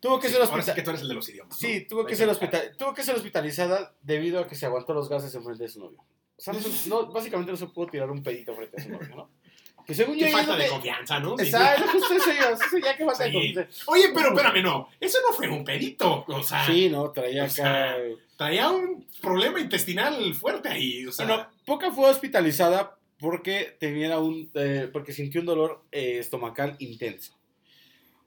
tuvo 0.00 0.18
que 0.18 0.28
Sí, 0.28 0.34
ser 0.34 0.42
sí 0.42 0.44
hospitalizada. 0.44 0.74
que 0.76 0.82
tú 0.82 0.90
eres 0.90 1.02
el 1.02 1.08
de 1.08 1.14
los 1.14 1.28
idiomas. 1.28 1.60
¿no? 1.62 1.68
Sí, 1.68 1.86
tuvo 1.86 2.00
Hay 2.00 2.06
que, 2.06 2.16
ser 2.16 2.28
buscar. 2.28 2.48
hospita- 2.54 2.76
tuvo 2.76 2.94
que 2.94 3.02
ser 3.02 3.14
hospitalizada 3.16 3.94
debido 4.02 4.40
a 4.40 4.46
que 4.48 4.54
se 4.54 4.66
aguantó 4.66 4.94
los 4.94 5.08
gases 5.08 5.34
en 5.34 5.44
frente 5.44 5.64
de 5.64 5.68
su 5.68 5.80
novio. 5.80 6.02
O 6.36 6.40
sea, 6.40 6.52
no, 6.52 6.60
se- 6.60 6.88
no- 6.88 7.06
básicamente 7.12 7.52
no 7.52 7.56
se 7.58 7.66
pudo 7.66 7.86
tirar 7.86 8.10
un 8.10 8.22
pedito 8.22 8.54
frente 8.54 8.80
a 8.80 8.82
su 8.82 8.90
novio, 8.90 9.08
¿no? 9.16 9.30
Que 9.86 9.94
según 9.94 10.16
yo... 10.16 10.26
Falta 10.28 10.56
de 10.56 10.66
confianza, 10.68 11.20
¿no? 11.20 11.38
Exacto, 11.38 11.84
justo 11.92 12.14
eso 12.14 12.78
ya 12.82 12.96
que 12.96 13.04
falta 13.04 13.24
de 13.24 13.32
confianza. 13.34 13.82
Oye, 13.88 14.04
pero 14.14 14.30
espérame, 14.30 14.62
no. 14.62 14.88
Eso 14.98 15.18
no 15.28 15.34
fue 15.34 15.46
un 15.50 15.62
pedito. 15.62 16.24
O 16.26 16.42
sea, 16.42 16.64
Sí, 16.64 16.88
no, 16.88 17.10
traía 17.10 17.42
O 17.42 17.44
acá... 17.44 17.52
sea, 17.54 17.96
traía 18.38 18.70
un 18.70 19.06
problema 19.20 19.60
intestinal 19.60 20.32
fuerte 20.34 20.70
ahí. 20.70 21.06
O 21.06 21.12
sea, 21.12 21.26
Bueno, 21.26 21.46
Poca 21.66 21.90
fue 21.92 22.08
hospitalizada 22.08 22.96
porque 23.18 23.76
tenía 23.78 24.18
un... 24.18 24.50
eh, 24.54 24.88
porque 24.90 25.12
sintió 25.12 25.42
un 25.42 25.46
dolor 25.48 25.82
eh, 25.92 26.16
estomacal 26.18 26.76
intenso. 26.78 27.36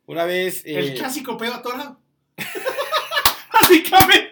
Una 0.06 0.26
vez... 0.26 0.64
eh, 0.64 0.78
el 0.78 0.94
clásico 0.94 1.38
pedo 1.38 1.56
atorado. 1.56 2.00
Básicamente. 3.54 4.27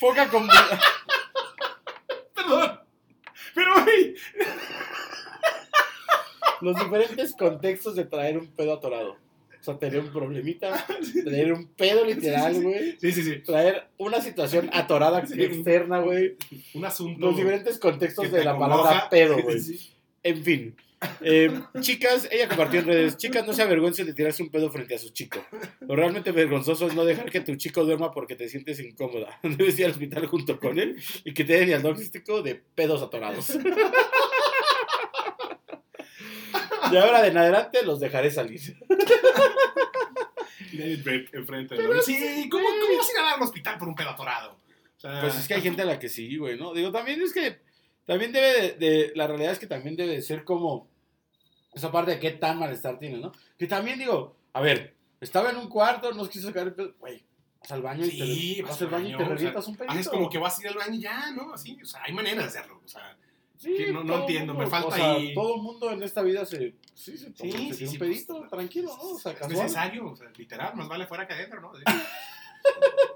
Poca 0.00 0.28
con... 0.28 0.48
Perdón. 2.34 2.80
Pero, 3.54 3.84
güey. 3.84 4.14
los 6.60 6.76
diferentes 6.76 7.34
contextos 7.36 7.94
de 7.94 8.04
traer 8.04 8.38
un 8.38 8.46
pedo 8.48 8.74
atorado. 8.74 9.12
O 9.60 9.64
sea, 9.64 9.78
tener 9.78 10.00
un 10.00 10.12
problemita, 10.12 10.86
tener 11.24 11.50
un 11.52 11.68
pedo 11.68 12.04
literal, 12.04 12.52
Sí, 12.54 12.60
sí, 12.60 12.60
sí. 12.60 12.64
güey. 12.64 12.96
Sí, 13.00 13.12
sí, 13.12 13.22
sí. 13.22 13.36
traer 13.40 13.88
una 13.96 14.20
situación 14.20 14.68
atorada 14.74 15.24
Sí. 15.26 15.42
externa, 15.42 16.00
güey. 16.00 16.36
Un 16.74 16.84
asunto. 16.84 17.26
Los 17.28 17.36
diferentes 17.36 17.78
contextos 17.78 18.30
de 18.30 18.44
la 18.44 18.58
palabra 18.58 19.08
pedo, 19.08 19.40
güey. 19.42 19.60
Sí. 19.60 19.90
En 20.22 20.42
fin. 20.44 20.76
Eh, 21.22 21.50
chicas, 21.80 22.28
ella 22.30 22.48
compartió 22.48 22.80
en 22.80 22.86
redes, 22.86 23.16
chicas, 23.16 23.46
no 23.46 23.52
se 23.52 23.62
avergüencen 23.62 24.06
de 24.06 24.14
tirarse 24.14 24.42
un 24.42 24.50
pedo 24.50 24.70
frente 24.70 24.94
a 24.94 24.98
su 24.98 25.10
chico. 25.10 25.44
Lo 25.80 25.96
realmente 25.96 26.32
vergonzoso 26.32 26.86
es 26.86 26.94
no 26.94 27.04
dejar 27.04 27.30
que 27.30 27.40
tu 27.40 27.54
chico 27.56 27.84
duerma 27.84 28.12
porque 28.12 28.36
te 28.36 28.48
sientes 28.48 28.78
incómoda. 28.80 29.38
Debes 29.42 29.78
ir 29.78 29.86
al 29.86 29.92
hospital 29.92 30.26
junto 30.26 30.58
con 30.58 30.78
él 30.78 30.96
y 31.24 31.32
que 31.34 31.44
te 31.44 31.54
den 31.54 31.66
diagnóstico 31.66 32.42
de 32.42 32.54
pedos 32.56 33.02
atorados. 33.02 33.46
Y 36.92 36.96
ahora 36.96 37.22
de 37.22 37.28
en 37.28 37.38
adelante 37.38 37.82
los 37.84 37.98
dejaré 38.00 38.30
salir. 38.30 38.60
Enfrente. 41.32 41.76
¿no? 41.76 42.02
Sí, 42.02 42.48
¿cómo, 42.50 42.64
¿cómo 42.66 42.96
vas 42.98 43.08
a 43.08 43.12
ir 43.12 43.18
a 43.18 43.22
dar 43.22 43.34
al 43.36 43.42
hospital 43.42 43.78
por 43.78 43.88
un 43.88 43.94
pedo 43.94 44.10
atorado? 44.10 44.58
O 44.96 45.00
sea, 45.00 45.20
Pues 45.20 45.36
es 45.36 45.48
que 45.48 45.54
hay 45.54 45.62
gente 45.62 45.82
a 45.82 45.86
la 45.86 45.98
que 45.98 46.08
sí, 46.08 46.36
güey, 46.36 46.58
¿no? 46.58 46.72
Digo, 46.74 46.90
también 46.92 47.20
es 47.22 47.32
que, 47.32 47.58
también 48.06 48.32
debe 48.32 48.52
de, 48.52 48.72
de- 48.86 49.12
la 49.14 49.26
realidad 49.26 49.52
es 49.52 49.58
que 49.58 49.66
también 49.66 49.96
debe 49.96 50.12
de 50.14 50.22
ser 50.22 50.44
como 50.44 50.88
esa 51.74 51.90
parte 51.92 52.12
de 52.12 52.18
qué 52.20 52.30
tan 52.32 52.58
malestar 52.58 52.98
tiene, 52.98 53.18
¿no? 53.18 53.32
Que 53.58 53.66
también 53.66 53.98
digo, 53.98 54.36
a 54.52 54.60
ver, 54.60 54.94
estaba 55.20 55.50
en 55.50 55.56
un 55.56 55.68
cuarto, 55.68 56.12
no 56.12 56.28
quiso 56.28 56.48
sacar 56.48 56.66
el 56.68 56.74
pedo, 56.74 56.94
güey, 57.00 57.24
vas 57.60 57.72
al 57.72 57.82
baño 57.82 58.04
y 58.06 58.54
te, 58.56 58.62
vas 58.62 58.70
vas 58.72 58.82
al 58.82 58.88
baño 58.88 59.06
y 59.06 59.10
te 59.10 59.14
o 59.16 59.18
sea, 59.26 59.28
revientas 59.28 59.66
un 59.68 59.76
pedito. 59.76 59.92
Haces 59.92 60.08
como 60.08 60.28
que 60.30 60.38
vas 60.38 60.58
a 60.58 60.62
ir 60.62 60.68
al 60.68 60.74
baño 60.74 60.94
y 60.94 61.00
ya, 61.00 61.30
¿no? 61.32 61.52
Así, 61.54 61.78
o 61.82 61.86
sea, 61.86 62.02
hay 62.04 62.12
maneras 62.12 62.52
de 62.52 62.58
hacerlo. 62.60 62.80
O 62.84 62.88
sea, 62.88 63.16
Sí, 63.56 63.72
que 63.76 63.92
no- 63.92 64.04
no 64.04 64.20
entiendo, 64.20 64.52
mundo, 64.52 64.64
me 64.64 64.70
falta 64.70 64.88
o 64.88 64.92
sea, 64.92 65.12
ahí- 65.14 65.32
todo 65.32 65.54
el 65.56 65.62
mundo 65.62 65.90
en 65.92 66.02
esta 66.02 66.20
vida 66.22 66.44
se, 66.44 66.74
sí, 66.92 67.16
se, 67.16 67.30
toma- 67.30 67.50
Sí, 67.52 67.72
sí, 67.72 67.84
un 67.86 67.98
pedito, 67.98 68.38
pues, 68.38 68.50
tranquilo, 68.50 68.88
¿no? 68.94 69.10
O 69.10 69.18
sea, 69.18 69.32
es 69.32 69.38
casual. 69.38 69.62
necesario, 69.62 70.06
o 70.10 70.16
sea, 70.16 70.28
literal, 70.36 70.74
más 70.76 70.88
vale 70.88 71.06
fuera 71.06 71.26
que 71.26 71.32
adentro, 71.32 71.60
¿no? 71.62 71.72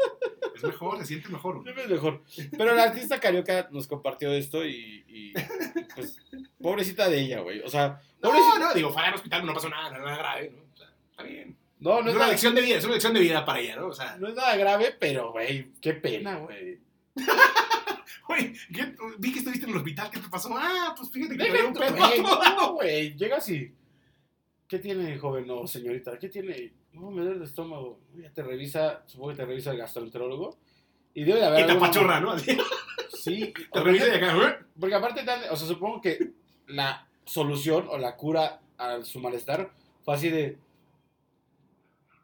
es 0.59 0.65
mejor, 0.65 0.99
se 0.99 1.07
siente 1.07 1.29
mejor. 1.31 1.63
Es 1.67 1.89
mejor. 1.89 2.23
Pero 2.57 2.75
la 2.75 2.85
artista 2.85 3.19
carioca 3.19 3.69
nos 3.73 3.87
compartió 3.87 4.33
esto 4.33 4.65
y, 4.65 5.05
y, 5.09 5.33
pues, 5.95 6.19
pobrecita 6.61 7.09
de 7.09 7.21
ella, 7.21 7.41
güey. 7.41 7.61
O 7.61 7.69
sea, 7.69 8.01
No, 8.23 8.31
pobrecita. 8.31 8.59
no, 8.59 8.75
digo, 8.75 8.93
fue 8.93 9.03
al 9.03 9.15
hospital, 9.15 9.47
no 9.47 9.55
pasó 9.55 9.69
nada, 9.69 9.91
nada 9.99 10.17
grave, 10.19 10.53
¿no? 10.55 10.63
O 10.73 10.77
sea, 10.77 10.89
está 11.11 11.23
bien. 11.23 11.57
No, 11.81 12.01
no 12.01 12.01
es 12.01 12.07
es 12.09 12.11
una 12.15 12.19
nada, 12.21 12.31
lección 12.33 12.55
de 12.55 12.63
vida, 12.63 12.77
es 12.79 12.85
una 12.85 12.95
lección 12.95 13.15
de 13.15 13.21
vida 13.21 13.45
para 13.45 13.61
ella, 13.61 13.77
¿no? 13.77 13.87
O 13.87 13.95
sea, 13.95 14.17
no 14.19 14.29
es 14.29 14.35
nada 14.35 14.57
grave, 14.57 14.97
pero, 14.99 15.33
güey, 15.33 15.73
qué 15.81 15.95
pena, 15.95 16.37
güey. 16.39 16.81
¿qué- 18.75 18.95
vi 19.19 19.33
que 19.33 19.39
estuviste 19.39 19.65
en 19.65 19.71
el 19.73 19.79
hospital, 19.79 20.11
¿qué 20.11 20.21
te 20.21 20.29
pasó? 20.29 20.51
Ah, 20.57 20.95
pues 20.97 21.11
fíjate 21.11 21.37
que 21.37 21.43
Deja 21.45 21.55
traía 21.55 21.69
un 21.69 21.75
pedo 21.75 21.97
güey, 21.97 22.21
no, 22.23 22.73
güey, 22.75 23.17
llegas 23.17 23.49
y... 23.49 23.73
¿Qué 24.67 24.79
tiene, 24.79 25.17
joven? 25.19 25.47
No, 25.47 25.67
señorita, 25.67 26.19
¿qué 26.19 26.29
tiene? 26.29 26.73
No, 26.93 27.11
me 27.11 27.23
duele 27.23 27.37
el 27.37 27.43
estómago. 27.43 28.01
Ya 28.17 28.33
te 28.33 28.43
revisa, 28.43 29.03
supongo 29.07 29.31
que 29.31 29.37
te 29.37 29.47
revisa 29.47 29.71
el 29.71 29.79
gastroenterólogo. 29.79 30.57
Y 31.15 31.25
debe 31.25 31.41
de 31.41 31.47
haber 31.47 31.65
Y 31.65 31.67
te 31.67 32.21
¿no? 32.21 32.31
Así, 32.31 32.59
Sí, 33.13 33.53
te 33.73 33.81
revisa 33.81 34.07
de 34.07 34.17
acá, 34.17 34.37
¿eh? 34.37 34.65
Porque 34.79 34.95
aparte, 34.95 35.21
o 35.51 35.57
sea, 35.57 35.69
supongo 35.69 36.01
que 36.01 36.33
la 36.67 37.07
solución 37.25 37.87
o 37.89 37.99
la 37.99 38.17
cura 38.17 38.61
a 38.77 39.03
su 39.03 39.21
malestar 39.21 39.71
fue 40.05 40.15
así 40.15 40.31
de. 40.31 40.59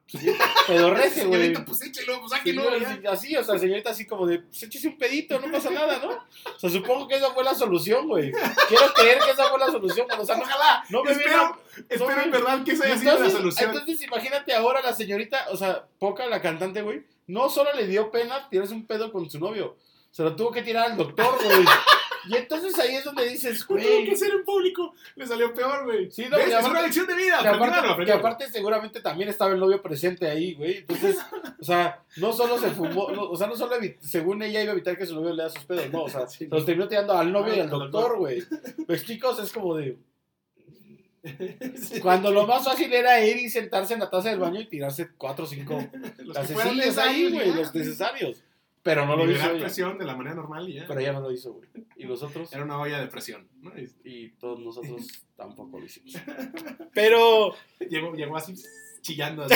Señorita, 0.07 0.45
pedorrece, 0.67 1.25
güey. 1.27 1.41
Señorita, 1.41 1.65
pues 1.65 1.83
échelo, 1.83 2.21
pues. 2.21 2.43
Señora, 2.43 3.01
ya. 3.03 3.11
así, 3.11 3.37
o 3.37 3.45
sea, 3.45 3.59
señorita 3.59 3.91
así 3.91 4.07
como 4.07 4.27
de, 4.27 4.41
pues 4.41 4.63
échese 4.63 4.89
un 4.89 4.99
pedito, 4.99 5.41
no 5.41 5.51
pasa 5.51 5.71
nada, 5.71 5.99
¿no? 5.99 6.11
O 6.11 6.59
sea, 6.59 6.71
supongo 6.71 7.09
que 7.09 7.17
esa 7.17 7.31
fue 7.33 7.43
la 7.45 7.55
solución, 7.55 8.07
güey. 8.07 8.33
Quiero 8.69 8.93
creer 8.95 9.19
que 9.19 9.31
esa 9.31 9.45
fue 9.49 9.59
la 9.59 9.67
solución, 9.67 10.07
pero, 10.09 10.23
o 10.23 10.27
sea, 10.27 10.37
no, 10.37 10.43
Ojalá, 10.43 10.85
no 10.91 11.03
me 11.03 11.13
espero, 11.13 11.59
viene 11.75 11.87
espero 11.89 12.17
no, 12.17 12.23
en 12.23 12.31
verdad 12.31 12.65
que 12.65 12.73
esa 12.73 12.85
haya 12.85 12.99
sido 12.99 13.19
la 13.19 13.31
solución. 13.31 13.71
entonces, 13.71 14.03
imagínate 14.03 14.55
ahora 14.55 14.83
la 14.83 14.93
señorita, 14.93 15.47
o 15.51 15.57
sea, 15.57 15.87
Poca, 15.99 16.27
la 16.27 16.43
cantante, 16.43 16.83
güey, 16.83 17.05
no 17.27 17.49
solo 17.49 17.73
le 17.73 17.87
dio 17.87 18.11
pena 18.11 18.49
tirarse 18.51 18.75
un 18.75 18.87
pedo 18.87 19.11
con 19.11 19.31
su 19.31 19.39
novio, 19.39 19.77
se 20.11 20.23
lo 20.23 20.37
tuvo 20.37 20.53
que 20.53 20.63
tirar 20.63 20.91
al 20.91 20.97
doctor, 20.97 21.35
güey. 21.43 21.65
Y 22.29 22.37
entonces 22.37 22.79
ahí 22.79 22.95
es 22.97 23.05
donde 23.05 23.29
dices, 23.29 23.61
Lo 23.61 23.67
tuvo 23.67 23.79
güey, 23.79 24.05
que 24.05 24.13
hacer 24.13 24.33
en 24.33 24.45
público, 24.45 24.95
le 25.17 25.27
salió 25.27 25.53
peor, 25.53 25.85
güey. 25.85 26.11
Sí, 26.11 26.27
no, 26.31 26.37
¿Ves? 26.37 26.49
Es 26.55 26.65
una 26.67 26.83
lección 26.83 27.07
de 27.07 27.15
vida, 27.15 27.39
que 27.41 27.49
aparte, 27.49 28.05
que 28.05 28.13
aparte 28.13 28.51
seguramente 28.51 29.01
también 29.01 29.29
estaba 29.29 29.53
el 29.53 29.61
novio 29.61 29.83
presente 29.83 30.29
ahí, 30.29 30.55
güey. 30.55 30.79
Entonces, 30.79 31.19
o 31.61 31.65
sea, 31.65 32.03
no 32.17 32.33
solo 32.33 32.59
se 32.59 32.71
fumó, 32.71 33.11
no, 33.11 33.23
o 33.31 33.37
sea, 33.37 33.47
no 33.47 33.57
solo 33.57 33.77
según 34.01 34.43
ella 34.43 34.63
iba 34.63 34.73
a 34.73 34.75
evitar 34.75 34.97
que 34.97 35.07
su 35.07 35.15
novio 35.15 35.33
le 35.33 35.43
da 35.43 35.51
sus 35.51 35.65
pedos, 35.65 35.91
no, 35.91 36.05
o 36.05 36.09
sea, 36.09 36.27
Sí. 36.27 36.47
los 36.47 36.65
terminó 36.65 36.89
tirando 36.89 37.13
al 37.13 37.31
novio 37.31 37.55
y 37.55 37.61
al 37.61 37.71
doctor, 37.71 38.19
güey. 38.19 38.43
O 38.43 39.35
sea, 39.35 39.45
es 39.45 39.53
como 39.53 39.77
de... 39.77 39.97
Cuando 42.03 42.31
lo 42.31 42.47
más 42.47 42.65
fácil 42.65 42.93
era 42.93 43.25
ir 43.25 43.37
y 43.39 43.49
sentarse 43.49 43.95
en 43.95 44.01
la 44.01 44.11
taza 44.11 44.31
del 44.31 44.39
baño 44.39 44.61
y 44.61 44.67
tirarse 44.67 45.11
cuatro 45.17 45.45
o 45.45 45.49
cinco 45.49 45.83
Los 46.19 46.99
ahí, 46.99 47.31
güey, 47.33 47.55
los 47.55 47.75
necesarios. 47.75 48.43
Pero 48.85 49.07
no 49.07 49.17
lo 49.17 49.29
hizo 49.31 49.51
ella. 49.51 49.61
presión 49.61 49.97
de 49.97 50.05
la 50.05 50.15
manera 50.15 50.37
normal 50.37 50.69
y 50.69 50.75
ya. 50.75 50.85
Pero 50.87 51.01
ella 51.01 51.15
no 51.15 51.21
lo 51.21 51.33
hizo, 51.33 51.55
güey. 51.55 51.71
Y 51.97 52.05
nosotros... 52.05 52.53
Era 52.53 52.65
una 52.65 52.79
olla 52.79 53.01
de 53.01 53.07
presión. 53.07 53.49
¿no? 53.63 53.73
Y 54.05 54.29
todos 54.33 54.61
nosotros 54.61 55.25
tampoco 55.37 55.81
lo 55.81 55.87
hicimos. 55.87 56.13
Pero... 56.93 57.57
Llegó, 57.89 58.15
llegó 58.15 58.37
así 58.37 58.55
chillando 59.01 59.45
así. 59.45 59.55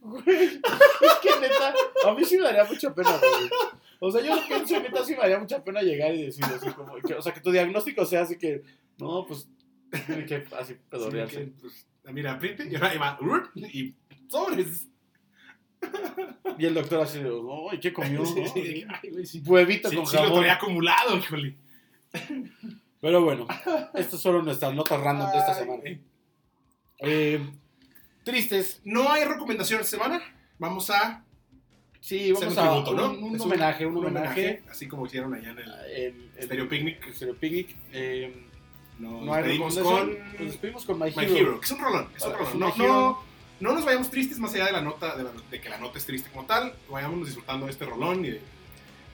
Güey, 0.00 0.44
es 0.44 1.12
que 1.22 1.40
neta, 1.40 1.74
a 2.06 2.14
mí 2.14 2.24
sí 2.24 2.36
me 2.36 2.44
daría 2.44 2.64
mucha 2.64 2.94
pena, 2.94 3.18
güey. 3.18 3.50
O 4.02 4.10
sea, 4.10 4.22
yo 4.22 4.34
pienso, 4.46 4.80
neta, 4.80 5.04
sí 5.04 5.12
me 5.12 5.18
daría 5.18 5.38
mucha 5.38 5.62
pena 5.62 5.82
llegar 5.82 6.14
y 6.14 6.26
decir 6.26 6.44
así 6.44 6.70
como, 6.70 6.94
que, 6.96 7.14
o 7.14 7.22
sea, 7.22 7.32
que 7.32 7.40
tu 7.40 7.50
diagnóstico 7.50 8.04
sea 8.06 8.22
así 8.22 8.38
que, 8.38 8.62
no, 9.00 9.26
pues, 9.26 9.48
tiene 10.06 10.24
que 10.24 10.46
así 10.58 10.76
pedorearse. 10.88 11.52
pues, 11.60 11.86
mira, 12.12 12.32
apriete 12.32 12.68
y 12.70 12.74
ahora 12.76 12.98
va. 12.98 13.18
Y 13.54 13.94
sobres. 14.28 14.86
Y 16.58 16.66
el 16.66 16.74
doctor 16.74 17.02
así 17.02 17.20
¿y 17.72 17.80
qué 17.80 17.92
comió? 17.92 18.24
Sí, 18.26 18.44
sí, 18.52 18.84
ay, 18.86 19.80
con 19.82 19.94
lo 19.94 20.06
jamón. 20.06 20.34
traía 20.34 20.54
acumulado, 20.54 21.16
híjole. 21.16 21.56
Pero 23.00 23.22
bueno, 23.22 23.46
estas 23.94 24.22
fueron 24.22 24.44
nuestras 24.44 24.74
notas 24.74 25.00
random 25.00 25.30
de 25.30 25.38
esta 25.38 25.54
semana. 25.54 25.82
Eh, 26.98 27.50
tristes. 28.24 28.82
No 28.84 29.10
hay 29.10 29.24
recomendación 29.24 29.80
esta 29.80 29.96
semana. 29.96 30.20
Vamos 30.58 30.90
a 30.90 31.24
Sí, 32.00 32.32
vamos 32.32 32.56
a 32.56 32.72
un 32.72 32.84
tributo, 32.84 33.14
¿no? 33.14 33.26
un, 33.26 33.40
homenaje, 33.40 33.84
un, 33.84 33.96
homenaje. 33.98 34.62
Así 34.70 34.88
como 34.88 35.06
hicieron 35.06 35.34
allá 35.34 35.50
en 35.50 35.58
el 35.58 35.70
En, 35.94 36.30
en 36.36 36.42
Stereo 36.44 36.68
Picnic. 36.68 37.12
Stereo 37.12 37.36
Picnic. 37.36 37.76
Eh, 37.92 38.49
Nos 39.00 39.22
no 39.22 39.34
despedimos 39.34 39.78
con 39.78 40.18
Nos 40.18 40.38
despedimos 40.38 40.84
con 40.84 40.98
My 40.98 41.04
My 41.16 41.24
Hero. 41.24 41.36
Hero, 41.36 41.60
que 41.60 41.64
es 41.66 41.72
un 41.72 41.78
rolón. 41.80 42.08
Es 42.16 42.24
un 42.24 42.32
rolón. 42.32 42.48
es 42.48 42.54
un 42.54 42.60
No, 42.60 42.74
no, 42.76 43.18
no 43.60 43.72
nos 43.72 43.84
vayamos 43.84 44.10
tristes 44.10 44.38
más 44.38 44.52
allá 44.54 44.66
de 44.66 44.72
la 44.72 44.80
nota, 44.82 45.16
de, 45.16 45.24
la- 45.24 45.32
de 45.50 45.60
que 45.60 45.68
la 45.68 45.78
nota 45.78 45.98
es 45.98 46.06
triste 46.06 46.30
como 46.30 46.46
tal. 46.46 46.74
Vayámonos 46.90 47.26
disfrutando 47.26 47.66
de 47.66 47.72
este 47.72 47.84
rolón 47.86 48.24
y 48.24 48.30
de 48.30 48.40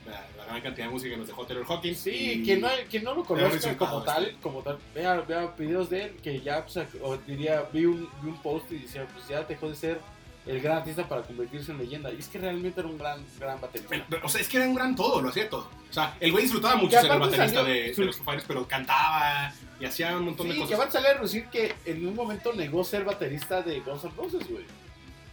la, 0.06 0.24
la 0.36 0.44
gran 0.46 0.60
cantidad 0.62 0.86
de 0.86 0.92
música 0.92 1.10
que 1.10 1.16
nos 1.18 1.26
dejó 1.28 1.46
Taylor 1.46 1.64
Hawkins. 1.68 1.98
Sí, 1.98 2.42
quien 2.44 2.60
no, 2.60 2.68
quien 2.90 3.04
no 3.04 3.14
lo 3.14 3.24
conozca 3.24 3.76
como 3.76 3.98
este. 3.98 4.10
tal, 4.12 4.36
como 4.42 4.60
tal, 4.62 4.78
vea, 4.94 5.20
vea 5.20 5.46
videos 5.58 5.88
de 5.90 6.04
él, 6.04 6.16
que 6.22 6.40
ya, 6.40 6.64
pues, 6.64 6.86
o 7.02 7.16
diría, 7.18 7.62
vi 7.72 7.86
un, 7.86 8.08
vi 8.22 8.28
un 8.30 8.40
post 8.42 8.70
y 8.72 8.78
decía, 8.78 9.06
pues 9.12 9.26
ya 9.28 9.42
dejó 9.42 9.68
de 9.68 9.74
ser 9.76 10.00
el 10.46 10.60
gran 10.60 10.78
artista 10.78 11.08
para 11.08 11.22
convertirse 11.22 11.72
en 11.72 11.78
leyenda. 11.78 12.12
Y 12.12 12.18
es 12.18 12.28
que 12.28 12.38
realmente 12.38 12.80
era 12.80 12.88
un 12.88 12.96
gran, 12.98 13.20
gran 13.40 13.60
baterista. 13.60 13.96
O 14.22 14.28
sea, 14.28 14.40
es 14.40 14.48
que 14.48 14.56
era 14.58 14.66
un 14.68 14.74
gran 14.74 14.94
todo, 14.94 15.20
lo 15.20 15.28
hacía 15.30 15.48
todo. 15.48 15.68
O 15.90 15.92
sea, 15.92 16.16
el 16.20 16.30
güey 16.32 16.44
disfrutaba 16.44 16.74
Y 16.78 16.84
mucho 16.84 17.00
ser 17.00 17.10
el 17.10 17.18
baterista 17.18 17.64
de, 17.64 17.94
su- 17.94 18.00
de 18.02 18.06
los 18.06 18.16
Fighters, 18.18 18.44
pero 18.46 18.66
cantaba 18.68 19.52
y 19.80 19.84
hacía 19.84 20.16
un 20.16 20.24
montón 20.26 20.46
de 20.48 20.54
Sí, 20.54 20.58
que 20.60 20.64
cosas. 20.64 20.78
van 20.78 20.88
a 20.88 20.90
salir 20.92 21.08
a 21.08 21.22
decir 21.22 21.46
que 21.46 21.74
en 21.84 22.06
un 22.06 22.14
momento 22.14 22.52
negó 22.52 22.82
ser 22.84 23.04
baterista 23.04 23.60
de 23.62 23.80
Guns 23.80 24.04
N' 24.04 24.12
Roses, 24.16 24.48
güey. 24.48 24.64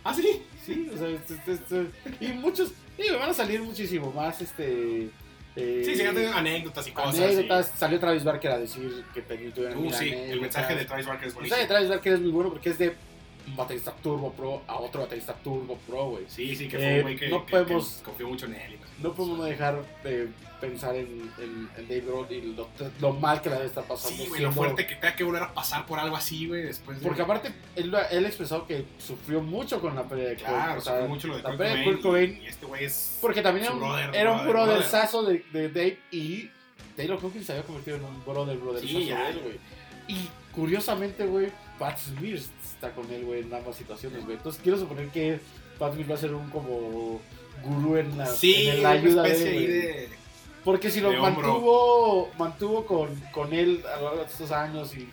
Ah, 0.03 0.13
sí. 0.13 0.41
Sí, 0.65 0.89
o 0.93 0.97
sea, 0.97 1.07
este- 1.09 1.33
este- 1.35 1.53
este- 1.53 2.25
y 2.25 2.27
muchos, 2.33 2.69
sí, 2.97 3.03
me 3.11 3.17
van 3.17 3.29
a 3.29 3.33
salir 3.33 3.61
muchísimo 3.61 4.11
más, 4.11 4.41
este... 4.41 5.09
eh, 5.55 5.83
Sí, 5.85 5.95
sí, 5.95 6.01
anécdotas 6.33 6.87
y 6.87 6.91
cosas. 6.91 7.19
anécdotas. 7.19 7.71
Salió 7.77 7.99
Travis 7.99 8.23
Barker 8.23 8.51
a 8.51 8.57
decir 8.57 9.03
que 9.13 9.19
y- 9.19 9.49
tuvieron 9.51 9.85
Uh, 9.85 9.91
sí, 9.93 10.09
el 10.09 10.41
mensaje 10.41 10.75
de 10.75 10.85
Travis 10.85 11.05
Barker 11.05 11.27
es 11.27 11.35
El 11.35 11.41
mensaje 11.41 11.61
de 11.61 11.67
buenísimo. 11.67 11.67
Travis 11.67 11.89
Barker 11.89 12.13
es 12.13 12.19
muy 12.21 12.31
bueno 12.31 12.49
porque 12.49 12.69
es 12.69 12.77
de 12.77 12.95
baterista 13.55 13.91
Turbo 14.01 14.31
Pro 14.33 14.61
a 14.67 14.75
otro 14.77 15.01
baterista 15.01 15.33
Turbo 15.33 15.77
Pro, 15.87 16.05
güey. 16.11 16.23
Sí, 16.27 16.55
sí, 16.55 16.67
que 16.67 16.77
Eh, 16.77 16.79
fue 16.79 16.95
un 16.97 17.01
güey 17.03 17.15
que, 17.17 17.29
no 17.29 17.45
que- 17.45 17.51
podemos- 17.51 17.97
que 17.97 18.03
confió 18.03 18.27
mucho 18.27 18.45
en 18.45 18.55
él. 18.55 18.77
No 19.01 19.13
podemos 19.13 19.45
dejar 19.45 19.83
de 20.03 20.29
pensar 20.61 20.95
en, 20.95 21.29
en, 21.39 21.69
en 21.77 21.87
Dave 21.89 22.01
Grohl 22.01 22.25
y 22.31 22.41
lo, 22.55 22.69
lo 23.01 23.11
mal 23.13 23.41
que 23.41 23.49
la 23.49 23.55
debe 23.55 23.67
estar 23.67 23.83
pasando. 23.83 24.23
Sí, 24.23 24.29
güey, 24.29 24.41
lo 24.41 24.51
fuerte 24.53 24.87
que 24.87 24.95
tenga 24.95 25.13
que 25.13 25.23
volver 25.25 25.43
a 25.43 25.53
pasar 25.53 25.85
por 25.85 25.99
algo 25.99 26.15
así, 26.15 26.47
güey, 26.47 26.63
después 26.63 26.99
de... 27.01 27.05
Porque 27.05 27.21
aparte, 27.21 27.53
él, 27.75 27.93
él 28.11 28.25
expresó 28.25 28.65
que 28.65 28.85
sufrió 28.97 29.41
mucho 29.41 29.81
con 29.81 29.93
la 29.95 30.03
pérdida 30.03 30.29
de 30.29 30.35
Kurt, 30.35 30.47
Claro, 30.47 30.79
o 30.79 30.81
sea, 30.81 30.93
sufrió 30.93 31.09
mucho 31.09 31.27
lo 31.27 31.35
de 31.37 31.43
la 31.43 31.49
Kurt 31.49 31.57
pérdida 31.57 31.75
de 31.75 31.83
Cobain, 31.83 31.95
Kurt 31.95 32.01
Cobain, 32.03 32.41
y, 32.41 32.47
este 32.47 32.65
güey 32.65 32.85
es... 32.85 33.17
porque 33.19 33.41
también 33.41 33.65
era 33.65 33.73
un, 33.73 33.79
brother, 33.81 34.15
era 34.15 34.31
un 34.31 34.47
brother, 34.47 34.83
brother. 34.89 35.43
de, 35.51 35.59
de 35.59 35.69
Dave 35.69 35.99
y 36.11 36.49
Taylor 36.95 37.19
Hawkins 37.21 37.45
se 37.45 37.51
había 37.51 37.63
convertido 37.65 37.97
en 37.97 38.05
un 38.05 38.23
brother 38.23 38.57
brotherzazo 38.57 38.99
Sí, 38.99 39.05
de 39.09 39.13
güey. 39.15 39.59
Y 40.07 40.29
curiosamente, 40.53 41.25
güey, 41.25 41.47
Pat 41.79 41.97
Smear 41.99 42.35
está 42.35 42.91
con 42.93 43.09
él, 43.11 43.25
güey, 43.25 43.41
en 43.41 43.53
ambas 43.53 43.75
situaciones, 43.75 44.23
güey. 44.25 44.37
Entonces 44.37 44.61
quiero 44.61 44.77
suponer 44.77 45.07
que 45.09 45.39
Pat 45.79 45.93
Smear 45.93 46.11
va 46.11 46.15
a 46.15 46.17
ser 46.19 46.33
un 46.33 46.49
como 46.49 47.19
gurú 47.63 47.97
en 47.97 48.17
la, 48.17 48.25
Sí, 48.27 48.67
en 48.67 48.83
la 48.83 48.91
ayuda 48.91 49.23
de 49.23 49.57
él, 49.57 49.67
de... 49.67 50.09
Porque 50.63 50.89
si 50.89 51.01
lo 51.01 51.09
hombro. 51.09 51.23
mantuvo, 51.23 52.31
mantuvo 52.37 52.85
con, 52.85 53.13
con 53.31 53.53
él 53.53 53.83
a 53.93 53.97
lo 53.97 54.03
largo 54.05 54.21
de 54.23 54.27
estos 54.31 54.51
años 54.51 54.95
y, 54.95 54.99
y- 55.01 55.03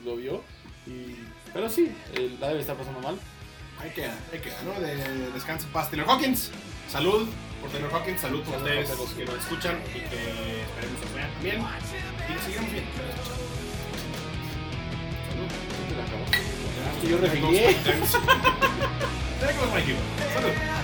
y 0.00 0.04
lo 0.04 0.16
vio. 0.16 0.42
Y, 0.86 1.16
pero 1.52 1.68
sí, 1.68 1.92
él 2.14 2.36
la 2.40 2.48
debe 2.48 2.60
estar 2.60 2.76
pasando 2.76 3.00
mal. 3.00 3.16
Ahí 3.80 3.90
queda, 3.90 4.16
ahí 4.32 4.38
queda, 4.38 4.62
¿no? 4.64 4.80
De, 4.80 4.94
de 4.96 5.30
descanso 5.32 5.66
paz. 5.72 5.90
Taylor 5.90 6.08
Hawkins, 6.08 6.50
salud 6.88 7.28
por 7.60 7.70
Taylor 7.70 7.92
Hawkins, 7.92 8.20
salud 8.20 8.42
por 8.42 8.56
ustedes 8.58 8.90
todos. 8.90 9.10
que 9.10 9.24
nos 9.24 9.34
escuchan 9.38 9.80
y 9.90 9.98
que 10.08 10.62
esperemos 10.62 11.00
que 11.04 11.14
vean 11.16 11.30
también. 11.34 11.56
Y 11.58 12.32
nos 12.34 12.42
seguiremos 12.42 12.70
viendo. 12.72 12.90
Yo 17.02 17.18
there 19.40 19.52
goes 19.52 19.70
my 19.70 19.80
hero. 19.80 19.98
Salud. 20.34 20.81